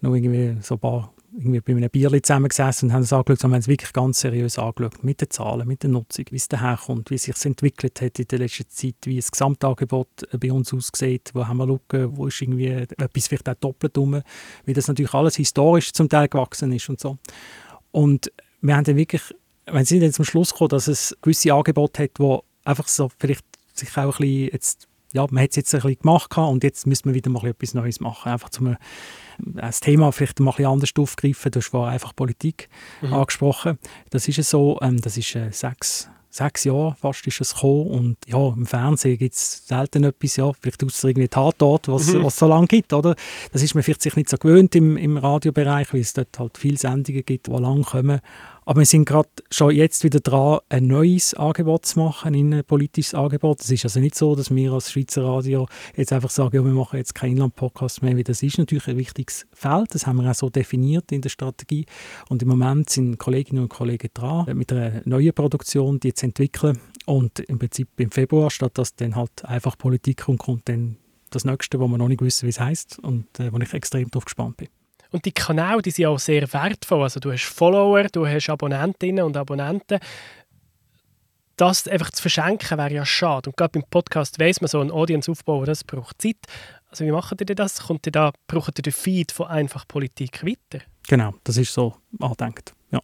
nur 0.00 0.14
irgendwie 0.14 0.62
so 0.62 0.74
ein 0.74 0.80
paar 0.80 1.12
irgendwie 1.38 1.60
bei 1.60 1.72
einem 1.72 1.88
Bierli 1.88 2.20
zusammengesessen 2.20 2.88
und 2.88 2.94
haben 2.94 3.02
es 3.02 3.12
angeschaut, 3.12 3.40
sondern 3.40 3.56
haben 3.56 3.60
es 3.60 3.68
wirklich 3.68 3.92
ganz 3.92 4.20
seriös 4.20 4.58
angeschaut, 4.58 5.04
mit 5.04 5.20
den 5.20 5.30
Zahlen, 5.30 5.68
mit 5.68 5.82
der 5.82 5.90
Nutzung, 5.90 6.24
wie 6.30 6.36
es 6.36 6.48
daherkommt, 6.48 7.10
wie 7.10 7.14
es 7.14 7.22
sich 7.22 7.44
entwickelt 7.44 8.00
hat 8.00 8.18
in 8.18 8.26
der 8.26 8.40
letzten 8.40 8.68
Zeit, 8.68 8.96
wie 9.04 9.16
das 9.16 9.30
Gesamtangebot 9.30 10.08
äh, 10.32 10.38
bei 10.38 10.52
uns 10.52 10.74
aussieht, 10.74 11.30
wo 11.34 11.46
haben 11.46 11.58
wir 11.58 11.66
Lücken, 11.66 12.16
wo 12.16 12.26
ist 12.26 12.42
irgendwie 12.42 12.66
etwas 12.66 13.28
vielleicht 13.28 13.48
auch 13.48 13.54
doppelt 13.54 13.96
rum, 13.96 14.20
wie 14.64 14.72
das 14.72 14.88
natürlich 14.88 15.14
alles 15.14 15.36
historisch 15.36 15.92
zum 15.92 16.08
Teil 16.08 16.28
gewachsen 16.28 16.72
ist 16.72 16.88
und 16.88 16.98
so. 16.98 17.18
Und 17.92 18.32
wir 18.60 18.76
haben 18.76 18.84
dann 18.84 18.96
wirklich, 18.96 19.22
wenn 19.66 19.84
sie 19.84 20.00
dann 20.00 20.12
zum 20.12 20.24
Schluss 20.24 20.54
kommen, 20.54 20.70
dass 20.70 20.88
es 20.88 21.16
gewisse 21.22 21.54
Angebote 21.54 22.02
hat, 22.02 22.10
wo 22.18 22.42
einfach 22.64 22.88
so 22.88 23.10
vielleicht 23.18 23.44
sich 23.74 23.96
auch 23.96 24.18
ein 24.18 24.22
bisschen 24.22 24.50
jetzt 24.52 24.88
ja, 25.12 25.26
man 25.30 25.42
hat 25.42 25.50
es 25.50 25.56
jetzt 25.56 25.74
ein 25.74 25.80
bisschen 25.80 26.00
gemacht 26.00 26.36
und 26.36 26.64
jetzt 26.64 26.86
müssen 26.86 27.06
wir 27.06 27.14
wieder 27.14 27.30
mal 27.30 27.44
etwas 27.46 27.74
Neues 27.74 28.00
machen. 28.00 28.30
Einfach 28.30 28.50
zum 28.50 28.76
das 29.38 29.80
Thema 29.80 30.12
vielleicht 30.12 30.40
mal 30.40 30.50
ein 30.50 30.56
bisschen 30.56 30.72
anders 30.72 30.90
aufgreifen. 30.98 31.52
Du 31.52 31.60
hast 31.60 31.74
einfach 31.74 32.14
Politik 32.14 32.68
mhm. 33.00 33.14
angesprochen. 33.14 33.78
Das 34.10 34.28
ist 34.28 34.42
so, 34.48 34.78
ähm, 34.82 35.00
das 35.00 35.16
ist 35.16 35.34
äh, 35.36 35.50
sechs, 35.50 36.10
sechs 36.30 36.64
Jahre 36.64 36.94
fast 37.00 37.26
ist 37.26 37.40
es 37.40 37.54
gekommen 37.54 37.86
und 37.86 38.16
ja, 38.26 38.48
im 38.48 38.66
Fernsehen 38.66 39.16
gibt 39.16 39.34
es 39.34 39.66
selten 39.66 40.04
etwas, 40.04 40.36
ja, 40.36 40.52
vielleicht 40.60 40.84
außer 40.84 41.08
irgendwie 41.08 41.28
Tatort, 41.28 41.88
was 41.88 42.12
mhm. 42.12 42.26
es 42.26 42.36
so 42.36 42.46
lange 42.46 42.66
gibt, 42.66 42.92
oder? 42.92 43.16
Das 43.52 43.62
ist 43.62 43.74
man 43.74 43.82
vielleicht 43.82 44.02
sich 44.02 44.16
nicht 44.16 44.28
so 44.28 44.36
gewöhnt 44.36 44.74
im, 44.74 44.96
im 44.96 45.16
Radiobereich, 45.16 45.92
weil 45.92 46.00
es 46.00 46.12
dort 46.12 46.38
halt 46.38 46.58
viele 46.58 46.76
Sendungen 46.76 47.24
gibt, 47.24 47.46
die 47.46 47.52
lang 47.52 47.82
kommen. 47.82 48.20
Aber 48.68 48.80
wir 48.80 48.86
sind 48.86 49.06
gerade 49.06 49.30
schon 49.50 49.74
jetzt 49.74 50.04
wieder 50.04 50.20
dran, 50.20 50.58
ein 50.68 50.88
neues 50.88 51.32
Angebot 51.32 51.86
zu 51.86 52.00
machen, 52.00 52.34
ein 52.34 52.62
politisches 52.64 53.14
Angebot. 53.14 53.62
Es 53.62 53.70
ist 53.70 53.86
also 53.86 53.98
nicht 53.98 54.14
so, 54.14 54.34
dass 54.36 54.54
wir 54.54 54.72
als 54.72 54.92
Schweizer 54.92 55.24
Radio 55.24 55.66
jetzt 55.96 56.12
einfach 56.12 56.28
sagen, 56.28 56.54
ja, 56.54 56.62
wir 56.62 56.72
machen 56.72 56.98
jetzt 56.98 57.14
keinen 57.14 57.32
Inland-Podcast 57.32 58.02
mehr, 58.02 58.22
das 58.22 58.42
ist 58.42 58.58
natürlich 58.58 58.86
ein 58.88 58.98
wichtiges 58.98 59.46
Feld. 59.54 59.94
Das 59.94 60.06
haben 60.06 60.20
wir 60.20 60.30
auch 60.30 60.34
so 60.34 60.50
definiert 60.50 61.10
in 61.12 61.22
der 61.22 61.30
Strategie. 61.30 61.86
Und 62.28 62.42
im 62.42 62.48
Moment 62.48 62.90
sind 62.90 63.16
Kolleginnen 63.16 63.62
und 63.62 63.70
Kollegen 63.70 64.10
dran, 64.12 64.54
mit 64.54 64.70
einer 64.70 65.00
neuen 65.06 65.32
Produktion, 65.32 65.98
die 65.98 66.12
zu 66.12 66.26
entwickeln. 66.26 66.78
Und 67.06 67.40
im 67.40 67.58
Prinzip 67.58 67.88
im 67.96 68.10
Februar, 68.10 68.50
statt 68.50 68.76
dass 68.76 68.94
dann 68.94 69.16
halt 69.16 69.46
einfach 69.46 69.78
Politik 69.78 70.24
kommt, 70.24 70.40
kommt 70.40 70.68
dann 70.68 70.98
das 71.30 71.46
Nächste, 71.46 71.80
wo 71.80 71.88
wir 71.88 71.96
noch 71.96 72.08
nicht 72.08 72.20
wissen, 72.20 72.44
wie 72.44 72.50
es 72.50 72.60
heißt 72.60 72.98
und 72.98 73.40
äh, 73.40 73.50
wo 73.50 73.58
ich 73.60 73.72
extrem 73.72 74.10
darauf 74.10 74.26
gespannt 74.26 74.58
bin. 74.58 74.68
Und 75.10 75.24
die 75.24 75.32
Kanäle, 75.32 75.82
die 75.82 75.90
sind 75.90 76.06
auch 76.06 76.18
sehr 76.18 76.52
wertvoll. 76.52 77.02
Also 77.02 77.20
du 77.20 77.32
hast 77.32 77.44
Follower, 77.44 78.04
du 78.04 78.26
hast 78.26 78.50
Abonnentinnen 78.50 79.24
und 79.24 79.36
Abonnenten. 79.36 79.98
Das 81.56 81.88
einfach 81.88 82.10
zu 82.10 82.22
verschenken 82.22 82.78
wäre 82.78 82.92
ja 82.92 83.04
schade. 83.04 83.50
Und 83.50 83.56
gerade 83.56 83.72
beim 83.72 83.88
Podcast 83.90 84.38
weiß 84.38 84.60
man, 84.60 84.68
so 84.68 84.80
ein 84.80 84.90
Audience 84.90 85.30
aufbauen, 85.30 85.66
das 85.66 85.82
braucht 85.82 86.20
Zeit. 86.22 86.36
Also 86.90 87.04
wie 87.04 87.10
machen 87.10 87.36
ihr 87.40 87.54
das? 87.54 87.80
Kommt 87.80 88.06
ihr 88.06 88.12
da, 88.12 88.32
braucht 88.46 88.78
ihr 88.78 88.82
den 88.82 88.92
Feed 88.92 89.32
von 89.32 89.48
einfach 89.48 89.86
Politik 89.88 90.44
weiter? 90.44 90.84
Genau, 91.08 91.34
das 91.42 91.56
ist 91.56 91.72
so 91.72 91.94
angedenkt. 92.20 92.74
Ja. 92.90 93.00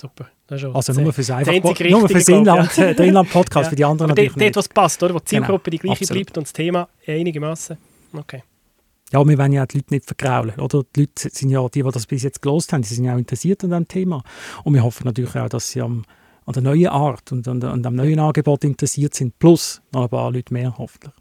Super. 0.00 0.28
also 0.48 0.92
nur 1.00 1.12
fürs 1.12 1.30
einfach 1.30 1.52
nur 1.52 2.08
fürs 2.08 2.28
Inland, 2.28 2.76
ja. 2.76 2.92
der 2.94 3.06
Inland-Podcast, 3.06 3.66
ja. 3.66 3.70
für 3.70 3.76
die 3.76 3.84
anderen 3.84 4.10
Aber 4.10 4.20
natürlich 4.22 4.52
dort, 4.52 4.56
was 4.56 4.68
passt, 4.68 5.02
oder? 5.02 5.14
wo 5.14 5.18
die 5.18 5.24
genau, 5.24 5.46
Zielgruppe 5.46 5.70
genau. 5.70 5.82
die 5.82 5.88
gleiche 5.88 6.02
Absolut. 6.04 6.24
bleibt 6.24 6.38
und 6.38 6.46
das 6.46 6.52
Thema 6.52 6.88
einigermaßen. 7.06 7.76
Okay 8.14 8.42
ja, 9.12 9.26
wir 9.26 9.38
wollen 9.38 9.52
ja 9.52 9.66
die 9.66 9.78
Leute 9.78 9.94
nicht 9.94 10.06
vergraulen. 10.06 10.58
Oder? 10.60 10.84
Die 10.94 11.00
Leute 11.00 11.30
sind 11.30 11.50
ja, 11.50 11.66
die, 11.68 11.82
die 11.82 11.90
das 11.90 12.06
bis 12.06 12.22
jetzt 12.22 12.42
gelost 12.42 12.72
haben, 12.72 12.82
die 12.82 12.88
sind 12.88 13.04
ja 13.04 13.14
auch 13.14 13.18
interessiert 13.18 13.64
an 13.64 13.70
diesem 13.70 13.88
Thema. 13.88 14.22
Und 14.64 14.74
wir 14.74 14.82
hoffen 14.82 15.04
natürlich 15.04 15.34
auch, 15.36 15.48
dass 15.48 15.70
sie 15.70 15.80
am, 15.80 16.04
an 16.44 16.52
der 16.52 16.62
neuen 16.62 16.88
Art 16.88 17.32
und 17.32 17.48
an, 17.48 17.62
an 17.62 17.82
dem 17.82 17.94
neuen 17.94 18.18
Angebot 18.18 18.64
interessiert 18.64 19.14
sind. 19.14 19.38
Plus 19.38 19.80
noch 19.92 20.02
ein 20.02 20.08
paar 20.08 20.30
Leute 20.30 20.52
mehr, 20.52 20.76
hoffentlich. 20.76 21.14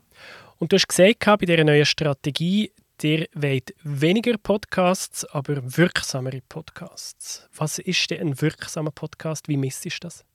Und 0.58 0.72
du 0.72 0.76
hast 0.76 0.88
gesagt, 0.88 1.26
bei 1.26 1.46
dieser 1.46 1.64
neuen 1.64 1.86
Strategie, 1.86 2.72
ihr 3.04 3.28
wollt 3.36 3.76
weniger 3.84 4.38
Podcasts, 4.38 5.24
aber 5.26 5.62
wirksamere 5.78 6.42
Podcasts. 6.50 7.48
Was 7.56 7.78
ist 7.80 8.10
denn 8.10 8.30
ein 8.30 8.42
wirksamer 8.42 8.92
Podcast? 8.92 9.48
Wie 9.48 9.58
misst 9.58 9.86
du 9.86 9.90
das? 10.02 10.26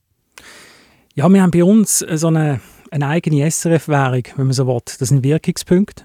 Ja, 1.15 1.29
wir 1.29 1.43
haben 1.43 1.51
bei 1.51 1.65
uns 1.65 1.99
so 1.99 2.29
eine, 2.29 2.61
eine 2.91 3.09
eigene 3.09 3.51
SRF-Währung, 3.51 4.23
wenn 4.37 4.47
man 4.47 4.55
so 4.55 4.67
will. 4.67 4.81
Das 4.85 5.09
sind 5.09 5.25
Wirkungspunkte. 5.25 6.05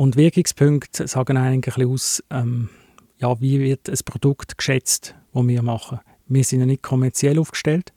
Und 0.00 0.16
Wirkungspunkte 0.16 1.06
sagen 1.08 1.36
eigentlich 1.36 1.76
ein 1.76 1.86
aus, 1.86 2.24
ähm, 2.30 2.70
ja, 3.18 3.38
wie 3.38 3.60
wird 3.60 3.86
ein 3.90 3.98
Produkt 4.06 4.56
geschätzt, 4.56 5.14
das 5.34 5.46
wir 5.46 5.60
machen. 5.60 6.00
Wir 6.26 6.42
sind 6.42 6.60
ja 6.60 6.64
nicht 6.64 6.82
kommerziell 6.82 7.38
aufgestellt. 7.38 7.92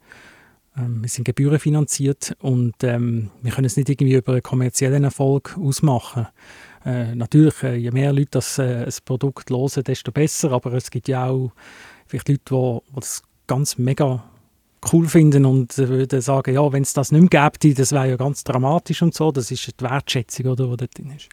Ähm, 0.76 1.00
wir 1.00 1.08
sind 1.08 1.24
gebührenfinanziert 1.24 2.36
und 2.42 2.74
ähm, 2.82 3.30
wir 3.40 3.52
können 3.52 3.64
es 3.64 3.78
nicht 3.78 3.88
irgendwie 3.88 4.16
über 4.16 4.32
einen 4.32 4.42
kommerziellen 4.42 5.02
Erfolg 5.02 5.56
ausmachen. 5.58 6.26
Äh, 6.84 7.14
natürlich, 7.14 7.62
äh, 7.62 7.76
je 7.76 7.90
mehr 7.90 8.12
Leute 8.12 8.32
das, 8.32 8.58
äh, 8.58 8.84
das 8.84 9.00
Produkt 9.00 9.48
hören, 9.48 9.82
desto 9.82 10.12
besser, 10.12 10.52
aber 10.52 10.74
es 10.74 10.90
gibt 10.90 11.08
ja 11.08 11.28
auch 11.28 11.52
vielleicht 12.06 12.28
Leute, 12.28 12.42
die, 12.50 12.94
das 12.96 13.22
ganz 13.46 13.78
mega 13.78 14.22
cool 14.92 15.08
finden 15.08 15.46
und 15.46 15.78
würden 15.78 16.20
sagen, 16.20 16.52
ja, 16.52 16.70
wenn 16.70 16.82
es 16.82 16.92
das 16.92 17.12
nicht 17.12 17.32
mehr 17.32 17.50
gäbe, 17.50 17.74
das 17.74 17.92
wäre 17.92 18.10
ja 18.10 18.16
ganz 18.16 18.44
dramatisch 18.44 19.00
und 19.00 19.14
so. 19.14 19.32
Das 19.32 19.50
ist 19.50 19.80
die 19.80 19.84
Wertschätzung, 19.84 20.48
oder, 20.48 20.66
die 20.66 20.76
da 20.76 20.86
drin 20.86 21.12
ist. 21.16 21.30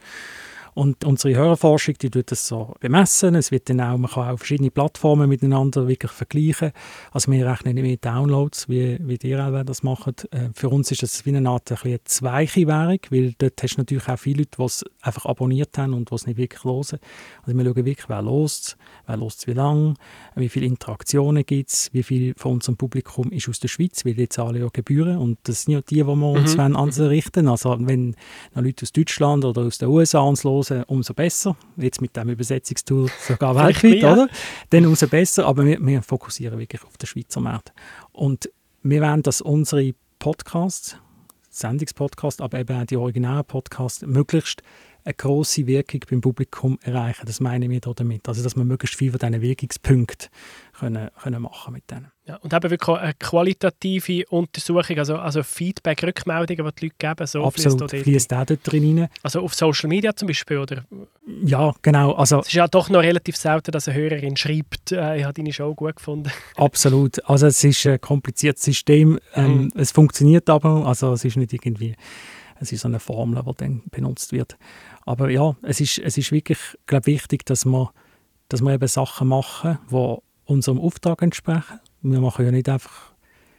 Und 0.74 1.04
unsere 1.04 1.36
Hörerforschung, 1.36 1.96
die 2.02 2.10
tut 2.10 2.32
das 2.32 2.48
so 2.48 2.74
bemessen. 2.80 3.36
Es 3.36 3.52
wird 3.52 3.70
dann 3.70 3.82
auch, 3.82 3.98
man 3.98 4.10
kann 4.10 4.30
auch 4.30 4.38
verschiedene 4.38 4.72
Plattformen 4.72 5.30
miteinander 5.30 5.88
wirklich 5.88 6.12
vergleichen. 6.12 6.72
Also 7.12 7.32
wir 7.32 7.46
rechnen 7.46 7.76
nicht 7.76 7.84
mit 7.84 8.06
Downloads, 8.06 8.70
wie, 8.70 8.98
wie 9.02 9.20
ihr 9.28 9.46
auch 9.46 9.64
das 9.64 9.84
macht. 9.84 10.28
Äh, 10.32 10.50
für 10.54 10.70
uns 10.70 10.92
ist 10.92 11.04
das 11.04 11.26
wie 11.26 11.36
eine 11.36 11.50
Art 11.50 11.72
ein 11.72 11.78
eine 11.84 12.04
Zweiche-Währung, 12.04 13.00
weil 13.10 13.34
dort 13.38 13.62
hast 13.62 13.76
du 13.76 13.82
natürlich 13.82 14.08
auch 14.08 14.20
viele 14.20 14.40
Leute, 14.40 14.58
die 14.58 14.64
es 14.64 14.86
einfach 15.02 15.26
abonniert 15.26 15.78
haben 15.78 15.94
und 15.94 16.10
die 16.10 16.16
es 16.16 16.26
nicht 16.26 16.38
wirklich 16.38 16.64
hören. 16.64 17.00
Also 17.44 17.58
wir 17.58 17.66
schauen 17.66 17.76
wirklich, 17.76 18.10
wer 18.10 18.22
lost 18.22 18.78
wer 19.12 19.18
lost 19.18 19.48
wie 19.48 19.54
lange, 19.54 19.94
wie 20.36 20.50
viele 20.50 20.66
Interaktionen 20.66 21.46
gibt 21.46 21.70
es, 21.70 21.90
wie 21.94 22.04
viel 22.04 22.34
von 22.38 22.54
unserem 22.54 22.78
Publikum 22.78 23.32
ist 23.32 23.50
aus 23.50 23.60
der 23.60 23.68
Schweiz, 23.68 24.06
weil 24.06 24.14
die 24.14 24.30
zahlen 24.30 24.62
ja 24.62 24.68
Gebühren 24.72 25.18
und 25.18 25.40
das 25.44 25.64
sind 25.64 25.74
ja 25.74 25.82
die, 25.82 25.96
die 25.96 26.06
wir 26.06 26.14
uns 26.14 26.56
mhm. 26.56 26.76
anrichten 26.76 27.48
Also 27.48 27.76
wenn 27.80 28.16
noch 28.54 28.64
Leute 28.64 28.84
aus 28.84 28.92
Deutschland 28.92 29.46
oder 29.46 29.64
aus 29.64 29.78
den 29.78 29.90
USA 29.90 30.20
uns 30.20 30.44
hören, 30.44 30.61
umso 30.88 31.14
besser. 31.14 31.56
Jetzt 31.78 32.02
mit 32.02 32.16
dem 32.16 32.30
Übersetzungstool 32.30 33.10
sogar 33.28 33.56
weltweit, 33.56 34.04
oder? 34.04 34.30
Dann 34.70 34.86
umso 34.86 35.08
besser, 35.08 35.46
aber 35.46 35.66
wir, 35.66 35.80
wir 35.80 36.02
fokussieren 36.02 36.60
wirklich 36.60 36.84
auf 36.84 36.98
den 36.98 37.08
Schweizer 37.08 37.42
Markt. 37.42 37.74
Und 38.12 38.50
wir 38.84 39.02
wollen, 39.02 39.24
dass 39.24 39.42
unsere 39.42 39.94
Podcasts, 40.20 40.98
Sendungspodcasts, 41.50 42.42
aber 42.42 42.60
eben 42.60 42.82
auch 42.82 42.86
die 42.86 42.98
originalen 42.98 43.46
Podcasts 43.46 44.06
möglichst 44.06 44.62
eine 45.04 45.14
grosse 45.14 45.68
Wirkung 45.68 46.02
beim 46.10 46.22
Publikum 46.22 46.78
erreichen. 46.82 47.24
Das 47.26 47.40
meine 47.40 47.74
ich 47.74 47.82
damit. 47.82 48.28
Also, 48.28 48.44
dass 48.44 48.56
wir 48.56 48.64
möglichst 48.64 48.98
viel 48.98 49.12
von 49.12 49.20
diesen 49.20 49.42
Wirkungspunkten 49.42 50.30
können, 50.78 51.10
können 51.22 51.42
machen 51.42 51.74
mit 51.74 51.90
denen. 51.90 52.12
Ja, 52.28 52.36
und 52.38 52.54
eben 52.54 52.70
wirklich 52.70 52.98
eine 52.98 53.14
qualitative 53.16 54.26
Untersuchung, 54.30 55.00
also, 55.00 55.18
also 55.18 55.42
Feedback, 55.42 56.04
Rückmeldungen, 56.04 56.66
die 56.66 56.76
die 56.76 56.86
Leute 56.86 56.96
geben. 56.98 57.28
So 57.28 57.44
Absolut, 57.44 57.90
fließt 57.90 58.34
auch 58.34 58.46
dort 58.46 58.60
drin 58.64 59.08
Also 59.24 59.42
auf 59.42 59.56
Social 59.56 59.90
Media 59.90 60.16
zum 60.16 60.28
Beispiel, 60.28 60.60
oder? 60.60 60.86
Ja, 61.44 61.74
genau. 61.82 62.14
Also, 62.14 62.40
es 62.40 62.48
ist 62.48 62.54
ja 62.54 62.68
doch 62.68 62.90
noch 62.90 63.02
relativ 63.02 63.36
selten, 63.36 63.72
dass 63.72 63.88
eine 63.88 63.98
Hörerin 63.98 64.38
schreibt, 64.38 64.92
äh, 64.92 65.18
ich 65.18 65.24
habe 65.24 65.34
deine 65.34 65.52
Show 65.52 65.74
gut 65.74 65.96
gefunden. 65.96 66.32
Absolut. 66.58 67.24
Also 67.28 67.48
es 67.48 67.64
ist 67.64 67.86
ein 67.88 68.00
kompliziertes 68.00 68.64
System. 68.64 69.20
Ähm, 69.36 69.64
mhm. 69.64 69.72
Es 69.76 69.92
funktioniert 69.92 70.50
aber, 70.50 70.86
also 70.86 71.14
es 71.14 71.26
ist 71.26 71.38
nicht 71.38 71.54
irgendwie 71.54 71.96
es 72.62 72.72
ist 72.72 72.82
so 72.82 72.88
eine 72.88 73.00
Formel, 73.00 73.44
die 73.44 73.54
dann 73.58 73.82
benutzt 73.90 74.32
wird. 74.32 74.58
Aber 75.06 75.30
ja, 75.30 75.56
es 75.64 75.82
ist, 75.82 76.00
es 76.00 76.18
ist 76.18 76.32
wirklich 76.32 76.60
glaub, 76.86 77.06
wichtig, 77.06 77.46
dass 77.46 77.66
wir, 77.66 77.92
dass 78.50 78.62
wir 78.62 78.74
eben 78.74 78.88
Sachen 78.88 79.28
machen, 79.28 79.80
die 79.92 80.18
unserem 80.46 80.80
Auftrag 80.80 81.22
entsprechen. 81.22 81.80
Wir 82.02 82.20
machen 82.20 82.46
ja 82.46 82.52
nicht 82.52 82.70
einfach 82.70 83.12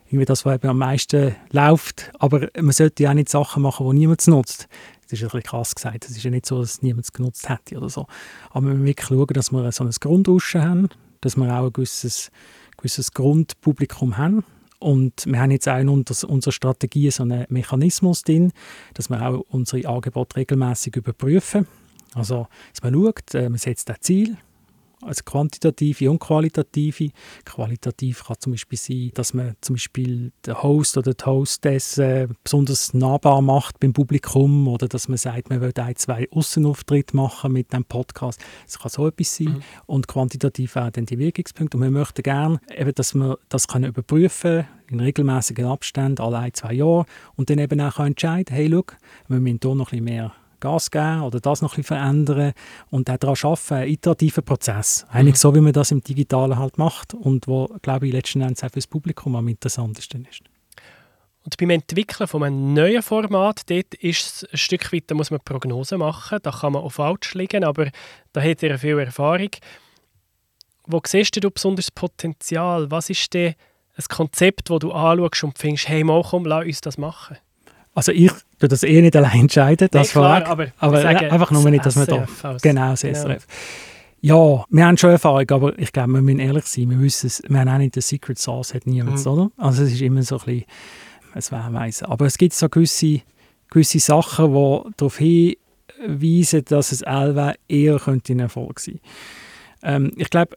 irgendwie 0.06 0.26
das, 0.26 0.44
was 0.44 0.56
eben 0.56 0.68
am 0.68 0.78
meisten 0.78 1.34
läuft, 1.52 2.12
aber 2.18 2.48
man 2.60 2.72
sollte 2.72 3.02
ja 3.02 3.10
auch 3.10 3.14
nicht 3.14 3.30
Sachen 3.30 3.62
machen, 3.62 3.88
die 3.90 3.98
niemand 3.98 4.26
nutzt. 4.26 4.68
Das 5.02 5.12
ist 5.12 5.22
ein 5.22 5.26
bisschen 5.26 5.42
krass 5.42 5.74
gesagt. 5.74 6.04
Es 6.04 6.16
ist 6.16 6.22
ja 6.22 6.30
nicht 6.30 6.46
so, 6.46 6.60
dass 6.60 6.82
niemand 6.82 7.06
es 7.06 7.12
genutzt 7.12 7.48
hätte 7.48 7.76
oder 7.78 7.88
so. 7.88 8.06
Aber 8.50 8.66
wir 8.66 8.74
müssen 8.74 8.86
wirklich 8.86 9.08
schauen, 9.08 9.26
dass 9.28 9.52
wir 9.52 9.72
so 9.72 9.84
ein 9.84 9.90
Grundrauschen 9.90 10.62
haben, 10.62 10.88
dass 11.22 11.36
wir 11.36 11.50
auch 11.54 11.66
ein 11.66 11.72
gewisses, 11.72 12.30
gewisses 12.76 13.12
Grundpublikum 13.12 14.18
haben 14.18 14.44
und 14.82 15.26
wir 15.26 15.40
haben 15.40 15.50
jetzt 15.50 15.68
auch 15.68 15.78
in 15.78 15.88
unserer 15.88 16.52
Strategie 16.52 17.10
so 17.10 17.22
einen 17.22 17.46
Mechanismus 17.48 18.22
drin, 18.22 18.52
dass 18.94 19.08
wir 19.08 19.22
auch 19.22 19.44
unsere 19.50 19.88
Angebote 19.88 20.36
regelmäßig 20.36 20.96
überprüfen. 20.96 21.66
Also, 22.14 22.46
dass 22.72 22.82
man 22.82 22.94
schaut, 22.94 23.34
äh, 23.34 23.48
man 23.48 23.58
setzt 23.58 23.88
ein 23.90 23.96
Ziel, 24.00 24.36
also 25.02 25.22
quantitative 25.24 26.10
und 26.10 26.18
qualitative. 26.18 27.10
Qualitativ 27.44 28.24
kann 28.24 28.36
zum 28.38 28.52
Beispiel 28.52 28.78
sein, 28.78 29.10
dass 29.14 29.34
man 29.34 29.56
zum 29.60 29.74
Beispiel 29.74 30.32
den 30.46 30.62
Host 30.62 30.96
oder 30.96 31.14
die 31.14 31.24
Hostess 31.24 31.98
äh, 31.98 32.28
besonders 32.42 32.94
nahbar 32.94 33.42
macht 33.42 33.80
beim 33.80 33.92
Publikum 33.92 34.68
oder 34.68 34.88
dass 34.88 35.08
man 35.08 35.18
sagt, 35.18 35.50
man 35.50 35.60
will 35.60 35.72
ein, 35.76 35.96
zwei 35.96 36.28
Aussenauftritte 36.30 37.16
machen 37.16 37.52
mit 37.52 37.72
dem 37.72 37.84
Podcast. 37.84 38.40
Das 38.64 38.78
kann 38.78 38.90
so 38.90 39.06
etwas 39.06 39.36
sein. 39.36 39.46
Mhm. 39.46 39.62
Und 39.86 40.08
quantitativ 40.08 40.76
auch 40.76 40.90
dann 40.90 41.06
die 41.06 41.18
Wirkungspunkte. 41.18 41.76
Und 41.76 41.82
wir 41.82 41.90
möchten 41.90 42.22
gerne, 42.22 42.60
eben, 42.74 42.94
dass 42.94 43.14
wir 43.14 43.38
das 43.48 43.68
können 43.68 43.86
überprüfen 43.86 44.66
in 44.88 45.00
regelmäßigen 45.00 45.64
Abständen, 45.64 46.22
alle 46.22 46.38
ein, 46.38 46.54
zwei 46.54 46.74
Jahre 46.74 47.06
und 47.34 47.50
dann 47.50 47.58
eben 47.58 47.80
auch 47.80 47.98
entscheiden, 47.98 48.54
hey, 48.54 48.68
schau, 48.70 48.84
wir 49.28 49.40
müssen 49.40 49.58
hier 49.62 49.74
noch 49.74 49.92
ein 49.92 50.04
bisschen 50.04 50.04
mehr 50.04 50.34
Gas 50.62 50.90
geben 50.90 51.22
oder 51.22 51.40
das 51.40 51.60
noch 51.60 51.74
ein 51.74 51.82
bisschen 51.82 51.98
verändern 51.98 52.52
und 52.88 53.10
auch 53.10 53.16
daran 53.18 53.36
arbeiten, 53.42 53.74
einen 53.74 53.90
iterativen 53.90 54.44
Prozess. 54.44 55.04
Eigentlich 55.10 55.34
mhm. 55.34 55.38
so, 55.38 55.54
wie 55.54 55.60
man 55.60 55.72
das 55.72 55.90
im 55.90 56.02
Digitalen 56.02 56.58
halt 56.58 56.78
macht 56.78 57.12
und 57.12 57.46
wo, 57.46 57.68
glaube 57.82 58.06
ich, 58.06 58.12
letzten 58.12 58.40
Endes 58.40 58.62
auch 58.62 58.68
für 58.68 58.76
das 58.76 58.86
Publikum 58.86 59.36
am 59.36 59.48
interessantesten 59.48 60.24
ist. 60.24 60.42
Und 61.44 61.56
beim 61.56 61.70
Entwickeln 61.70 62.28
von 62.28 62.44
einem 62.44 62.72
neuen 62.72 63.02
Format, 63.02 63.68
dort 63.68 63.94
ist 63.94 64.26
es 64.26 64.50
ein 64.52 64.56
Stück 64.56 64.92
weit, 64.92 65.04
da 65.08 65.14
muss 65.14 65.30
man 65.30 65.40
Prognosen 65.44 65.98
machen, 65.98 66.38
da 66.40 66.52
kann 66.52 66.72
man 66.72 66.82
auch 66.82 66.92
falsch 66.92 67.34
liegen, 67.34 67.64
aber 67.64 67.90
da 68.32 68.40
hat 68.40 68.62
er 68.62 68.78
viel 68.78 68.98
Erfahrung. 68.98 69.50
Wo 70.86 71.00
siehst 71.04 71.42
du 71.42 71.50
besonders 71.50 71.90
Potenzial? 71.90 72.90
Was 72.90 73.10
ist 73.10 73.34
denn 73.34 73.54
ein 73.96 74.04
Konzept, 74.08 74.70
das 74.70 74.78
du 74.78 74.92
anschaust 74.92 75.44
und 75.44 75.58
findest, 75.58 75.88
hey, 75.88 76.04
mal 76.04 76.22
komm, 76.22 76.44
lass 76.44 76.64
uns 76.64 76.80
das 76.80 76.98
machen? 76.98 77.38
Also 77.94 78.12
ich 78.12 78.32
tue 78.58 78.68
das 78.68 78.82
eh 78.82 79.02
nicht 79.02 79.16
allein 79.16 79.40
entscheiden, 79.40 79.88
das 79.90 80.08
nee, 80.08 80.12
klar, 80.12 80.46
aber, 80.46 80.68
aber 80.78 81.04
einfach 81.04 81.50
nur 81.50 81.68
nicht, 81.70 81.84
dass 81.84 81.96
man 81.96 82.06
da... 82.06 82.26
Genau, 82.62 82.90
das 82.90 83.00
SRF. 83.00 83.24
Genau. 83.24 83.38
Ja, 84.24 84.64
wir 84.70 84.86
haben 84.86 84.96
schon 84.96 85.10
Erfahrung, 85.10 85.50
aber 85.50 85.76
ich 85.78 85.92
glaube, 85.92 86.12
wir 86.12 86.22
müssen 86.22 86.38
ehrlich 86.38 86.64
sein, 86.66 86.88
wir 86.88 87.00
wissen 87.00 87.26
es, 87.26 87.42
wir 87.46 87.58
haben 87.58 87.68
auch 87.68 87.78
nicht 87.78 87.96
den 87.96 88.02
Secret 88.02 88.38
Sauce, 88.38 88.72
hat 88.72 88.86
niemand, 88.86 89.18
mhm. 89.18 89.32
oder? 89.32 89.50
Also 89.56 89.82
es 89.82 89.92
ist 89.92 90.00
immer 90.00 90.22
so 90.22 90.38
ein 90.38 90.64
bisschen 91.34 91.58
ein 91.58 91.72
Wehweisen. 91.74 92.06
Aber 92.06 92.26
es 92.26 92.38
gibt 92.38 92.54
so 92.54 92.68
gewisse, 92.68 93.22
gewisse 93.68 93.98
Sachen, 93.98 94.54
die 94.54 94.92
darauf 94.96 95.18
hinweisen, 95.18 96.64
dass 96.66 96.92
es 96.92 97.02
Elva 97.02 97.54
eher 97.66 97.98
könnte 97.98 98.32
ein 98.34 98.40
Erfolg 98.40 98.78
sein 98.78 99.00
könnte. 99.82 100.06
Ähm, 100.06 100.12
ich 100.16 100.30
glaube, 100.30 100.56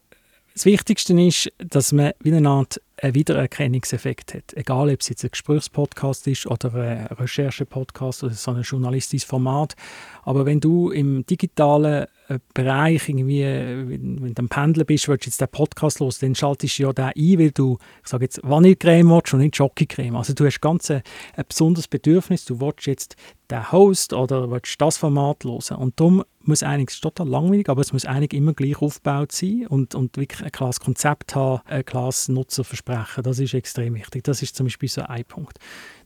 das 0.55 0.65
Wichtigste 0.65 1.21
ist, 1.21 1.51
dass 1.57 1.91
man 1.91 2.13
Art 2.45 2.81
einen 3.01 3.13
Wiedererkennungseffekt 3.13 4.33
hat. 4.33 4.53
Egal, 4.53 4.89
ob 4.89 5.01
es 5.01 5.09
jetzt 5.09 5.25
ein 5.25 5.31
Gesprächspodcast 5.31 6.27
ist 6.27 6.47
oder 6.47 6.73
ein 6.73 7.07
Recherche-Podcast 7.07 8.23
oder 8.23 8.33
so 8.33 8.51
ein 8.51 8.61
journalistisches 8.61 9.27
Format. 9.27 9.75
Aber 10.23 10.45
wenn 10.45 10.61
du 10.61 10.91
im 10.91 11.25
digitalen 11.25 12.05
äh, 12.29 12.39
Bereich 12.53 13.09
irgendwie, 13.09 13.43
wenn 13.43 14.33
du 14.33 14.39
am 14.39 14.47
Pendeln 14.47 14.85
bist, 14.85 15.09
willst 15.09 15.25
du 15.25 15.29
jetzt 15.29 15.41
den 15.41 15.49
Podcast 15.49 15.99
los, 15.99 16.19
dann 16.19 16.35
schaltest 16.35 16.79
du 16.79 16.83
ja 16.83 16.93
den 16.93 17.11
ein, 17.13 17.39
weil 17.39 17.51
du, 17.51 17.77
ich 18.01 18.09
sage 18.09 18.23
jetzt, 18.23 18.39
Vanillecreme 18.41 19.09
willst 19.09 19.33
und 19.33 19.41
nicht 19.41 19.57
Schokocreme. 19.57 20.15
Also 20.15 20.33
du 20.33 20.45
hast 20.45 20.61
ganz 20.61 20.89
ein, 20.89 21.01
ein 21.35 21.43
besonderes 21.49 21.89
Bedürfnis, 21.89 22.45
du 22.45 22.61
willst 22.61 22.87
jetzt 22.87 23.17
den 23.51 23.73
Host 23.73 24.13
oder 24.13 24.49
willst 24.49 24.79
das 24.79 24.97
Format 24.97 25.43
hören. 25.43 25.77
Und 25.77 25.99
darum 25.99 26.23
muss 26.47 26.63
eigentlich, 26.63 26.99
total 27.01 27.27
langweilig, 27.27 27.69
aber 27.69 27.81
es 27.81 27.93
muss 27.93 28.05
eigentlich 28.05 28.33
immer 28.33 28.53
gleich 28.53 28.81
aufgebaut 28.81 29.31
sein 29.31 29.67
und, 29.67 29.95
und 29.95 30.17
wirklich 30.17 30.43
ein 30.43 30.51
klares 30.51 30.79
Konzept 30.79 31.35
haben, 31.35 31.61
ein 31.65 31.85
klares 31.85 32.27
Nutzerversprechen. 32.27 33.23
Das 33.23 33.39
ist 33.39 33.53
extrem 33.53 33.95
wichtig. 33.95 34.23
Das 34.23 34.41
ist 34.41 34.55
zum 34.55 34.65
Beispiel 34.65 34.89
so 34.89 35.01
ein 35.01 35.25
Punkt. 35.25 35.59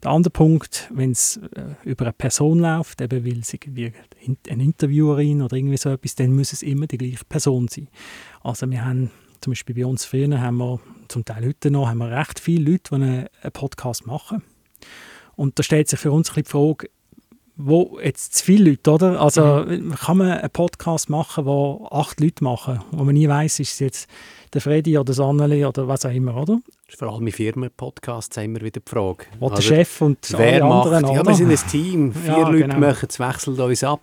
Der 0.03 0.11
andere 0.11 0.31
Punkt, 0.31 0.89
wenn 0.93 1.11
es 1.11 1.37
äh, 1.37 1.75
über 1.83 2.05
eine 2.05 2.13
Person 2.13 2.59
läuft, 2.59 3.01
eben 3.01 3.25
weil 3.25 3.43
sie 3.43 3.59
eine 4.49 4.63
Interviewerin 4.63 5.41
oder 5.41 5.55
irgendwie 5.55 5.77
so 5.77 5.89
etwas, 5.89 6.15
dann 6.15 6.35
muss 6.35 6.53
es 6.53 6.61
immer 6.61 6.87
die 6.87 6.97
gleiche 6.97 7.25
Person 7.25 7.67
sein. 7.67 7.89
Also 8.41 8.69
wir 8.69 8.85
haben 8.85 9.11
zum 9.41 9.51
Beispiel 9.51 9.75
bei 9.75 9.85
uns 9.85 10.05
früher 10.05 10.39
haben 10.39 10.57
wir, 10.57 10.79
zum 11.07 11.25
Teil 11.25 11.45
heute 11.45 11.71
noch, 11.71 11.87
haben 11.87 11.99
wir 11.99 12.11
recht 12.11 12.39
viele 12.39 12.71
Leute, 12.71 12.89
die 12.89 12.95
einen, 12.95 13.27
Podcast 13.53 14.05
machen. 14.05 14.43
Und 15.35 15.57
da 15.57 15.63
stellt 15.63 15.87
sich 15.87 15.99
für 15.99 16.11
uns 16.11 16.29
ein 16.29 16.43
bisschen 16.43 16.43
die 16.43 16.49
Frage, 16.49 16.89
wo 17.61 17.99
jetzt 18.01 18.35
zu 18.35 18.45
viele 18.45 18.71
Leute, 18.71 18.89
oder? 18.89 19.19
Also 19.19 19.65
mhm. 19.67 19.93
kann 19.93 20.17
man 20.17 20.31
einen 20.31 20.49
Podcast 20.49 21.09
machen, 21.09 21.45
wo 21.45 21.87
acht 21.91 22.21
Leute 22.21 22.41
machen, 22.41 22.79
wo 22.91 23.03
man 23.03 23.13
nie 23.13 23.27
weiß, 23.27 23.59
ist 23.59 23.73
es 23.73 23.79
jetzt 23.79 24.09
der 24.53 24.61
Freddy 24.61 24.97
oder 24.97 25.05
das 25.05 25.19
Anneli 25.19 25.65
oder 25.65 25.87
was 25.87 26.05
auch 26.05 26.11
immer, 26.11 26.35
oder? 26.41 26.59
Vor 26.97 27.13
allem 27.13 27.27
in 27.27 27.33
Firmenpodcasts 27.33 28.37
haben 28.37 28.53
wir 28.53 28.61
wieder 28.61 28.79
die 28.79 28.89
Frage. 28.89 29.25
Wo 29.39 29.49
der 29.49 29.61
Chef 29.61 30.01
und 30.01 30.19
Wer 30.37 30.63
alle 30.63 30.73
anderen, 30.73 31.01
macht, 31.01 31.15
Ja, 31.15 31.25
wir 31.25 31.35
sind 31.35 31.51
ein 31.51 31.69
Team, 31.69 32.13
vier 32.13 32.31
ja, 32.31 32.49
Leute 32.49 32.67
genau. 32.67 32.79
machen 32.79 33.07
es, 33.09 33.19
wechseln 33.19 33.59
uns 33.59 33.83
ab. 33.83 34.01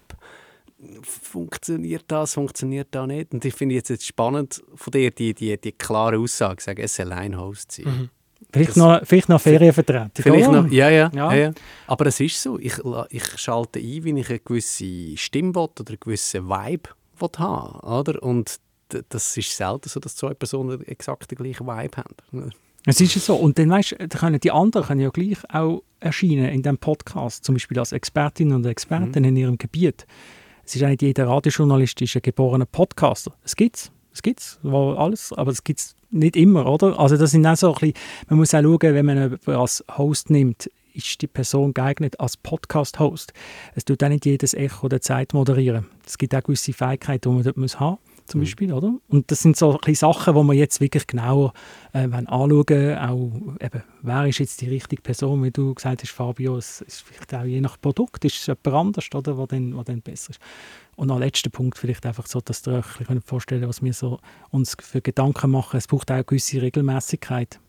Funktioniert 1.02 2.04
das, 2.08 2.34
funktioniert 2.34 2.88
das 2.90 3.06
nicht? 3.06 3.32
Und 3.32 3.44
ich 3.44 3.54
finde 3.54 3.74
jetzt, 3.74 3.88
jetzt 3.88 4.06
spannend 4.06 4.62
von 4.74 4.90
dir 4.90 5.10
die, 5.10 5.32
die, 5.32 5.58
die 5.58 5.72
klare 5.72 6.18
Aussage, 6.18 6.62
sagen, 6.62 6.82
es 6.82 6.94
soll 6.94 7.10
ein 7.10 7.40
Host 7.40 7.72
sein. 7.72 7.86
Mhm. 7.86 8.10
Vielleicht 8.56 8.76
noch, 8.76 9.00
vielleicht 9.04 9.28
noch 9.28 9.40
Ferienvertretung. 9.40 10.10
Vielleicht 10.14 10.50
noch, 10.50 10.70
ja, 10.70 10.88
ja, 10.88 11.10
ja. 11.14 11.34
ja, 11.34 11.52
Aber 11.86 12.06
es 12.06 12.20
ist 12.20 12.40
so, 12.40 12.58
ich, 12.58 12.74
ich 13.10 13.38
schalte 13.38 13.78
ein, 13.78 14.04
wenn 14.04 14.16
ich 14.16 14.28
eine 14.28 14.38
gewisse 14.38 15.16
Stimme 15.16 15.52
oder 15.58 15.84
einen 15.88 15.98
gewissen 16.00 16.48
Vibe 16.48 16.90
haben 17.38 17.80
oder? 17.80 18.22
Und 18.22 18.58
das 19.08 19.36
ist 19.36 19.56
selten 19.56 19.88
so, 19.88 20.00
dass 20.00 20.16
zwei 20.16 20.34
Personen 20.34 20.82
exakt 20.86 21.30
den 21.30 21.38
gleichen 21.38 21.66
Vibe 21.66 21.96
haben. 21.96 22.52
Es 22.84 23.00
ist 23.00 23.14
so. 23.14 23.34
Und 23.34 23.58
dann 23.58 23.68
weißt 23.68 23.96
du, 23.98 24.08
können 24.08 24.38
die 24.38 24.52
anderen 24.52 24.86
können 24.86 25.00
ja 25.00 25.10
gleich 25.10 25.38
auch 25.52 25.82
erscheinen 25.98 26.46
in 26.46 26.62
diesem 26.62 26.78
Podcast, 26.78 27.44
zum 27.44 27.56
Beispiel 27.56 27.78
als 27.80 27.90
Expertinnen 27.90 28.54
und 28.54 28.66
Experten 28.66 29.22
mhm. 29.22 29.24
in 29.24 29.36
ihrem 29.36 29.58
Gebiet. 29.58 30.06
Es 30.64 30.76
ist 30.76 30.82
nicht 30.82 31.02
jeder 31.02 31.26
Radiojournalist 31.26 32.00
ist 32.00 32.14
ein 32.14 32.22
geborener 32.22 32.66
Podcaster. 32.66 33.32
Es 33.44 33.56
gibt's. 33.56 33.90
Es 34.12 34.22
gibt's, 34.22 34.58
alles, 34.64 35.32
aber 35.32 35.50
es 35.50 35.62
gibt 35.62 35.80
es 35.80 35.95
nicht 36.10 36.36
immer, 36.36 36.66
oder? 36.66 36.98
Also 36.98 37.16
das 37.16 37.30
sind 37.30 37.46
auch 37.46 37.56
so 37.56 37.68
ein 37.68 37.74
bisschen, 37.74 37.94
man 38.28 38.38
muss 38.38 38.54
auch 38.54 38.62
schauen, 38.62 38.80
wenn 38.80 39.06
man 39.06 39.16
jemanden 39.16 39.50
als 39.50 39.84
Host 39.96 40.30
nimmt, 40.30 40.70
ist 40.94 41.20
die 41.20 41.26
Person 41.26 41.74
geeignet 41.74 42.18
als 42.18 42.36
Podcast-Host. 42.36 43.32
Es 43.74 43.84
tut 43.84 44.02
auch 44.02 44.08
nicht 44.08 44.24
jedes 44.24 44.54
Echo 44.54 44.88
der 44.88 45.02
Zeit 45.02 45.34
moderieren. 45.34 45.86
Es 46.06 46.16
gibt 46.16 46.34
auch 46.34 46.42
gewisse 46.42 46.72
Fähigkeiten, 46.72 47.28
die 47.28 47.34
man 47.34 47.42
dort 47.44 47.56
haben 47.56 47.62
muss 47.62 47.78
zum 48.26 48.40
mhm. 48.40 48.44
Beispiel, 48.44 48.72
oder? 48.72 48.94
Und 49.08 49.30
das 49.30 49.40
sind 49.40 49.56
so 49.56 49.78
Sachen, 49.92 50.34
die 50.34 50.42
wir 50.42 50.54
jetzt 50.54 50.80
wirklich 50.80 51.06
genauer 51.06 51.52
äh, 51.92 52.08
anschauen 52.08 52.98
auch 52.98 53.32
eben, 53.60 53.82
wer 54.02 54.26
ist 54.26 54.38
jetzt 54.38 54.60
die 54.60 54.68
richtige 54.68 55.02
Person, 55.02 55.42
wie 55.44 55.50
du 55.50 55.74
gesagt 55.74 56.02
hast, 56.02 56.10
Fabio, 56.10 56.56
es 56.56 56.80
ist 56.82 57.02
vielleicht 57.02 57.34
auch 57.34 57.44
je 57.44 57.60
nach 57.60 57.80
Produkt, 57.80 58.24
ist 58.24 58.36
es 58.36 58.46
jemand 58.46 58.66
anders, 58.68 59.08
oder, 59.14 59.38
was 59.38 59.48
dann, 59.48 59.76
was 59.76 59.84
dann 59.84 60.02
besser 60.02 60.30
ist. 60.30 60.40
Und 60.96 61.10
als 61.10 61.20
letzter 61.20 61.50
Punkt 61.50 61.78
vielleicht 61.78 62.06
einfach 62.06 62.26
so, 62.26 62.40
dass 62.40 62.66
ihr 62.66 62.78
euch 62.78 62.84
vorstellen 63.24 63.68
was 63.68 63.82
wir 63.82 63.92
so 63.92 64.18
uns 64.50 64.76
für 64.80 65.02
Gedanken 65.02 65.50
machen. 65.50 65.76
Es 65.76 65.86
braucht 65.86 66.10
auch 66.10 66.14
eine 66.14 66.24
gewisse 66.24 66.62
Regelmäßigkeit. 66.62 67.60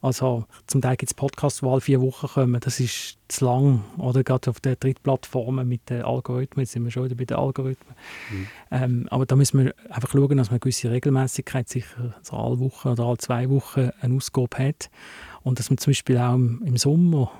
Also 0.00 0.44
zum 0.66 0.80
Teil 0.80 0.96
gibt 0.96 1.10
es 1.10 1.14
Podcasts, 1.14 1.60
die 1.60 1.66
alle 1.66 1.80
vier 1.80 2.00
Wochen 2.00 2.28
kommen. 2.28 2.60
Das 2.60 2.78
ist 2.78 3.18
zu 3.26 3.44
lang. 3.44 3.82
Oder 3.96 4.22
gerade 4.22 4.48
auf 4.48 4.60
den 4.60 4.76
Drittplattformen 4.78 5.66
mit 5.66 5.90
den 5.90 6.02
Algorithmen. 6.02 6.62
Jetzt 6.62 6.72
sind 6.72 6.84
wir 6.84 6.92
schon 6.92 7.04
wieder 7.04 7.16
bei 7.16 7.24
den 7.24 7.36
Algorithmen. 7.36 7.96
Mhm. 8.30 8.46
Ähm, 8.70 9.06
aber 9.10 9.26
da 9.26 9.34
müssen 9.34 9.64
wir 9.64 9.74
einfach 9.90 10.10
schauen, 10.10 10.36
dass 10.36 10.48
man 10.48 10.54
eine 10.54 10.60
gewisse 10.60 10.90
Regelmäßigkeit 10.90 11.68
sicher 11.68 12.14
so 12.22 12.36
alle 12.36 12.60
Wochen 12.60 12.88
oder 12.88 13.04
alle 13.04 13.18
zwei 13.18 13.50
Wochen 13.50 13.90
eine 14.00 14.14
Ausgabe 14.14 14.56
hat. 14.58 14.88
Und 15.42 15.58
dass 15.58 15.68
man 15.68 15.78
zum 15.78 15.90
Beispiel 15.90 16.18
auch 16.18 16.34
im, 16.34 16.62
im 16.64 16.76
Sommer 16.76 17.32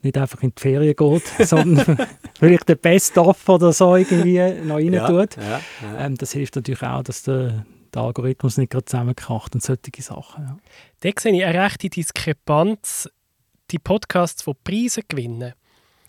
nicht 0.00 0.16
einfach 0.16 0.42
in 0.42 0.54
die 0.56 0.60
Ferien 0.60 0.96
geht, 0.96 1.24
sondern 1.46 1.98
vielleicht 2.38 2.68
den 2.68 2.78
Best-of 2.78 3.46
oder 3.48 3.72
so 3.72 3.94
irgendwie 3.94 4.40
noch 4.64 4.76
rein 4.76 4.92
ja, 4.92 5.06
tut. 5.06 5.36
Ja, 5.36 5.42
ja. 5.42 5.60
Ähm, 5.98 6.16
das 6.16 6.32
hilft 6.32 6.56
natürlich 6.56 6.82
auch, 6.82 7.02
dass 7.02 7.24
der 7.24 7.66
der 7.96 8.04
Algorithmus 8.04 8.56
nicht 8.56 8.70
gerade 8.70 8.84
zusammenkracht 8.84 9.54
und 9.54 9.62
solche 9.62 10.02
Sachen. 10.02 10.44
Ja. 10.44 10.58
Da 11.00 11.20
sehe 11.20 11.34
ich 11.34 11.44
eine 11.44 11.64
rechte 11.64 11.88
Diskrepanz. 11.88 13.10
Die 13.72 13.78
Podcasts, 13.78 14.44
die 14.44 14.54
Preise 14.62 15.02
gewinnen, 15.02 15.54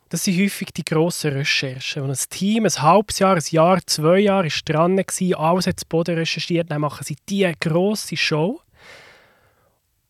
das 0.10 0.24
sind 0.24 0.40
häufig 0.40 0.72
die 0.72 0.86
grossen 0.86 1.34
Recherchen. 1.34 2.04
Wenn 2.04 2.12
ein 2.12 2.18
Team 2.30 2.66
ein 2.66 2.82
halbes 2.82 3.20
Jahr, 3.20 3.36
ein 3.36 3.44
Jahr, 3.50 3.80
zwei 3.86 4.20
Jahre 4.20 4.48
ist 4.48 4.70
dran 4.70 4.98
war, 4.98 5.40
alles 5.40 5.66
zu 5.66 5.86
Boden 5.90 6.16
recherchiert, 6.16 6.72
dann 6.72 6.82
machen 6.82 7.04
sie 7.04 7.18
diese 7.28 7.54
grosse 7.60 8.16
Show. 8.16 8.62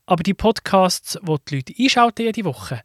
Aber 0.06 0.24
die 0.24 0.36
Podcasts, 0.36 1.18
die 1.22 1.38
die 1.50 1.56
Leute 1.56 1.74
einschalten 1.80 2.24
jede 2.24 2.46
Woche, 2.46 2.82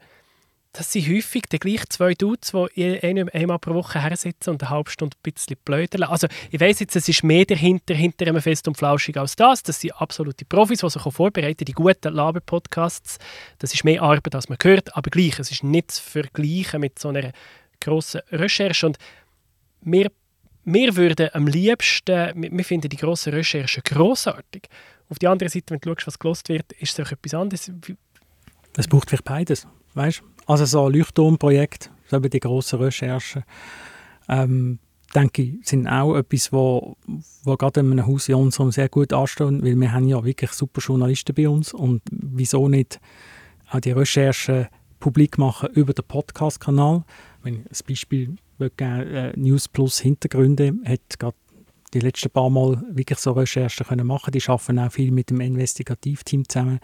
das 0.73 0.91
sind 0.91 1.07
häufig 1.07 1.43
die 1.51 1.59
gleichen 1.59 1.89
zwei 1.89 2.15
Dudes, 2.15 2.51
die 2.75 2.99
einmal 3.31 3.59
pro 3.59 3.75
Woche 3.75 4.01
her 4.01 4.17
sitzen 4.17 4.49
und 4.49 4.63
eine 4.63 4.71
halbe 4.71 4.89
Stunde 4.89 5.15
ein 5.15 5.31
bisschen 5.31 5.55
blödeln. 5.63 6.03
Also 6.03 6.27
ich 6.49 6.59
weiss 6.59 6.79
jetzt, 6.79 6.95
es 6.95 7.07
ist 7.07 7.23
mehr 7.23 7.45
dahinter, 7.45 7.93
hinter 7.93 8.25
einem 8.25 8.41
Fest 8.41 8.67
und 8.67 8.75
Flauschig 8.75 9.15
als 9.15 9.35
das. 9.35 9.61
Das 9.61 9.79
sind 9.79 9.91
absolute 9.91 10.45
Profis, 10.45 10.79
die 10.79 10.89
sich 10.89 11.01
vorbereiten, 11.01 11.65
die 11.65 11.73
guten 11.73 12.11
Laber-Podcasts. 12.11 13.19
Das 13.59 13.71
ist 13.71 13.83
mehr 13.83 14.01
Arbeit, 14.01 14.33
als 14.33 14.49
man 14.49 14.57
hört, 14.63 14.97
aber 14.97 15.11
gleich, 15.11 15.37
es 15.37 15.51
ist 15.51 15.63
nicht 15.63 15.91
zu 15.91 16.01
vergleichen 16.01 16.81
mit 16.81 16.97
so 16.97 17.09
einer 17.09 17.33
grossen 17.79 18.21
Recherche. 18.31 18.87
Und 18.87 18.97
wir, 19.81 20.11
wir 20.63 20.95
würden 20.95 21.29
am 21.33 21.45
liebsten, 21.45 22.31
wir 22.35 22.65
finden 22.65 22.89
die 22.89 22.97
grossen 22.97 23.31
Recherchen 23.31 23.83
grossartig. 23.83 24.63
Auf 25.07 25.19
der 25.19 25.29
anderen 25.29 25.51
Seite, 25.51 25.65
wenn 25.69 25.79
du 25.79 25.89
schaust, 25.91 26.07
was 26.07 26.17
gelost 26.17 26.49
wird, 26.49 26.71
ist 26.73 26.97
es 26.97 27.05
auch 27.05 27.11
etwas 27.11 27.35
anderes. 27.35 27.71
Es 28.75 28.87
braucht 28.87 29.09
vielleicht 29.09 29.25
beides, 29.25 29.67
weißt 29.95 30.23
also 30.45 30.65
so 30.65 30.85
ein 30.85 30.93
Leuchtturmprojekt, 30.93 31.91
so 32.07 32.19
die 32.19 32.39
grossen 32.39 32.79
Recherchen, 32.79 33.43
ähm, 34.27 34.79
denke 35.15 35.43
ich, 35.43 35.53
sind 35.63 35.87
auch 35.87 36.15
etwas, 36.15 36.51
wo, 36.51 36.97
wo 37.43 37.55
gerade 37.55 37.81
in 37.81 37.91
einem 37.91 38.07
Haus 38.07 38.27
wie 38.27 38.33
unserem 38.33 38.71
sehr 38.71 38.89
gut 38.89 39.13
ansteht, 39.13 39.63
weil 39.63 39.79
wir 39.79 39.91
haben 39.91 40.07
ja 40.07 40.23
wirklich 40.23 40.51
super 40.51 40.81
Journalisten 40.81 41.35
bei 41.35 41.47
uns 41.47 41.73
und 41.73 42.01
wieso 42.11 42.67
nicht 42.67 42.99
auch 43.69 43.79
die 43.79 43.91
Recherchen 43.91 44.67
publik 44.99 45.37
machen 45.37 45.69
über 45.73 45.93
den 45.93 46.05
Podcast-Kanal. 46.05 47.03
Wenn 47.43 47.55
ich 47.55 47.59
ein 47.65 47.87
Beispiel 47.87 48.35
geben, 48.57 48.79
äh, 48.79 49.33
News 49.35 49.67
Plus 49.67 49.99
Hintergründe 49.99 50.73
hat 50.85 51.19
gerade 51.19 51.35
die 51.93 51.99
letzten 51.99 52.29
paar 52.29 52.49
Mal 52.49 52.81
wirklich 52.89 53.19
so 53.19 53.31
Recherchen 53.31 53.85
können 53.85 54.07
machen. 54.07 54.31
Die 54.31 54.41
arbeiten 54.47 54.79
auch 54.79 54.91
viel 54.91 55.11
mit 55.11 55.29
dem 55.29 55.41
Investigativteam 55.41 56.47
zusammen. 56.47 56.79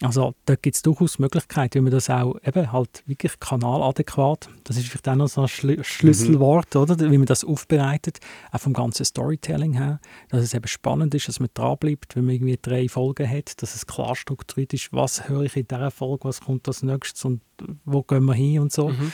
Also 0.00 0.34
da 0.44 0.54
gibt 0.54 0.76
es 0.76 0.82
durchaus 0.82 1.18
Möglichkeiten, 1.18 1.74
wie 1.74 1.80
man 1.80 1.90
das 1.90 2.08
auch 2.08 2.36
eben 2.44 2.70
halt 2.70 3.02
wirklich 3.06 3.38
kanaladäquat, 3.40 4.48
das 4.62 4.76
ist 4.76 4.86
vielleicht 4.86 5.08
auch 5.08 5.16
noch 5.16 5.28
so 5.28 5.42
ein 5.42 5.48
Schl 5.48 5.82
Schlüsselwort, 5.82 6.74
mhm. 6.74 6.80
oder, 6.80 7.10
wie 7.10 7.18
man 7.18 7.26
das 7.26 7.44
aufbereitet, 7.44 8.20
auch 8.52 8.60
vom 8.60 8.74
ganzen 8.74 9.04
Storytelling 9.04 9.72
her, 9.72 9.98
dass 10.28 10.44
es 10.44 10.54
eben 10.54 10.68
spannend 10.68 11.14
ist, 11.16 11.26
dass 11.26 11.40
man 11.40 11.48
dranbleibt, 11.52 12.14
wenn 12.14 12.26
man 12.26 12.34
irgendwie 12.36 12.58
drei 12.62 12.88
Folgen 12.88 13.28
hat, 13.28 13.60
dass 13.60 13.74
es 13.74 13.86
klar 13.88 14.14
strukturiert 14.14 14.72
ist, 14.72 14.92
was 14.92 15.28
höre 15.28 15.42
ich 15.42 15.56
in 15.56 15.66
dieser 15.66 15.90
Folge, 15.90 16.28
was 16.28 16.42
kommt 16.42 16.68
als 16.68 16.84
nächstes 16.84 17.24
und 17.24 17.40
wo 17.84 18.04
gehen 18.04 18.24
wir 18.24 18.34
hin 18.34 18.60
und 18.60 18.72
so. 18.72 18.90
Mhm. 18.90 19.12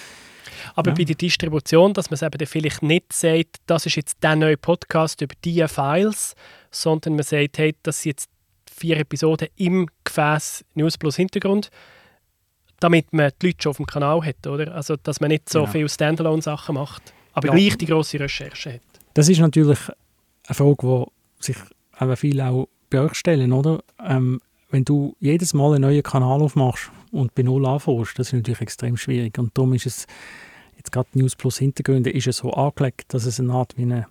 Aber 0.75 0.91
ja. 0.91 0.95
bei 0.97 1.05
der 1.05 1.17
Distribution, 1.17 1.93
dass 1.93 2.11
man 2.11 2.15
es 2.15 2.23
eben 2.23 2.47
vielleicht 2.47 2.83
nicht 2.83 3.13
sagt, 3.13 3.57
das 3.67 3.87
ist 3.87 3.97
jetzt 3.97 4.23
der 4.23 4.37
neue 4.37 4.57
Podcast 4.57 5.21
über 5.21 5.35
diese 5.45 5.69
Files, 5.69 6.35
sondern 6.71 7.15
man 7.15 7.25
sagt, 7.25 7.59
hey, 7.59 7.75
das 7.83 8.03
sind 8.03 8.11
jetzt 8.11 8.31
vier 8.71 8.99
Episoden 8.99 9.49
im 9.57 9.89
Gefäß 10.05 10.65
News 10.75 10.99
Plus 10.99 11.17
Hintergrund, 11.17 11.71
damit 12.81 13.13
man 13.13 13.31
die 13.41 13.47
Leute 13.47 13.63
schon 13.63 13.71
auf 13.71 13.77
dem 13.77 13.87
Kanal 13.87 14.25
hat, 14.25 14.47
oder? 14.47 14.75
Also, 14.75 14.97
dass 14.97 15.21
man 15.21 15.29
nicht 15.29 15.49
so 15.49 15.61
ja. 15.61 15.67
viel 15.67 15.89
Standalone-Sachen 15.89 16.75
macht, 16.75 17.15
aber 17.33 17.49
ja. 17.49 17.55
gleich 17.55 17.79
die 17.79 17.87
grosse 17.87 18.19
Recherche 18.21 18.75
hat. 18.75 18.81
Das 19.15 19.29
ist 19.29 19.39
natürlich 19.39 19.79
eine 20.47 20.55
Frage, 20.55 21.07
die 21.39 21.45
sich 21.45 21.57
aber 21.93 22.17
viele 22.17 22.49
auch 22.49 22.69
bei 22.91 23.01
euch 23.01 23.15
stellen, 23.15 23.53
oder? 23.53 23.83
Ähm, 24.05 24.41
wenn 24.71 24.85
du 24.85 25.17
jedes 25.21 25.55
Mal 25.55 25.75
einen 25.75 25.83
neuen 25.83 26.03
Kanal 26.03 26.43
aufmachst 26.43 26.91
und 27.15 27.35
bei 27.35 27.43
Null 27.43 27.67
anfängst, 27.67 28.19
das 28.19 28.29
ist 28.29 28.33
natürlich 28.35 28.61
extrem 28.61 28.97
schwierig. 28.97 29.39
Und 29.39 29.57
darum 29.57 29.73
ist 29.75 29.87
es, 29.87 30.07
jetzt 30.77 30.93
gerade 30.93 31.09
News 31.15 31.37
Plus 31.37 31.59
Hintergründe, 31.59 32.11
ist 32.11 32.27
es 32.27 32.39
so 32.39 32.53
angelegt, 32.53 33.15
dass 33.15 33.25
es 33.25 33.41
eine 33.41 33.53
Art 33.53 33.77
wie 33.77 33.83
eine 33.83 34.07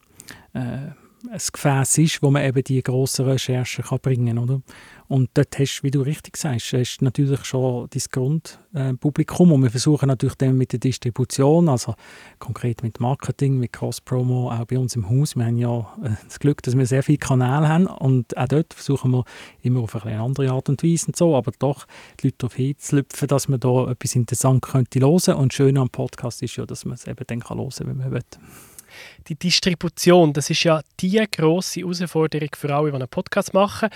äh, 0.53 0.91
ein 1.29 1.39
Gefäß 1.51 1.97
ist, 1.99 2.21
wo 2.21 2.31
man 2.31 2.43
eben 2.43 2.63
die 2.63 2.81
grossen 2.83 3.25
Recherchen 3.25 3.83
kann 3.83 3.99
bringen 3.99 4.35
kann. 4.35 4.63
Und 5.07 5.29
dort 5.35 5.57
hast 5.59 5.79
du, 5.79 5.83
wie 5.83 5.91
du 5.91 6.01
richtig 6.01 6.37
sagst, 6.37 6.73
hast 6.73 7.01
natürlich 7.01 7.45
schon 7.45 7.87
dein 7.89 8.01
Grundpublikum 8.11 9.51
und 9.51 9.63
wir 9.63 9.69
versuchen 9.69 10.07
natürlich 10.07 10.35
dann 10.35 10.57
mit 10.57 10.71
der 10.71 10.79
Distribution, 10.79 11.69
also 11.69 11.95
konkret 12.39 12.83
mit 12.83 12.99
Marketing, 12.99 13.57
mit 13.57 13.73
Cross-Promo, 13.73 14.51
auch 14.51 14.65
bei 14.65 14.77
uns 14.77 14.95
im 14.95 15.09
Haus. 15.09 15.35
Wir 15.35 15.45
haben 15.45 15.57
ja 15.57 15.79
äh, 16.03 16.09
das 16.25 16.39
Glück, 16.39 16.61
dass 16.63 16.77
wir 16.77 16.85
sehr 16.85 17.03
viele 17.03 17.19
Kanäle 17.19 17.67
haben 17.67 17.85
und 17.85 18.35
auch 18.37 18.47
dort 18.47 18.73
versuchen 18.73 19.11
wir 19.11 19.23
immer 19.61 19.81
auf 19.81 19.95
eine 20.03 20.19
andere 20.19 20.51
Art 20.51 20.69
und 20.69 20.83
Weise 20.83 21.07
und 21.07 21.15
so, 21.15 21.35
aber 21.35 21.51
doch 21.59 21.85
die 22.19 22.27
Leute 22.27 22.37
darauf 22.39 22.55
hinzulüpfen, 22.55 23.27
dass 23.27 23.47
man 23.47 23.59
da 23.59 23.91
etwas 23.91 24.15
interessant 24.15 24.63
könnte 24.63 24.99
hören 24.99 25.35
und 25.35 25.53
schön 25.53 25.77
am 25.77 25.89
Podcast 25.89 26.41
ist 26.41 26.55
ja, 26.55 26.65
dass 26.65 26.85
man 26.85 26.95
es 26.95 27.07
eben 27.07 27.23
dann 27.27 27.43
hören 27.43 27.69
kann, 27.69 27.87
wenn 27.87 27.97
man 27.97 28.11
will 28.11 28.21
die 29.27 29.35
Distribution, 29.35 30.33
das 30.33 30.49
ist 30.49 30.63
ja 30.63 30.81
die 30.99 31.23
grosse 31.31 31.81
Herausforderung 31.81 32.49
für 32.55 32.73
alle, 32.73 32.91
die 32.91 32.95
einen 32.95 33.07
Podcast 33.07 33.53
machen. 33.53 33.89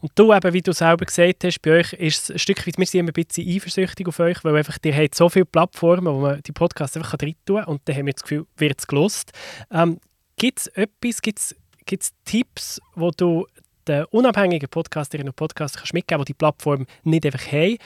Und 0.00 0.12
du 0.14 0.32
eben, 0.32 0.52
wie 0.52 0.62
du 0.62 0.72
selber 0.72 1.04
gesagt 1.04 1.44
hast, 1.44 1.60
bei 1.60 1.72
euch 1.80 1.92
ist 1.92 2.24
es 2.24 2.30
ein 2.30 2.38
Stück 2.38 2.66
weit, 2.66 2.78
wir 2.78 2.86
sind 2.86 3.00
immer 3.00 3.10
ein 3.10 3.24
bisschen 3.24 3.46
eifersüchtig 3.46 4.08
auf 4.08 4.18
euch, 4.18 4.42
weil 4.44 4.56
einfach, 4.56 4.78
ihr 4.82 4.96
habt 4.96 5.14
so 5.14 5.28
viele 5.28 5.44
Plattformen, 5.44 6.14
wo 6.14 6.20
man 6.20 6.42
die 6.42 6.52
Podcasts 6.52 6.96
einfach 6.96 7.14
rein 7.20 7.34
tun 7.44 7.56
kann 7.56 7.66
und 7.66 7.82
dann 7.84 7.96
haben 7.96 8.06
wir 8.06 8.14
das 8.14 8.22
Gefühl, 8.22 8.46
wird 8.56 8.78
es 8.78 8.86
gelost. 8.86 9.32
Ähm, 9.70 10.00
gibt 10.36 10.60
es 10.60 10.66
etwas, 10.68 11.20
gibt 11.20 11.38
es 11.38 12.12
Tipps, 12.24 12.80
wo 12.94 13.10
du 13.10 13.46
den 13.86 14.04
unabhängigen 14.06 14.68
Podcasterinnen 14.68 15.30
und 15.30 15.36
Podcaster 15.36 15.78
kannst 15.78 15.92
mitgeben, 15.94 16.24
die 16.24 16.32
die 16.32 16.38
Plattform 16.38 16.86
nicht 17.02 17.26
einfach 17.26 17.52
haben? 17.52 17.76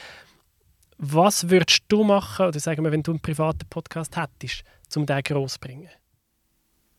Was 0.99 1.51
würdest 1.51 1.83
du 1.89 2.05
machen, 2.05 2.47
oder 2.47 2.61
sagen 2.61 2.85
wir, 2.85 2.93
wenn 2.93 3.03
du 3.03 3.11
einen 3.11 3.21
privaten 3.21 3.69
Podcast 3.69 4.17
hättest, 4.17 4.63
um 4.95 5.05
den 5.05 5.23
gross 5.23 5.55
zu 5.55 5.61
bringen? 5.61 5.89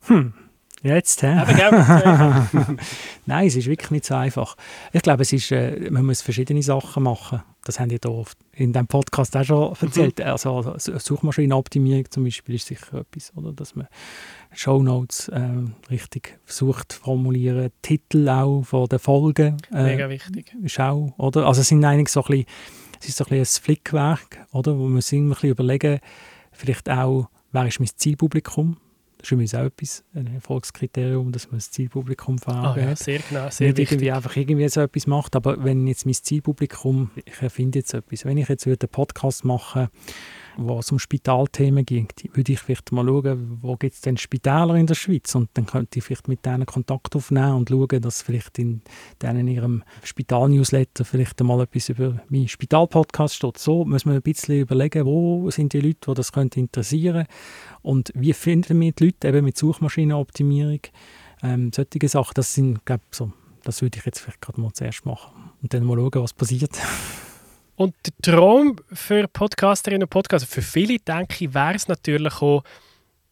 Hm, 0.08 0.34
jetzt, 0.84 1.24
hä? 1.24 1.36
Nein, 3.26 3.47
es 3.47 3.56
ist 3.56 3.68
wirklich 3.68 3.91
nicht 3.91 4.06
so 4.06 4.16
einfach. 4.16 4.56
Ich 4.93 5.01
glaube, 5.01 5.24
es 5.24 5.34
ist, 5.34 5.51
äh, 5.51 5.89
man 5.89 6.06
muss 6.06 6.22
verschiedene 6.22 6.62
Sachen 6.62 7.03
machen. 7.03 7.41
Das 7.64 7.80
haben 7.80 7.89
die 7.89 7.97
hier 8.01 8.26
in 8.53 8.74
diesem 8.74 8.86
Podcast 8.86 9.36
auch 9.36 9.43
schon 9.43 9.76
erzählt. 9.82 10.20
Mhm. 10.20 10.26
Also 10.26 10.76
Suchmaschinenoptimierung 10.78 12.10
zum 12.12 12.24
Beispiel 12.26 12.56
ist 12.56 12.68
sicher 12.68 12.99
etwas, 12.99 13.34
oder? 13.36 13.53
dass 13.53 13.76
man 13.76 13.88
Shownotes 14.53 15.30
äh, 15.30 15.41
richtig 15.89 16.38
versucht 16.45 16.91
zu 16.91 16.99
formulieren. 16.99 17.72
Titel 17.82 18.30
auch 18.30 18.62
von 18.64 18.88
den 18.88 18.99
Folgen. 18.99 19.58
Äh, 19.74 19.84
Mega 19.84 20.10
wichtig. 20.10 20.56
Ist 20.64 20.80
auch, 20.80 21.14
oder? 21.18 21.47
Also 21.47 21.62
es 21.62 21.68
sind 21.68 21.84
eigentlich 21.84 22.10
so 22.10 22.24
ein 22.24 22.28
bisschen, 22.28 22.45
es 23.01 23.10
ist 23.10 23.18
so 23.18 23.26
ein, 23.26 23.39
bisschen 23.39 23.62
ein 23.62 23.64
Flickwerk, 23.64 24.45
oder? 24.51 24.78
wo 24.78 24.88
man 24.88 25.01
sich 25.01 25.20
ein 25.20 25.30
bisschen 25.30 25.49
überlegen, 25.49 25.99
vielleicht 26.51 26.88
auch, 26.89 27.30
wer 27.51 27.66
ist 27.66 27.80
mein 27.80 27.89
Zielpublikum? 27.95 28.78
Ist 29.26 29.32
übrigens 29.32 29.55
auch 29.55 29.63
etwas, 29.63 30.03
ein 30.13 30.28
Erfolgskriterium, 30.36 31.32
dass 31.32 31.47
man 31.49 31.57
das 31.57 31.71
Zielpublikum 31.71 32.38
Augen 32.45 32.63
ah, 32.63 32.78
ja, 32.78 32.95
Sehr 32.95 33.17
genau, 33.28 33.49
sehr 33.49 33.69
Nicht 33.69 33.80
irgendwie 33.80 34.11
einfach 34.11 34.36
irgendwie 34.36 34.69
so 34.69 34.82
etwas 34.82 35.07
macht, 35.07 35.36
aber 35.36 35.63
wenn 35.63 35.88
jetzt 35.88 36.05
mein 36.05 36.13
Zielpublikum, 36.13 37.09
ich 37.15 37.41
erfinde 37.41 37.80
jetzt 37.80 37.95
etwas, 37.95 38.23
wenn 38.23 38.38
ich 38.38 38.47
jetzt 38.49 38.67
einen 38.67 38.78
Podcast 38.78 39.43
mache, 39.43 39.89
wo 40.58 40.80
es 40.80 40.91
um 40.91 40.99
Spitalthemen 40.99 41.86
ging, 41.86 42.08
würde 42.34 42.53
ich 42.53 42.60
vielleicht 42.60 42.91
mal 42.91 43.06
schauen, 43.06 43.60
wo 43.62 43.76
gibt 43.76 43.95
es 43.95 44.01
denn 44.01 44.18
Spitäler 44.18 44.76
in 44.76 44.88
der 44.88 44.95
Schweiz 44.95 45.34
und 45.36 45.49
dann 45.53 45.66
könnte 45.66 45.99
ich 45.99 46.06
vielleicht 46.06 46.28
mit 46.28 46.45
denen 46.45 46.66
Kontakt 46.66 47.16
aufnehmen 47.16 47.56
und 47.56 47.70
schauen, 47.70 48.01
dass 48.01 48.22
vielleicht 48.22 48.60
in 48.60 48.82
denen 49.22 49.47
in 49.47 49.47
ihrem 49.47 49.84
Spital-Newsletter 50.03 51.06
vielleicht 51.06 51.41
mal 51.43 51.62
etwas 51.62 51.89
über 51.89 52.22
meinen 52.30 52.47
Spital-Podcast 52.47 53.36
steht. 53.36 53.58
So 53.58 53.86
muss 53.86 54.06
man 54.06 54.16
ein 54.16 54.22
bisschen 54.22 54.62
überlegen, 54.62 55.06
wo 55.06 55.49
sind 55.51 55.74
die 55.74 55.82
Leute, 55.82 55.99
die 56.08 56.14
das 56.14 56.32
könnte 56.32 56.60
interessieren 56.60 57.28
und 57.82 58.12
wie 58.16 58.34
finden 58.34 58.80
wir 58.80 58.91
die 58.91 59.06
Leute 59.06 59.28
eben 59.28 59.45
mit 59.45 59.58
Suchmaschinenoptimierung. 59.58 60.80
Ähm, 61.43 61.72
solche 61.74 62.08
Sachen, 62.08 62.34
das 62.36 62.53
sind, 62.53 62.86
glaube 62.86 63.03
so, 63.12 63.32
das 63.64 63.82
würde 63.82 63.97
ich 63.99 64.06
jetzt 64.06 64.20
vielleicht 64.20 64.41
gerade 64.41 64.62
mal 64.62 64.72
zuerst 64.74 65.06
machen 65.06 65.51
und 65.62 65.74
dann 65.74 65.84
mal 65.84 65.97
schauen, 65.97 66.24
was 66.24 66.34
passiert. 66.34 66.72
Und 67.76 67.93
der 68.05 68.34
Traum 68.34 68.78
für 68.93 69.28
Podcasterinnen 69.28 70.03
und 70.03 70.09
Podcaster, 70.09 70.47
für 70.47 70.61
viele, 70.61 70.97
denke 70.99 71.45
ich, 71.45 71.53
wäre 71.53 71.76
es 71.76 71.88
natürlich 71.88 72.41
auch, 72.41 72.63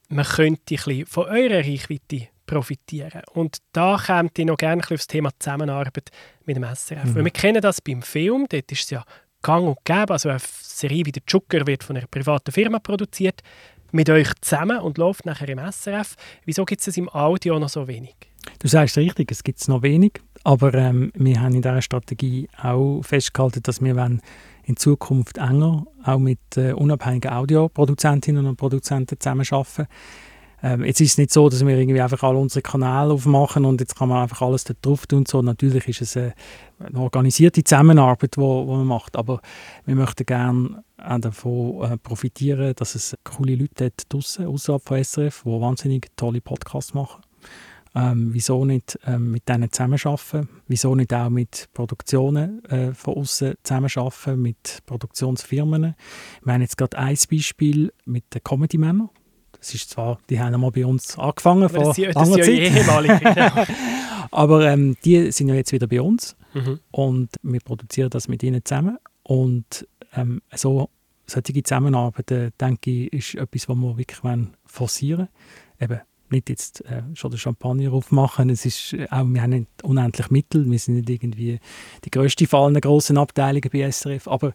man 0.10 0.26
könnte 0.26 0.76
ein 0.76 0.78
bisschen 0.78 1.06
von 1.06 1.26
eurer 1.26 1.60
Reichweite 1.60 2.28
profitieren. 2.46 3.22
Und 3.34 3.58
da 3.72 3.98
kommt 4.06 4.38
ich 4.38 4.46
noch 4.46 4.58
gerne 4.58 4.82
auf 4.82 4.90
das 4.90 5.08
Thema 5.08 5.32
Zusammenarbeit 5.40 6.10
mit 6.46 6.58
dem 6.58 6.64
SRF. 6.64 7.06
Mhm. 7.06 7.16
Weil 7.16 7.24
wir 7.24 7.32
kennen 7.32 7.62
das 7.62 7.82
beim 7.82 8.02
Film, 8.02 8.46
dort 8.50 8.72
ist 8.72 8.84
es 8.84 8.90
ja 8.90 9.04
gang 9.42 9.68
und 9.68 9.78
gäbe, 9.86 10.14
also 10.14 10.30
eine 10.30 10.40
Serie 10.40 11.06
wie 11.06 11.12
der 11.12 11.26
Zucker 11.26 11.66
wird 11.66 11.84
von 11.84 11.96
einer 11.96 12.08
privaten 12.08 12.52
Firma 12.52 12.80
produziert, 12.80 13.42
mit 13.92 14.10
euch 14.10 14.30
zusammen 14.42 14.80
und 14.80 14.98
läuft 14.98 15.26
nachher 15.26 15.50
im 15.50 15.60
SRF. 15.60 16.16
Wieso 16.46 16.66
gibt 16.66 16.82
es 16.82 16.86
das 16.86 16.98
im 16.98 17.10
Audio 17.10 17.60
noch 17.60 17.70
so 17.70 17.88
wenig? 17.88 18.16
Du 18.60 18.68
sagst 18.68 18.98
richtig, 18.98 19.32
es 19.32 19.44
gibt 19.44 19.60
es 19.60 19.68
noch 19.68 19.84
wenig, 19.84 20.22
aber 20.44 20.74
ähm, 20.74 21.12
wir 21.16 21.42
haben 21.42 21.56
in 21.56 21.62
dieser 21.62 21.82
Strategie 21.82 22.50
auch 22.62 23.02
festgehalten, 23.02 23.64
dass 23.64 23.82
wir 23.82 23.96
in 24.66 24.78
Zukunft 24.78 25.38
enger 25.38 25.86
auch 26.04 26.20
mit 26.20 26.40
äh, 26.58 26.74
unabhängigen 26.74 27.32
Audioproduzentinnen 27.32 28.46
und 28.46 28.58
Produzenten 28.58 29.20
zusammenarbeiten. 29.20 29.88
Ähm, 30.62 30.86
jetzt 30.86 31.02
ist 31.02 31.12
es 31.12 31.18
nicht 31.18 31.32
so, 31.32 31.50
dass 31.50 31.66
wir 31.66 31.78
irgendwie 31.78 32.02
einfach 32.02 32.24
alle 32.24 32.38
unsere 32.38 32.62
Kanäle 32.62 33.14
aufmachen 33.14 33.66
und 33.66 33.82
jetzt 33.82 33.98
kann 33.98 34.08
man 34.08 34.24
einfach 34.24 34.42
alles 34.42 34.64
da 34.64 34.74
drauf 34.82 35.06
tun. 35.06 35.26
So. 35.26 35.42
Natürlich 35.42 35.88
ist 35.90 36.02
es 36.02 36.18
eine, 36.18 36.34
eine 36.80 37.00
organisierte 37.00 37.64
Zusammenarbeit, 37.64 38.38
die 38.38 38.40
man 38.40 38.88
macht, 38.88 39.18
aber 39.18 39.42
wir 39.86 39.96
möchten 39.96 40.26
gerne 40.26 40.84
auch 40.98 41.20
davon 41.20 41.92
äh, 41.92 41.98
profitieren, 41.98 42.74
dass 42.76 42.96
es 42.96 43.14
coole 43.26 43.56
Leute 43.56 43.86
hat 43.86 44.04
draussen, 44.08 44.48
außerhalb 44.48 44.82
von 44.82 45.04
SRF, 45.04 45.44
die 45.44 45.50
wahnsinnig 45.50 46.08
tolle 46.16 46.40
Podcasts 46.40 46.94
machen. 46.94 47.22
Ähm, 47.96 48.34
wieso 48.34 48.66
nicht 48.66 48.98
ähm, 49.06 49.32
mit 49.32 49.48
denen 49.48 49.72
zusammenarbeiten? 49.72 50.50
Wieso 50.68 50.96
nicht 50.96 51.14
auch 51.14 51.30
mit 51.30 51.70
Produktionen 51.74 52.66
äh, 52.66 52.94
von 52.94 53.18
außen 53.18 53.56
zusammenarbeiten, 53.62 54.42
mit 54.42 54.80
Produktionsfirmen? 54.86 55.96
Wir 56.44 56.54
haben 56.54 56.62
jetzt 56.62 56.78
gerade 56.78 56.98
ein 56.98 57.18
Beispiel 57.30 57.94
mit 58.06 58.34
den 58.34 58.44
Comedy-Männern. 58.44 59.10
Das 59.60 59.74
ist 59.74 59.92
zwar, 59.92 60.20
die 60.30 60.40
haben 60.40 60.54
einmal 60.54 60.72
bei 60.72 60.86
uns 60.86 61.18
angefangen 61.18 61.64
Aber 61.64 61.84
vor 61.84 61.94
das, 61.94 61.98
langer 61.98 62.38
ja 62.38 62.44
Zeit. 62.44 62.60
ehemalige. 62.60 63.20
genau. 63.34 63.64
Aber 64.32 64.68
ähm, 64.68 64.98
die 65.06 65.32
sind 65.32 65.50
ja 65.50 65.56
jetzt 65.56 65.72
wieder 65.72 65.88
bei 65.88 66.02
uns 66.02 66.36
mhm. 66.54 66.80
und 66.92 67.30
wir 67.44 67.60
produzieren 67.60 68.10
das 68.10 68.28
mit 68.28 68.42
ihnen 68.42 68.66
zusammen. 68.66 68.98
Und 69.22 69.88
ähm, 70.16 70.42
so 70.54 70.90
solche 71.28 71.64
Zusammenarbeit, 71.64 72.32
äh, 72.32 72.52
denke 72.60 72.92
ich, 72.92 73.14
ist 73.14 73.36
etwas, 73.36 73.70
was 73.70 73.76
wir 73.78 73.98
wirklich 73.98 74.20
forcieren 74.66 75.28
wollen. 75.80 75.92
Eben 75.92 76.02
nicht 76.34 76.50
jetzt 76.50 76.86
äh, 76.86 77.04
schon 77.14 77.32
den 77.32 77.38
Champagner 77.38 77.94
aufmachen, 77.94 78.50
es 78.50 78.66
ist 78.66 78.94
äh, 78.94 79.08
auch, 79.10 79.26
wir 79.26 79.42
haben 79.42 79.50
nicht 79.52 79.84
unendlich 79.84 80.30
Mittel, 80.30 80.70
wir 80.70 80.80
sind 80.80 80.96
nicht 80.96 81.10
irgendwie 81.10 81.60
die 82.04 82.12
grösste 82.12 82.48
von 82.48 82.66
allen 82.66 82.82
grossen 82.82 83.18
Abteilungen 83.18 83.70
bei 83.72 83.90
SRF, 83.90 84.28
aber 84.28 84.54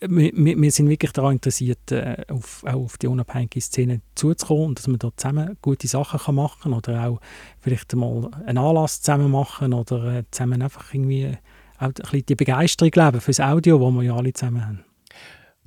wir, 0.00 0.32
wir 0.34 0.60
wir 0.60 0.70
sind 0.70 0.88
wirklich 0.88 1.12
daran 1.12 1.34
interessiert, 1.34 1.92
äh, 1.92 2.24
auf, 2.28 2.64
auch 2.64 2.84
auf 2.84 2.98
die 2.98 3.06
unabhängige 3.06 3.60
Szene 3.60 4.00
zuzukommen 4.14 4.66
und 4.66 4.78
dass 4.78 4.88
man 4.88 4.98
dort 4.98 5.18
zusammen 5.20 5.56
gute 5.62 5.86
Sachen 5.86 6.20
kann 6.20 6.34
machen 6.34 6.62
kann 6.62 6.72
oder 6.72 7.06
auch 7.06 7.20
vielleicht 7.60 7.94
mal 7.94 8.28
einen 8.46 8.58
Anlass 8.58 9.00
zusammen 9.00 9.30
machen 9.30 9.72
oder 9.72 10.18
äh, 10.18 10.24
zusammen 10.30 10.62
einfach 10.62 10.92
irgendwie 10.92 11.36
auch 11.78 11.86
ein 11.86 11.92
bisschen 11.92 12.26
die 12.26 12.34
Begeisterung 12.34 12.92
leben 12.94 13.20
fürs 13.20 13.40
Audio, 13.40 13.80
wo 13.80 13.90
wir 13.90 14.02
ja 14.02 14.16
alle 14.16 14.32
zusammen 14.32 14.66
haben. 14.66 14.91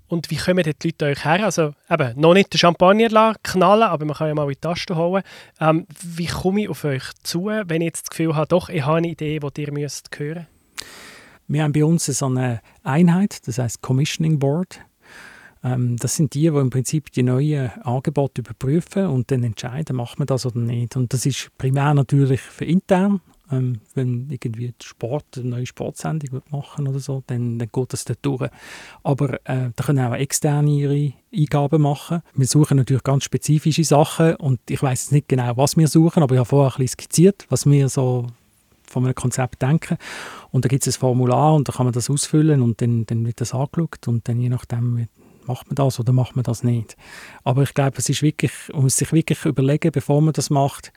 Und 0.08 0.30
wie 0.30 0.36
kommen 0.36 0.64
die 0.64 0.88
Leute 0.88 1.06
euch 1.06 1.26
her? 1.26 1.44
Also 1.44 1.74
eben, 1.90 2.20
noch 2.20 2.34
nicht 2.34 2.54
den 2.54 2.60
Champagner 2.60 3.10
lassen, 3.10 3.38
knallen, 3.44 3.84
aber 3.84 4.06
man 4.06 4.16
kann 4.16 4.28
ja 4.28 4.36
mal 4.36 4.44
in 4.44 4.50
die 4.50 4.56
Taste 4.56 4.96
holen. 4.96 5.24
Ähm, 5.60 5.88
wie 6.04 6.28
komme 6.28 6.64
ich 6.64 6.70
auf 6.70 6.84
euch 6.84 7.04
zu, 7.24 7.46
wenn 7.46 7.82
ich 7.82 7.88
jetzt 7.88 8.04
das 8.04 8.10
Gefühl 8.12 8.36
habe, 8.36 8.48
doch, 8.48 8.70
ich 8.70 8.86
habe 8.86 8.98
eine 8.98 9.10
Idee, 9.10 9.40
die 9.40 9.62
ihr 9.62 9.72
müsst 9.72 10.10
hören 10.18 10.48
Wir 11.48 11.64
haben 11.64 11.74
bei 11.74 11.84
uns 11.84 12.06
so 12.06 12.26
eine 12.28 12.62
Einheit, 12.84 13.48
das 13.48 13.58
heißt 13.58 13.82
Commissioning 13.82 14.38
Board. 14.38 14.80
Ähm, 15.64 15.98
das 15.98 16.16
sind 16.16 16.36
die, 16.36 16.42
die 16.42 16.48
im 16.48 16.70
Prinzip 16.70 17.12
die 17.12 17.24
neuen 17.24 17.72
Angebote 17.82 18.42
überprüfen 18.42 19.08
und 19.08 19.32
dann 19.32 19.44
entscheiden, 19.44 19.96
macht 19.96 20.20
man 20.20 20.28
das 20.28 20.46
oder 20.46 20.60
nicht. 20.60 20.96
Und 20.96 21.12
das 21.14 21.26
ist 21.26 21.50
primär 21.58 21.96
natürlich 21.96 22.42
für 22.42 22.66
intern. 22.66 23.22
Ähm, 23.52 23.82
wenn 23.94 24.28
irgendwie 24.32 24.74
Sport 24.82 25.38
eine 25.38 25.50
neue 25.50 25.66
Sportsendung 25.68 26.42
machen 26.50 26.88
oder 26.88 27.00
so, 27.00 27.24
dann, 27.28 27.60
dann 27.60 27.70
geht 27.72 27.94
das 27.94 28.06
dort 28.06 28.20
durch. 28.24 28.50
Aber 29.04 29.36
äh, 29.46 29.70
da 29.76 29.84
können 29.84 30.06
auch 30.06 30.16
externe 30.16 30.72
ihre 30.72 31.14
Eingaben 31.32 31.82
machen. 31.82 32.22
Wir 32.34 32.48
suchen 32.48 32.78
natürlich 32.78 33.04
ganz 33.04 33.24
spezifische 33.24 33.84
Sachen 33.84 34.36
und 34.38 34.60
ich 34.70 34.82
weiß 34.82 35.12
nicht 35.12 35.28
genau, 35.28 35.56
was 35.58 35.78
wir 35.78 35.88
suchen, 35.88 36.24
aber 36.24 36.34
ich 36.34 36.40
habe 36.40 36.50
vorher 36.50 36.74
ein 36.74 36.82
bisschen 36.82 37.00
skizziert, 37.00 37.46
was 37.50 37.66
wir 37.68 37.88
so 37.90 38.26
von 38.88 39.04
einem 39.04 39.16
Konzept 39.16 39.62
denken. 39.62 39.98
Und 40.52 40.66
da 40.66 40.70
gibt 40.70 40.86
es 40.88 40.96
ein 40.96 41.00
Formular 41.00 41.54
und 41.54 41.68
da 41.68 41.74
kann 41.74 41.86
man 41.86 41.94
das 41.94 42.10
ausfüllen 42.10 42.62
und 42.62 42.82
dann, 42.82 43.06
dann 43.06 43.26
wird 43.26 43.42
das 43.42 43.54
angeschaut 43.54 44.08
und 44.08 44.28
dann 44.28 44.40
je 44.40 44.50
nachdem 44.50 44.98
wird- 44.98 45.10
macht 45.48 45.68
man 45.68 45.76
das 45.76 46.00
oder 46.00 46.12
macht 46.12 46.36
man 46.36 46.44
das 46.44 46.64
nicht. 46.64 46.98
Aber 47.44 47.62
ich 47.62 47.76
glaube, 47.76 47.98
es 47.98 48.10
ist 48.10 48.24
wirklich, 48.24 48.52
man 48.74 48.84
muss 48.84 48.98
sich 48.98 49.12
wirklich 49.14 49.46
überlegen, 49.46 49.92
bevor 49.92 50.20
man 50.22 50.34
das 50.34 50.50
macht, 50.50 50.92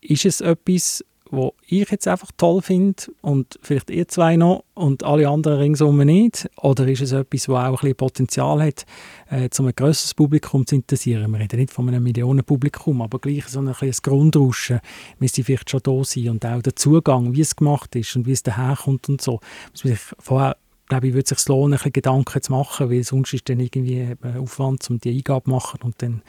ist 0.00 0.24
es 0.24 0.40
etwas, 0.40 1.04
wo 1.30 1.54
ich 1.66 1.88
jetzt 1.90 2.08
einfach 2.08 2.30
toll 2.36 2.62
finde 2.62 3.04
und 3.20 3.58
vielleicht 3.62 3.90
ihr 3.90 4.08
zwei 4.08 4.36
noch 4.36 4.64
und 4.74 5.04
alle 5.04 5.28
anderen 5.28 5.58
ringsum 5.58 5.98
nicht? 5.98 6.48
Oder 6.56 6.88
ist 6.88 7.02
es 7.02 7.12
etwas, 7.12 7.48
wo 7.48 7.54
auch 7.54 7.64
ein 7.64 7.72
bisschen 7.72 7.96
Potenzial 7.96 8.62
hat, 8.62 8.84
äh, 9.30 9.48
um 9.58 9.66
ein 9.66 9.74
grösseres 9.74 10.14
Publikum 10.14 10.66
zu 10.66 10.76
interessieren? 10.76 11.30
Wir 11.32 11.40
reden 11.40 11.60
nicht 11.60 11.72
von 11.72 11.88
einem 11.88 12.02
Millionenpublikum, 12.02 13.02
aber 13.02 13.18
gleich 13.18 13.46
so 13.46 13.60
ein, 13.60 13.66
bisschen 13.66 13.94
Grundrauschen 14.02 14.80
müsste 15.18 15.44
vielleicht 15.44 15.70
schon 15.70 15.80
da 15.82 16.04
sein 16.04 16.30
und 16.30 16.44
auch 16.44 16.62
der 16.62 16.76
Zugang, 16.76 17.34
wie 17.34 17.42
es 17.42 17.56
gemacht 17.56 17.94
ist 17.96 18.16
und 18.16 18.26
wie 18.26 18.32
es 18.32 18.42
daherkommt 18.42 19.08
und 19.08 19.20
so. 19.20 19.40
Muss 19.72 19.84
man 19.84 19.94
sich 19.94 20.02
vorher 20.18 20.56
glaube 20.90 21.06
ich, 21.06 21.14
würde 21.14 21.24
es 21.30 21.38
sich 21.38 21.48
lohnen, 21.48 21.78
ein 21.80 21.92
Gedanken 21.92 22.42
zu 22.42 22.52
machen, 22.52 22.90
weil 22.90 23.04
sonst 23.04 23.32
ist 23.32 23.48
dann 23.48 23.60
irgendwie 23.60 24.00
eben 24.00 24.36
Aufwand, 24.38 24.90
um 24.90 24.98
die 24.98 25.16
Eingabe 25.16 25.44
zu 25.44 25.50
machen 25.50 25.80
und 25.84 25.94
dann 26.02 26.22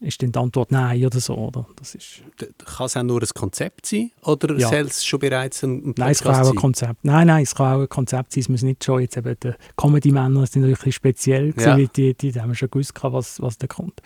ist 0.00 0.22
dann 0.22 0.30
die 0.32 0.38
Antwort 0.38 0.70
Nein 0.70 1.04
oder 1.04 1.18
so. 1.20 1.34
Oder? 1.34 1.66
Das 1.76 1.94
ist, 1.94 2.22
Kann 2.64 2.86
es 2.86 2.96
auch 2.96 3.02
nur 3.02 3.20
ein 3.20 3.28
Konzept 3.34 3.86
sein 3.86 4.10
oder 4.22 4.56
Ja. 4.56 4.68
soll 4.68 4.78
es 4.86 5.04
schon 5.04 5.18
bereits 5.18 5.62
ein, 5.64 5.88
ein 5.90 5.94
nein, 5.96 6.10
es 6.12 6.22
kann 6.22 6.32
auch 6.34 6.36
Podcast 6.38 6.52
ein 6.52 6.56
Konzept. 6.60 7.04
Nein, 7.04 7.26
nein, 7.26 7.42
es 7.42 7.54
kann 7.54 7.76
auch 7.76 7.80
ein 7.80 7.88
Konzept 7.88 8.32
sein. 8.32 8.40
Es 8.42 8.48
muss 8.48 8.62
nicht 8.62 8.84
schon 8.84 9.00
jetzt 9.00 9.16
eben 9.16 9.36
die 9.42 9.52
Comedy-Männer 9.76 10.46
sind 10.46 10.62
natürlich 10.62 10.78
ein 10.78 10.84
bisschen 10.84 10.92
speziell 10.92 11.52
gewesen, 11.52 11.68
Ja. 11.68 11.76
weil 11.76 11.88
die, 11.88 12.14
die, 12.14 12.32
die 12.32 12.40
haben 12.40 12.54
schon 12.54 12.70
gewusst, 12.70 12.92
was, 13.02 13.42
was 13.42 13.58
da 13.58 13.66
kommt. 13.66 14.00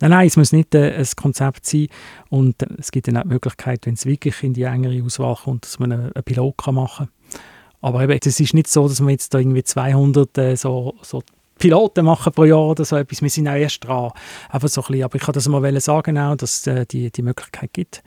Nein, 0.00 0.10
nein, 0.10 0.26
es 0.26 0.36
muss 0.36 0.52
nicht 0.52 0.74
äh, 0.74 0.94
ein 0.96 1.06
Konzept 1.16 1.66
sein. 1.66 1.88
Und 2.28 2.62
äh, 2.62 2.66
es 2.78 2.92
gibt 2.92 3.08
dann 3.08 3.16
auch 3.16 3.22
die 3.22 3.28
Möglichkeit, 3.28 3.86
wenn 3.86 3.94
es 3.94 4.04
wirklich 4.06 4.42
in 4.42 4.52
die 4.52 4.62
engere 4.64 5.02
Auswahl 5.04 5.36
kommt, 5.36 5.64
dass 5.64 5.78
man 5.78 5.92
einen, 5.92 6.12
einen 6.12 6.24
Pilot 6.24 6.58
kann 6.58 6.74
machen 6.74 7.06
kann. 7.06 7.40
Aber 7.80 8.02
eben, 8.02 8.18
es 8.24 8.40
ist 8.40 8.54
nicht 8.54 8.68
so, 8.68 8.88
dass 8.88 9.00
wir 9.02 9.10
jetzt 9.10 9.32
da 9.34 9.38
irgendwie 9.38 9.62
200 9.62 10.38
äh, 10.38 10.56
so, 10.56 10.94
so 11.02 11.22
Piloten 11.58 12.04
machen 12.04 12.32
pro 12.32 12.44
Jahr 12.44 12.66
oder 12.66 12.84
so 12.84 12.96
etwas. 12.96 13.22
Wir 13.22 13.30
sind 13.30 13.48
auch 13.48 13.54
erst 13.54 13.84
dran. 13.84 14.10
Einfach 14.50 14.68
so 14.68 14.82
ein 14.82 14.86
bisschen. 14.88 15.04
Aber 15.04 15.16
ich 15.16 15.22
kann 15.22 15.32
das 15.32 15.48
mal 15.48 15.80
sagen, 15.80 16.18
auch, 16.18 16.36
dass 16.36 16.58
es 16.58 16.66
äh, 16.66 16.86
die, 16.86 17.10
die 17.10 17.22
Möglichkeit 17.22 17.72
gibt. 17.72 18.02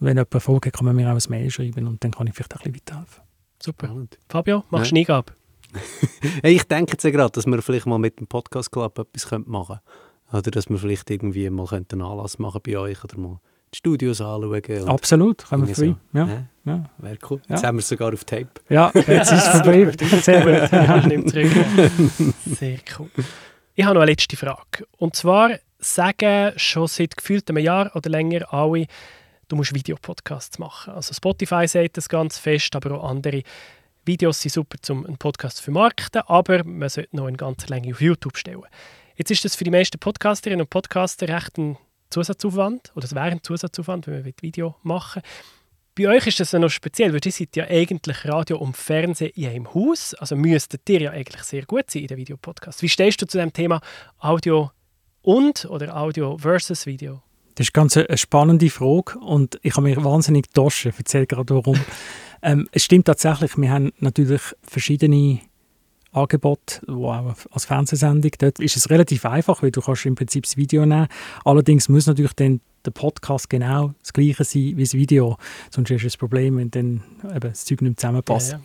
Und 0.00 0.06
wenn 0.06 0.16
jemand 0.16 0.42
Fragen 0.42 0.66
hat, 0.66 0.72
kann 0.72 0.84
man 0.84 0.96
mir 0.96 1.10
auch 1.10 1.14
ein 1.16 1.30
Mail 1.30 1.50
schreiben 1.50 1.86
und 1.86 2.02
dann 2.04 2.10
kann 2.12 2.26
ich 2.26 2.34
vielleicht 2.34 2.54
auch 2.54 2.60
ein 2.64 2.72
bisschen 2.72 2.86
weiterhelfen. 2.86 3.22
Super. 3.62 3.86
Spannend. 3.86 4.18
Fabio, 4.28 4.64
machst 4.70 4.92
du 4.92 4.96
Ja. 4.96 5.00
eine 5.00 5.00
Eingabe? 5.00 5.32
Hey, 6.42 6.54
ich 6.54 6.64
denke 6.64 6.92
jetzt 6.92 7.02
ja 7.04 7.10
gerade, 7.10 7.32
dass 7.32 7.46
wir 7.46 7.60
vielleicht 7.62 7.86
mal 7.86 7.98
mit 7.98 8.18
dem 8.20 8.26
Podcast 8.26 8.70
Club 8.72 8.98
etwas 8.98 9.30
machen 9.46 9.76
könnten. 9.76 10.36
Oder 10.36 10.50
dass 10.50 10.68
wir 10.68 10.78
vielleicht 10.78 11.10
irgendwie 11.10 11.48
mal 11.50 11.66
einen 11.70 12.02
Anlass 12.02 12.38
machen 12.38 12.60
bei 12.64 12.78
euch 12.78 13.02
oder 13.04 13.18
mal 13.18 13.40
Studios 13.76 14.20
anschauen. 14.20 14.88
Absolut, 14.88 15.46
können 15.48 15.66
wir 15.68 15.74
frei. 15.74 15.94
so. 16.12 16.18
Ja, 16.18 16.46
ja. 16.64 16.84
Wäre 16.98 17.18
cool. 17.30 17.40
Jetzt 17.48 17.62
Ja. 17.62 17.68
haben 17.68 17.76
wir 17.76 17.80
es 17.80 17.88
sogar 17.88 18.12
auf 18.12 18.24
Tape. 18.24 18.48
ja, 18.68 18.90
jetzt 18.94 19.32
ist 19.32 19.32
es 19.32 19.48
vorbei. 19.50 19.92
Sehr 20.22 20.42
gut. 20.42 20.70
Ja. 20.72 22.54
Sehr 22.54 22.78
cool. 22.98 23.10
Ich 23.74 23.84
habe 23.84 23.94
noch 23.94 24.02
eine 24.02 24.10
letzte 24.10 24.36
Frage. 24.36 24.86
Und 24.98 25.14
zwar 25.16 25.50
sagen 25.78 26.52
schon 26.56 26.86
seit 26.86 27.16
gefühlt 27.16 27.48
einem 27.50 27.62
Jahr 27.62 27.94
oder 27.94 28.08
länger 28.08 28.52
alle, 28.52 28.86
du 29.48 29.56
musst 29.56 29.74
Videopodcasts 29.74 30.58
machen. 30.58 30.94
Also 30.94 31.12
Spotify 31.12 31.68
sagt 31.68 31.96
das 31.98 32.08
ganz 32.08 32.38
fest, 32.38 32.74
aber 32.74 32.98
auch 33.00 33.10
andere. 33.10 33.42
Videos 34.06 34.40
sind 34.40 34.52
super, 34.52 34.78
um 34.90 35.04
einen 35.04 35.18
Podcast 35.18 35.58
zu 35.58 35.64
vermarkten, 35.64 36.22
aber 36.26 36.64
man 36.64 36.88
sollte 36.88 37.14
noch 37.16 37.26
eine 37.26 37.36
ganze 37.36 37.66
Länge 37.66 37.92
auf 37.92 38.00
YouTube 38.00 38.36
stellen. 38.38 38.62
Jetzt 39.16 39.30
ist 39.30 39.44
das 39.44 39.56
für 39.56 39.64
die 39.64 39.70
meisten 39.70 39.98
Podcasterinnen 39.98 40.62
und 40.62 40.70
Podcaster 40.70 41.28
recht 41.28 41.58
ein 41.58 41.76
Zusatzaufwand, 42.10 42.92
oder 42.94 43.04
es 43.04 43.14
wäre 43.14 43.26
ein 43.26 43.42
Zusatzaufwand, 43.42 44.06
wenn 44.06 44.22
man 44.22 44.32
Video 44.40 44.76
machen 44.82 45.22
will. 45.22 45.30
Bei 45.98 46.14
euch 46.14 46.26
ist 46.26 46.40
das 46.40 46.52
ja 46.52 46.58
noch 46.58 46.68
speziell, 46.68 47.14
weil 47.14 47.20
ihr 47.24 47.32
seid 47.32 47.56
ja 47.56 47.64
eigentlich 47.64 48.26
Radio 48.26 48.58
und 48.58 48.76
Fernsehen 48.76 49.32
in 49.34 49.46
einem 49.46 49.72
Haus. 49.72 50.12
Also 50.12 50.36
müsstet 50.36 50.86
ihr 50.90 51.00
ja 51.00 51.10
eigentlich 51.10 51.42
sehr 51.42 51.64
gut 51.64 51.90
sein 51.90 52.02
in 52.02 52.08
den 52.08 52.18
Videopodcast. 52.18 52.82
Wie 52.82 52.88
stehst 52.90 53.22
du 53.22 53.26
zu 53.26 53.38
dem 53.38 53.50
Thema 53.50 53.80
Audio 54.18 54.70
und 55.22 55.64
oder 55.64 55.96
Audio 55.96 56.36
versus 56.36 56.84
Video? 56.84 57.22
Das 57.54 57.68
ist 57.68 57.72
ganz 57.72 57.96
eine 57.96 58.18
spannende 58.18 58.68
Frage 58.68 59.18
und 59.20 59.58
ich 59.62 59.74
habe 59.74 59.88
mich 59.88 59.96
wahnsinnig 60.04 60.48
getauscht. 60.48 60.84
Ich 60.84 60.98
erzähle 60.98 61.26
gerade 61.26 61.54
warum. 61.54 61.80
ähm, 62.42 62.68
es 62.72 62.84
stimmt 62.84 63.06
tatsächlich, 63.06 63.56
wir 63.56 63.70
haben 63.70 63.94
natürlich 63.98 64.42
verschiedene 64.62 65.40
Angebote, 66.16 66.80
wo 66.86 67.10
auch 67.10 67.34
als 67.50 67.66
Fernsehsendung. 67.66 68.32
Dort 68.38 68.58
ist 68.58 68.76
es 68.76 68.90
relativ 68.90 69.24
einfach, 69.24 69.62
weil 69.62 69.70
du 69.70 69.80
kannst 69.80 70.06
im 70.06 70.14
Prinzip 70.14 70.44
das 70.44 70.56
Video 70.56 70.86
nehmen. 70.86 71.08
Allerdings 71.44 71.88
muss 71.88 72.06
natürlich 72.06 72.32
dann 72.34 72.60
der 72.84 72.92
Podcast 72.92 73.50
genau 73.50 73.94
das 74.02 74.12
gleiche 74.12 74.44
sein 74.44 74.76
wie 74.76 74.84
das 74.84 74.94
Video. 74.94 75.36
Sonst 75.70 75.90
ist 75.90 76.04
es 76.04 76.14
ein 76.14 76.18
Problem, 76.18 76.56
wenn 76.56 76.70
dann 76.70 77.02
eben 77.24 77.40
das 77.40 77.64
Zeug 77.64 77.82
nicht 77.82 78.00
zusammenpasst. 78.00 78.52
Ja, 78.52 78.58
ja. 78.58 78.64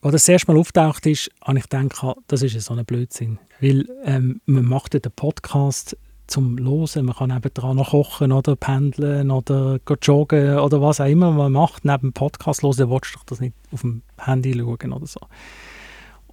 Als 0.00 0.12
das 0.12 0.28
erste 0.28 0.52
Mal 0.52 0.60
auftaucht 0.60 1.06
ist, 1.06 1.30
habe 1.42 1.58
ich 1.58 1.68
gedacht, 1.68 2.16
das 2.28 2.42
ist 2.42 2.60
so 2.60 2.74
ein 2.74 2.84
Blödsinn. 2.84 3.38
Weil 3.60 3.86
ähm, 4.04 4.40
man 4.46 4.64
macht 4.64 4.94
den 4.94 5.02
Podcast 5.16 5.96
zum 6.28 6.56
Losen. 6.56 7.06
Man 7.06 7.16
kann 7.16 7.30
nebenan 7.30 7.76
noch 7.76 7.90
kochen 7.90 8.30
oder 8.30 8.54
pendeln 8.54 9.30
oder 9.32 9.80
joggen 10.00 10.58
oder 10.58 10.80
was 10.80 11.00
auch 11.00 11.06
immer 11.06 11.32
man 11.32 11.52
macht. 11.52 11.84
Neben 11.84 12.08
dem 12.08 12.12
Podcast 12.12 12.62
hören, 12.62 12.90
willst 12.90 13.14
du 13.14 13.18
das 13.26 13.40
nicht 13.40 13.54
auf 13.72 13.80
dem 13.80 14.02
Handy 14.18 14.54
schauen 14.54 14.92
oder 14.92 15.06
so. 15.06 15.20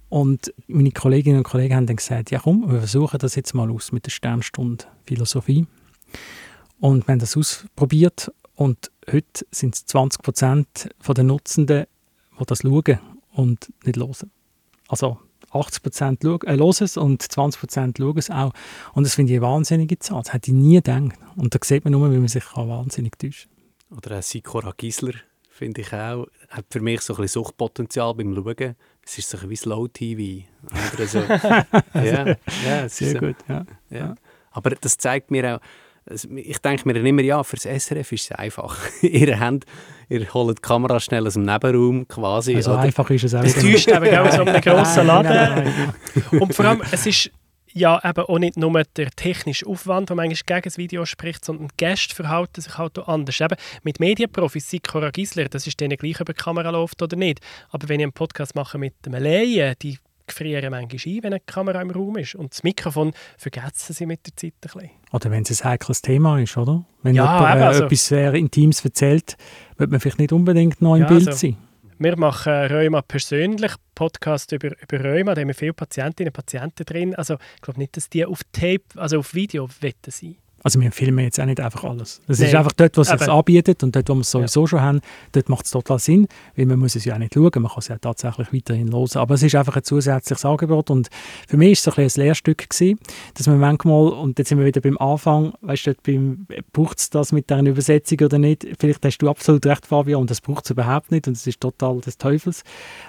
Und 0.08 0.54
meine 0.68 0.92
Kolleginnen 0.92 1.38
und 1.38 1.44
Kollegen 1.44 1.74
haben 1.74 1.86
dann 1.86 1.96
gesagt, 1.96 2.30
ja 2.30 2.38
komm, 2.38 2.70
wir 2.70 2.78
versuchen 2.78 3.18
das 3.18 3.34
jetzt 3.34 3.54
mal 3.54 3.70
aus 3.70 3.92
mit 3.92 4.06
der 4.06 4.10
Sternstunde 4.10 4.84
Philosophie. 5.04 5.66
Und 6.78 7.06
wir 7.06 7.12
haben 7.12 7.18
das 7.18 7.36
ausprobiert 7.36 8.30
und 8.54 8.90
heute 9.10 9.46
sind 9.50 9.74
es 9.74 9.86
20 9.86 10.22
Prozent 10.22 10.88
der 11.06 11.24
Nutzenden, 11.24 11.86
die 12.38 12.44
das 12.44 12.60
schauen 12.60 13.00
und 13.32 13.72
nicht 13.84 13.96
hören. 13.98 14.30
Also 14.88 15.18
80 15.50 15.82
Prozent 15.82 16.24
äh, 16.24 16.28
hören 16.28 16.74
es 16.80 16.96
und 16.96 17.22
20 17.22 17.60
Prozent 17.60 17.98
schauen 17.98 18.18
es 18.18 18.30
auch. 18.30 18.52
Und 18.94 19.04
das 19.04 19.14
finde 19.14 19.32
ich 19.32 19.38
eine 19.38 19.46
wahnsinnige 19.46 19.98
Zahl. 19.98 20.22
Das 20.22 20.32
hätte 20.32 20.50
ich 20.50 20.56
nie 20.56 20.76
gedacht. 20.76 21.18
Und 21.36 21.54
da 21.54 21.58
sieht 21.62 21.84
man 21.84 21.92
nur, 21.92 22.10
wie 22.12 22.18
man 22.18 22.28
sich 22.28 22.44
wahnsinnig 22.54 23.18
täuschen 23.18 23.50
kann. 23.88 23.98
Oder 23.98 24.16
ein 24.16 24.22
Sikora 24.22 24.72
Gisler, 24.76 25.14
finde 25.48 25.82
ich 25.82 25.92
auch, 25.92 26.26
hat 26.48 26.66
für 26.70 26.80
mich 26.80 27.00
so 27.00 27.14
ein 27.14 27.22
bisschen 27.22 27.42
Suchtpotenzial 27.42 28.14
beim 28.14 28.34
Schauen. 28.34 28.76
Es 29.06 29.18
ist 29.18 29.30
so 29.30 29.38
wie 29.48 29.56
Slow-TV. 29.56 30.46
so. 31.06 31.18
ja, 31.94 32.36
ja, 32.66 32.88
sehr 32.88 33.12
so. 33.12 33.18
gut. 33.18 33.36
Ja. 33.48 33.64
Ja. 33.88 34.14
Aber 34.50 34.70
das 34.70 34.98
zeigt 34.98 35.30
mir 35.30 35.56
auch, 35.56 35.60
ich 36.36 36.58
denke 36.58 36.88
mir 36.88 36.96
immer, 36.96 37.22
ja, 37.22 37.42
für 37.42 37.56
das 37.56 37.64
SRF 37.84 38.12
ist 38.12 38.30
es 38.30 38.32
einfach. 38.32 38.76
ihr, 39.02 39.38
habt, 39.38 39.64
ihr 40.08 40.34
holt 40.34 40.58
die 40.58 40.62
Kamera 40.62 40.98
schnell 41.00 41.26
aus 41.26 41.34
dem 41.34 41.44
Nebenraum 41.44 42.06
quasi. 42.08 42.56
Also 42.56 42.72
oder? 42.72 42.80
einfach 42.80 43.08
ist 43.10 43.24
es 43.24 43.34
auch. 43.34 43.44
Es 43.44 43.54
täuscht 43.54 43.88
eben 43.88 44.16
auch 44.16 44.32
so 44.32 44.42
einem 44.42 44.60
grossen 44.60 45.06
Laden. 45.06 45.72
Und 46.40 46.54
vor 46.54 46.64
allem, 46.64 46.82
es 46.90 47.06
ist 47.06 47.30
ja 47.76 48.00
eben 48.04 48.24
auch 48.24 48.38
nicht 48.38 48.56
nur 48.56 48.82
der 48.96 49.10
technische 49.10 49.66
Aufwand, 49.66 50.08
der 50.08 50.16
manchmal 50.16 50.60
gegen 50.60 50.64
das 50.64 50.78
Video 50.78 51.04
spricht, 51.04 51.44
sondern 51.44 51.68
Gäste 51.76 52.14
verhalten 52.14 52.60
sich 52.60 52.78
halt 52.78 52.98
auch 52.98 53.08
anders. 53.08 53.40
Eben 53.40 53.56
mit 53.82 54.00
Medienprofis, 54.00 54.70
sei 54.70 54.78
Cora 54.78 55.10
Gisler, 55.10 55.48
das 55.48 55.66
ist 55.66 55.78
denen 55.80 55.96
gleich, 55.96 56.20
ob 56.20 56.26
die 56.26 56.32
Kamera 56.32 56.70
läuft 56.70 57.02
oder 57.02 57.16
nicht. 57.16 57.40
Aber 57.70 57.88
wenn 57.88 58.00
ich 58.00 58.04
einen 58.04 58.12
Podcast 58.12 58.54
mache 58.54 58.78
mit 58.78 58.94
einem 59.04 59.22
Laien, 59.22 59.74
die 59.82 59.98
frieren 60.28 60.70
manchmal 60.70 61.14
ein, 61.14 61.22
wenn 61.22 61.32
eine 61.32 61.40
Kamera 61.40 61.82
im 61.82 61.90
Raum 61.90 62.16
ist. 62.16 62.34
Und 62.34 62.52
das 62.52 62.62
Mikrofon 62.62 63.12
vergessen 63.36 63.92
sie 63.92 64.06
mit 64.06 64.26
der 64.26 64.34
Zeit 64.36 64.54
ein 64.54 64.60
bisschen. 64.60 64.90
Oder 65.12 65.30
wenn 65.30 65.42
es 65.42 65.62
ein 65.62 65.70
heikles 65.70 66.02
Thema 66.02 66.40
ist, 66.40 66.56
oder? 66.56 66.84
Wenn 67.02 67.14
ja, 67.14 67.36
jemand 67.36 67.60
äh, 67.60 67.64
also, 67.64 67.84
etwas 67.84 68.06
sehr 68.06 68.34
Intimes 68.34 68.84
erzählt, 68.84 69.36
wird 69.76 69.90
man 69.90 70.00
vielleicht 70.00 70.18
nicht 70.18 70.32
unbedingt 70.32 70.80
noch 70.80 70.96
im 70.96 71.02
ja, 71.02 71.08
Bild 71.08 71.28
also, 71.28 71.38
sein. 71.38 71.56
Wir 71.98 72.18
machen 72.18 72.52
Rheuma 72.52 73.00
persönlich, 73.00 73.72
Podcast 73.94 74.52
über, 74.52 74.70
über 74.82 75.02
Rheuma, 75.02 75.34
da 75.34 75.40
haben 75.40 75.48
wir 75.48 75.54
viele 75.54 75.72
Patientinnen 75.72 76.28
und 76.28 76.34
Patienten 76.34 76.84
drin. 76.84 77.14
Also 77.14 77.38
ich 77.54 77.62
glaube 77.62 77.80
nicht, 77.80 77.96
dass 77.96 78.10
die 78.10 78.26
auf 78.26 78.40
Tape, 78.52 78.84
also 78.96 79.20
auf 79.20 79.32
Video 79.32 79.66
wetten 79.80 80.10
sein. 80.10 80.36
Also 80.62 80.80
wir 80.80 80.90
filmen 80.90 81.24
jetzt 81.24 81.38
auch 81.40 81.44
nicht 81.44 81.60
einfach 81.60 81.84
alles. 81.84 82.20
Es 82.26 82.40
ist 82.40 82.54
einfach 82.54 82.72
dort, 82.72 82.96
wo 82.96 83.02
es 83.02 83.08
sich 83.08 83.28
anbietet 83.28 83.82
und 83.84 83.94
dort, 83.94 84.08
wo 84.08 84.14
wir 84.14 84.22
es 84.22 84.30
sowieso 84.30 84.62
ja. 84.62 84.66
schon 84.66 84.80
haben, 84.80 85.00
dort 85.32 85.48
macht 85.48 85.66
es 85.66 85.70
total 85.70 85.98
Sinn, 85.98 86.26
weil 86.56 86.66
man 86.66 86.78
muss 86.78 86.96
es 86.96 87.04
ja 87.04 87.14
auch 87.14 87.18
nicht 87.18 87.34
schauen, 87.34 87.50
man 87.54 87.68
kann 87.68 87.78
es 87.78 87.88
ja 87.88 87.98
tatsächlich 87.98 88.52
weiterhin 88.52 88.92
hören. 88.92 89.08
Aber 89.14 89.34
es 89.34 89.42
ist 89.42 89.54
einfach 89.54 89.76
ein 89.76 89.84
zusätzliches 89.84 90.44
Angebot 90.44 90.90
und 90.90 91.08
für 91.46 91.56
mich 91.56 91.72
ist 91.72 91.86
es 91.86 91.96
ein, 91.96 92.04
ein 92.04 92.10
Lehrstück 92.16 92.68
gewesen, 92.68 92.98
dass 93.34 93.46
man 93.46 93.60
manchmal, 93.60 94.08
und 94.08 94.38
jetzt 94.38 94.48
sind 94.48 94.58
wir 94.58 94.66
wieder 94.66 94.80
beim 94.80 94.98
Anfang, 94.98 95.52
weißt 95.60 95.86
du, 95.86 95.94
beim, 96.02 96.46
braucht 96.72 96.98
es 96.98 97.10
das 97.10 97.32
mit 97.32 97.50
einer 97.52 97.70
Übersetzung 97.70 98.18
oder 98.20 98.38
nicht? 98.38 98.66
Vielleicht 98.78 99.04
hast 99.04 99.18
du 99.18 99.28
absolut 99.28 99.64
recht, 99.66 99.86
Fabio, 99.86 100.18
und 100.18 100.30
das 100.30 100.40
braucht 100.40 100.64
es 100.64 100.70
überhaupt 100.70 101.12
nicht 101.12 101.28
und 101.28 101.36
es 101.36 101.46
ist 101.46 101.60
total 101.60 102.00
des 102.00 102.18
Teufels. 102.18 102.64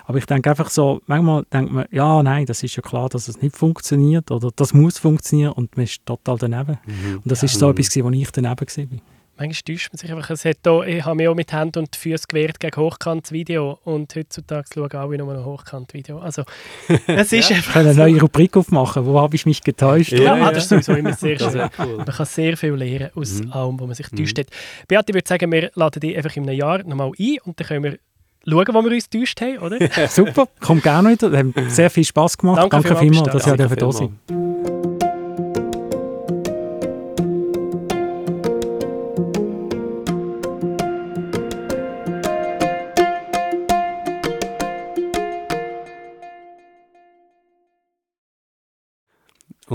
Aber 0.05 0.17
ich 0.17 0.25
denke 0.25 0.49
einfach 0.49 0.69
so, 0.69 1.01
manchmal 1.07 1.45
denkt 1.51 1.71
man, 1.71 1.85
ja, 1.91 2.21
nein, 2.21 2.45
das 2.45 2.61
ist 2.61 2.75
ja 2.75 2.81
klar, 2.81 3.09
dass 3.09 3.27
es 3.27 3.41
nicht 3.41 3.55
funktioniert 3.55 4.29
oder 4.31 4.51
das 4.55 4.73
muss 4.73 4.99
funktionieren 4.99 5.53
und 5.53 5.75
man 5.75 5.85
ist 5.85 6.05
total 6.05 6.37
daneben. 6.37 6.77
Mhm. 6.85 7.21
Und 7.23 7.31
das 7.41 7.51
ist 7.51 7.59
so 7.59 7.69
etwas, 7.69 7.95
wo 7.95 8.09
ich 8.09 8.31
daneben 8.31 8.59
war. 8.59 8.99
Manchmal 9.39 9.75
täuscht 9.75 9.93
man 9.93 9.97
sich 9.99 10.11
einfach. 10.11 10.29
Es 10.31 10.45
hat 10.45 10.67
auch, 10.67 10.81
ich 10.81 11.05
habe 11.05 11.15
mich 11.15 11.27
auch 11.27 11.35
mit 11.35 11.53
Händen 11.53 11.79
und 11.79 11.95
Füßen 11.95 12.25
gewehrt 12.27 12.59
gegen 12.59 12.75
Hochkant-Video 12.75 13.77
und 13.83 14.15
heutzutage 14.15 14.65
schauen 14.73 14.91
alle 14.91 15.17
nur 15.19 15.31
noch 15.31 15.45
Hochkant-Video. 15.45 16.17
Also, 16.17 16.43
es 17.07 17.31
ist 17.31 17.49
ja. 17.49 17.57
einfach... 17.57 17.75
Ich 17.75 17.85
kann 17.85 17.87
eine 17.87 17.93
neue 17.93 18.19
Rubrik 18.19 18.57
aufmachen. 18.57 19.05
Wo 19.05 19.21
habe 19.21 19.35
ich 19.35 19.45
mich 19.45 19.61
getäuscht? 19.61 20.13
Ja, 20.13 20.19
ja, 20.19 20.37
ja. 20.37 20.51
das 20.51 20.63
ist 20.63 20.69
sowieso 20.69 20.93
immer 20.93 21.13
sehr 21.13 21.37
schön. 21.37 21.69
Cool. 21.77 21.97
Man 21.97 22.05
kann 22.07 22.25
sehr 22.25 22.57
viel 22.57 22.73
lernen 22.73 23.11
aus 23.13 23.43
mhm. 23.43 23.51
allem, 23.51 23.79
wo 23.79 23.85
man 23.85 23.93
sich 23.93 24.07
täuscht 24.07 24.37
mhm. 24.37 24.41
hat. 24.41 24.47
Beate, 24.87 25.11
ich 25.11 25.13
würde 25.13 25.27
sagen, 25.27 25.51
wir 25.51 25.69
laden 25.75 25.99
dich 25.99 26.17
einfach 26.17 26.35
in 26.35 26.43
einem 26.43 26.57
Jahr 26.57 26.83
nochmal 26.83 27.11
ein 27.19 27.37
und 27.45 27.59
dann 27.59 27.67
können 27.67 27.83
wir 27.83 27.99
schauen, 28.43 28.73
wo 28.73 28.83
wir 28.83 28.91
uns 28.91 29.07
täuscht 29.07 29.39
haben, 29.41 29.59
oder? 29.59 29.77
Super, 30.09 30.47
komm 30.61 30.81
gerne 30.81 31.11
wieder. 31.11 31.31
Es 31.31 31.55
hat 31.55 31.71
sehr 31.71 31.89
viel 31.91 32.05
Spass 32.05 32.37
gemacht. 32.37 32.57
Danke, 32.57 32.89
Danke 32.89 32.95
vielmals, 32.95 33.31
dass 33.31 33.45
ihr 33.45 33.55
da 33.55 33.91
seid. 33.91 34.09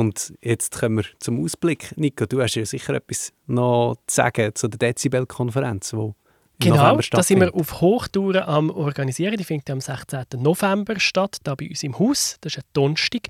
Und 0.02 0.34
jetzt 0.40 0.80
kommen 0.80 0.96
wir 0.96 1.04
zum 1.20 1.44
Ausblick. 1.44 1.96
Nico, 1.96 2.26
du 2.26 2.42
hast 2.42 2.56
ja 2.56 2.66
sicher 2.66 2.94
etwas 2.94 3.32
noch 3.46 3.94
zu 4.08 4.16
sagen 4.16 4.52
zu 4.52 4.66
der 4.66 4.78
Dezibel-Konferenz, 4.78 5.90
die 5.90 6.12
Genau, 6.58 6.96
da 6.96 7.22
sind 7.22 7.40
wir 7.40 7.54
auf 7.54 7.80
Hochtouren 7.80 8.42
am 8.42 8.70
Organisieren. 8.70 9.36
Die 9.36 9.44
findet 9.44 9.70
am 9.70 9.80
16. 9.80 10.24
November 10.38 10.98
statt, 10.98 11.38
da 11.44 11.54
bei 11.54 11.68
uns 11.68 11.84
im 11.84 11.96
Haus. 11.98 12.36
Das 12.40 12.54
ist 12.54 12.58
ein 12.58 12.68
Donnerstag. 12.72 13.28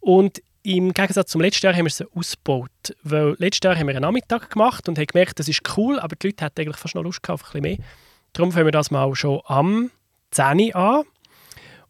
Und 0.00 0.42
im 0.62 0.94
Gegensatz 0.94 1.30
zum 1.30 1.42
letzten 1.42 1.66
Jahr 1.66 1.74
haben 1.74 1.84
wir 1.84 1.90
es 1.90 2.02
ausgebaut. 2.14 2.70
Weil 3.02 3.36
letztes 3.38 3.60
Jahr 3.64 3.76
haben 3.76 3.86
wir 3.86 3.94
einen 3.94 4.02
Nachmittag 4.02 4.50
gemacht 4.50 4.88
und 4.88 4.98
haben 4.98 5.06
gemerkt, 5.06 5.38
das 5.38 5.48
ist 5.48 5.60
cool, 5.76 5.98
aber 5.98 6.16
die 6.16 6.28
Leute 6.28 6.44
hatten 6.44 6.62
eigentlich 6.62 6.76
fast 6.78 6.94
noch 6.94 7.02
Lust 7.02 7.28
auf 7.28 7.42
ein 7.42 7.44
bisschen 7.44 7.62
mehr. 7.62 7.76
Darum 8.32 8.52
fangen 8.52 8.66
wir 8.66 8.72
das 8.72 8.90
mal 8.90 9.14
schon 9.14 9.40
am 9.44 9.90
10 10.30 10.60
Uhr 10.60 10.76
an 10.76 11.04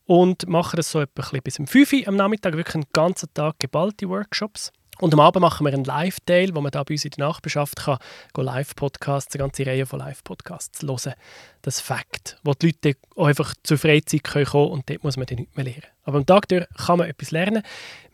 und 0.07 0.49
machen 0.49 0.77
das 0.77 0.91
so 0.91 1.01
etwa 1.01 1.23
bis 1.43 1.59
um 1.59 1.67
5 1.67 1.93
Uhr 1.93 2.09
am 2.09 2.17
Nachmittag, 2.17 2.57
wirklich 2.57 2.77
einen 2.77 2.87
ganzen 2.93 3.33
Tag 3.35 3.59
geballte 3.59 4.09
Workshops. 4.09 4.73
Und 4.99 5.13
am 5.13 5.21
Abend 5.21 5.43
machen 5.43 5.67
wir 5.67 5.75
einen 5.75 5.85
Live-Teil, 5.85 6.55
wo 6.55 6.63
man 6.63 6.71
da 6.71 6.83
bei 6.83 6.95
uns 6.95 7.05
in 7.05 7.11
der 7.11 7.27
Nachbarschaft 7.27 7.77
kann 7.77 7.99
Live-Podcasts, 8.35 9.35
eine 9.35 9.45
ganze 9.45 9.67
Reihe 9.67 9.85
von 9.85 9.99
Live-Podcasts 9.99 10.83
hören. 10.83 11.13
Das 11.61 11.81
Fakt, 11.81 12.39
wo 12.45 12.55
die 12.55 12.75
Leute 12.83 12.99
einfach 13.17 13.53
zur 13.63 13.77
Freizeit 13.77 14.25
kommen 14.25 14.47
können 14.47 14.69
und 14.69 14.89
dort 14.89 15.05
muss 15.05 15.19
man 15.19 15.27
dann 15.27 15.39
nicht 15.41 15.55
mehr 15.55 15.67
lernen. 15.67 15.83
Aber 16.05 16.17
am 16.17 16.25
Tag 16.25 16.49
durch 16.49 16.67
kann 16.87 16.99
man 16.99 17.11
etwas 17.11 17.31
lernen. 17.31 17.63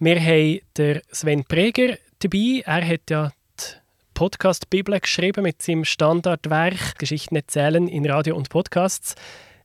Wir 0.01 0.21
haben 0.21 0.61
den 0.77 1.01
Sven 1.13 1.45
Preger 1.45 1.97
dabei. 2.19 2.63
Er 2.65 2.85
hat 2.85 3.11
ja 3.11 3.31
die 3.61 3.65
Podcast-Bibel 4.15 4.99
geschrieben 4.99 5.45
mit 5.45 5.63
seinem 5.63 5.85
Standardwerk 5.85 6.99
Geschichten 6.99 7.37
erzählen 7.37 7.87
in 7.87 8.11
Radio 8.11 8.35
und 8.35 8.49
Podcasts. 8.49 9.15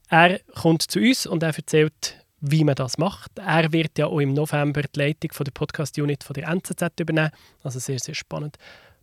Er 0.10 0.39
kommt 0.55 0.84
zu 0.84 0.99
uns 0.99 1.26
und 1.26 1.43
er 1.43 1.55
erzählt, 1.55 2.26
wie 2.39 2.64
man 2.64 2.76
das 2.76 2.97
macht. 2.97 3.32
Er 3.39 3.72
wird 3.74 3.97
ja 3.97 4.08
auch 4.08 4.20
im 4.20 4.34
November 4.34 4.84
die 4.84 4.99
Leitung 4.99 5.32
von 5.34 5.43
der 5.43 5.51
Podcast-Unit 5.51 6.26
der 6.36 6.47
NZZ 6.47 6.99
übernehmen. 6.99 7.32
Also 7.64 7.80
sehr, 7.80 7.99
sehr 7.99 8.16
spannend. 8.16 8.58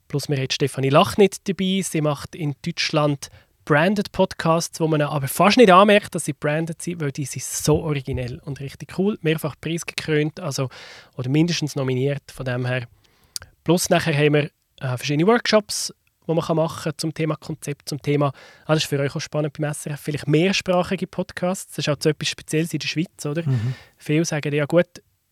Plus 0.09 0.29
wir 0.29 0.37
haben 0.37 0.51
Stefanie 0.51 0.91
Lachnit 0.91 1.49
dabei. 1.49 1.83
Sie 1.83 2.01
macht 2.01 2.35
in 2.35 2.55
Deutschland 2.65 3.29
branded 3.65 4.13
Podcasts, 4.13 4.79
wo 4.79 4.87
man 4.87 5.01
aber 5.01 5.27
fast 5.27 5.57
nicht 5.57 5.71
anmerkt, 5.71 6.15
dass 6.15 6.27
sie 6.27 6.35
branded 6.35 6.81
sind, 6.83 7.01
weil 7.01 7.13
die 7.13 7.25
sind 7.25 7.43
so 7.43 7.81
originell 7.81 8.41
und 8.45 8.61
richtig 8.61 8.99
cool. 8.99 9.19
Mehrfach 9.23 9.55
preisgekrönt, 9.61 10.39
also 10.39 10.69
oder 11.17 11.31
mindestens 11.31 11.75
nominiert 11.75 12.31
von 12.31 12.45
dem 12.45 12.67
her. 12.67 12.87
Plus 13.65 13.89
nachher 13.89 14.15
haben 14.15 14.35
wir 14.35 14.51
äh, 14.81 14.97
verschiedene 14.97 15.27
Workshops 15.27 15.93
die 16.27 16.33
man 16.33 16.57
machen 16.57 16.83
kann 16.83 16.93
zum 16.97 17.13
Thema 17.15 17.37
Konzept, 17.37 17.89
zum 17.89 18.01
Thema, 18.01 18.33
ah, 18.65 18.75
das 18.75 18.85
ist 18.85 18.89
für 18.89 18.99
euch 18.99 19.15
auch 19.15 19.21
spannend 19.21 19.59
beim 19.59 19.73
SRF, 19.73 20.01
vielleicht 20.01 20.27
mehrsprachige 20.27 21.07
Podcasts. 21.07 21.77
Das 21.77 21.87
ist 21.87 21.89
auch 21.89 21.97
so 22.01 22.09
etwas 22.09 22.29
Spezielles 22.29 22.73
in 22.73 22.79
der 22.79 22.89
Schweiz, 22.89 23.27
oder? 23.27 23.43
Mhm. 23.47 23.75
Viele 23.99 24.25
sagen, 24.25 24.53
ja 24.55 24.65
gut, 24.67 24.87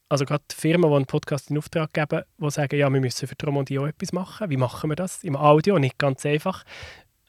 also 0.09 0.26
gerade 0.26 0.45
Firmen, 0.55 0.90
die 0.90 0.97
einen 0.97 1.07
Podcast 1.07 1.51
in 1.51 1.57
Auftrag 1.57 1.93
geben, 1.95 2.22
die 2.36 2.51
sagen, 2.51 2.78
ja, 2.78 2.90
wir 2.93 3.01
müssen 3.01 3.26
für 3.26 3.36
Tromondie 3.36 3.78
auch 3.78 3.86
etwas 3.86 4.12
machen. 4.12 4.51
Wie 4.51 4.59
machen 4.59 4.90
wir 4.90 4.97
das? 4.97 5.24
Im 5.24 5.36
Audio, 5.36 5.78
nicht 5.78 5.97
ganz 5.97 6.26
einfach. 6.26 6.64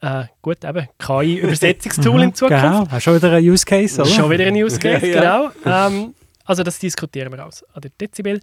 äh, 0.01 0.26
gut, 0.41 0.66
eben, 0.66 0.88
KI-Übersetzungstool 0.99 2.22
in 2.24 2.34
Zukunft. 2.34 2.61
Genau, 2.61 2.88
hast 2.89 3.03
schon 3.03 3.16
wieder 3.16 3.32
ein 3.32 3.43
Use 3.43 3.66
Case, 3.66 4.01
oder? 4.01 4.09
Schon 4.09 4.30
wieder 4.30 4.45
ein 4.47 4.55
Use 4.55 4.78
Case, 4.80 5.07
Ja, 5.09 5.49
genau. 5.55 5.88
Ähm, 5.88 6.14
also 6.43 6.61
das 6.64 6.78
diskutieren 6.78 7.32
wir 7.32 7.45
aus 7.45 7.64
an 7.74 7.82
der 7.82 7.91
Dezibel. 8.01 8.41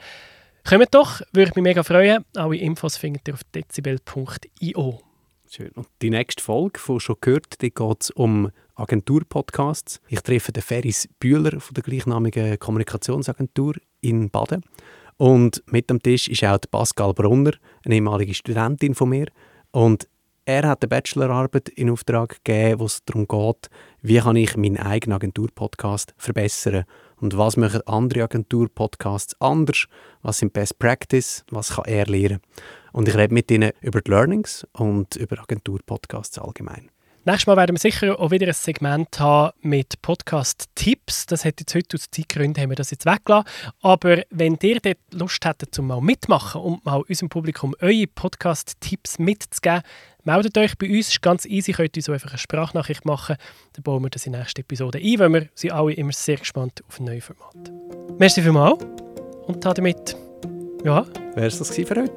Kommt 0.66 0.94
doch, 0.94 1.20
würde 1.32 1.52
mich 1.54 1.62
mega 1.62 1.82
freuen. 1.82 2.24
Alle 2.34 2.56
Infos 2.56 2.96
findet 2.96 3.28
ihr 3.28 3.34
auf 3.34 3.44
dezibel.io. 3.54 5.00
Schön. 5.52 5.72
Und 5.74 5.88
die 6.00 6.10
nächste 6.10 6.44
Folge 6.44 6.78
von 6.78 7.00
«Schon 7.00 7.16
gehört», 7.20 7.58
geht 7.58 7.74
es 8.00 8.10
um 8.12 8.52
Agenturpodcasts. 8.76 10.00
Ich 10.06 10.20
treffe 10.20 10.52
den 10.52 10.62
Ferris 10.62 11.08
Bühler 11.18 11.58
von 11.58 11.74
der 11.74 11.82
gleichnamigen 11.82 12.56
Kommunikationsagentur 12.56 13.74
in 14.00 14.30
Baden. 14.30 14.62
Und 15.16 15.60
mit 15.66 15.90
am 15.90 16.00
Tisch 16.00 16.28
ist 16.28 16.44
auch 16.44 16.58
die 16.58 16.68
Pascal 16.68 17.14
Brunner, 17.14 17.54
eine 17.84 17.96
ehemalige 17.96 18.32
Studentin 18.32 18.94
von 18.94 19.08
mir. 19.08 19.26
Und 19.72 20.06
er 20.44 20.68
hat 20.68 20.84
eine 20.84 20.88
Bachelorarbeit 20.88 21.68
in 21.70 21.90
Auftrag 21.90 22.44
gegeben, 22.44 22.78
wo 22.78 22.84
es 22.84 23.04
darum 23.04 23.26
geht, 23.26 23.70
wie 24.02 24.18
kann 24.20 24.36
ich 24.36 24.56
meinen 24.56 24.76
eigenen 24.76 25.16
Agenturpodcast 25.16 26.14
verbessern 26.16 26.84
und 27.16 27.36
was 27.36 27.56
machen 27.56 27.82
andere 27.86 28.22
Agenturpodcasts 28.22 29.34
anders, 29.40 29.86
was 30.22 30.38
sind 30.38 30.52
Best 30.52 30.78
Practice, 30.78 31.44
was 31.50 31.74
kann 31.74 31.86
er 31.86 32.06
lernen. 32.06 32.40
Und 32.92 33.08
ich 33.08 33.16
rede 33.16 33.34
mit 33.34 33.50
ihnen 33.50 33.72
über 33.80 34.00
die 34.00 34.10
Learnings 34.10 34.66
und 34.72 35.16
über 35.16 35.38
Agenturpodcasts 35.40 36.38
allgemein. 36.38 36.90
Nächstes 37.26 37.48
Mal 37.48 37.58
werden 37.58 37.76
wir 37.76 37.78
sicher 37.78 38.18
auch 38.18 38.30
wieder 38.30 38.46
ein 38.46 38.54
Segment 38.54 39.20
haben 39.20 39.52
mit 39.60 40.00
Podcast-Tipps. 40.00 41.26
Das 41.26 41.44
hat 41.44 41.60
jetzt 41.60 41.74
heute 41.74 41.98
aus 41.98 42.10
Zeitgründen 42.10 42.62
haben 42.62 42.70
wir 42.70 42.76
das 42.76 42.90
jetzt 42.90 43.04
weggelassen. 43.04 43.46
Aber 43.82 44.22
wenn 44.30 44.56
ihr 44.62 44.80
dort 44.80 44.96
Lust 45.12 45.44
hättet, 45.44 45.78
um 45.78 45.88
mal 45.88 46.00
mitmachen 46.00 46.62
und 46.62 46.82
mal 46.86 47.02
unserem 47.06 47.28
Publikum 47.28 47.74
eure 47.80 48.06
Podcast-Tipps 48.06 49.18
mitzugeben, 49.18 49.82
meldet 50.24 50.56
euch 50.56 50.78
bei 50.78 50.88
uns. 50.88 51.08
Ist 51.08 51.20
ganz 51.20 51.44
easy, 51.44 51.72
könnt 51.72 51.94
ihr 51.94 52.02
so 52.02 52.12
einfach 52.12 52.30
eine 52.30 52.38
Sprachnachricht 52.38 53.04
machen. 53.04 53.36
Dann 53.74 53.82
bauen 53.82 54.02
wir 54.02 54.08
das 54.08 54.24
in 54.24 54.32
der 54.32 54.40
nächsten 54.40 54.62
Episode 54.62 54.98
ein, 54.98 55.18
weil 55.18 55.32
wir 55.34 55.48
sind 55.54 55.72
alle 55.72 55.92
immer 55.92 56.12
sehr 56.12 56.38
gespannt 56.38 56.82
auf 56.88 57.00
neue 57.00 57.20
Formate. 57.20 57.70
Merci 58.18 58.40
vielmals 58.40 58.82
und 59.46 59.62
damit, 59.62 60.16
ja, 60.84 61.04
Wäre 61.34 61.46
es 61.46 61.58
das 61.58 61.74
für 61.74 61.84
heute? 61.88 62.10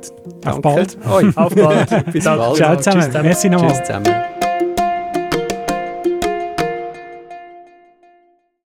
Auf 0.45 0.61
bald. 0.61 0.97
Oi. 1.09 1.32
auf 1.36 1.55
bald. 1.55 1.89
Bis 2.11 2.24
Danke. 2.24 2.39
bald. 2.39 2.57
Ciao 2.57 2.76
Tschüss 2.76 2.84
zusammen. 2.84 3.03
zusammen. 3.03 3.26
Merci 3.26 3.49
nochmal. 3.49 3.70
Tschüss 3.72 3.84
zusammen. 3.84 4.33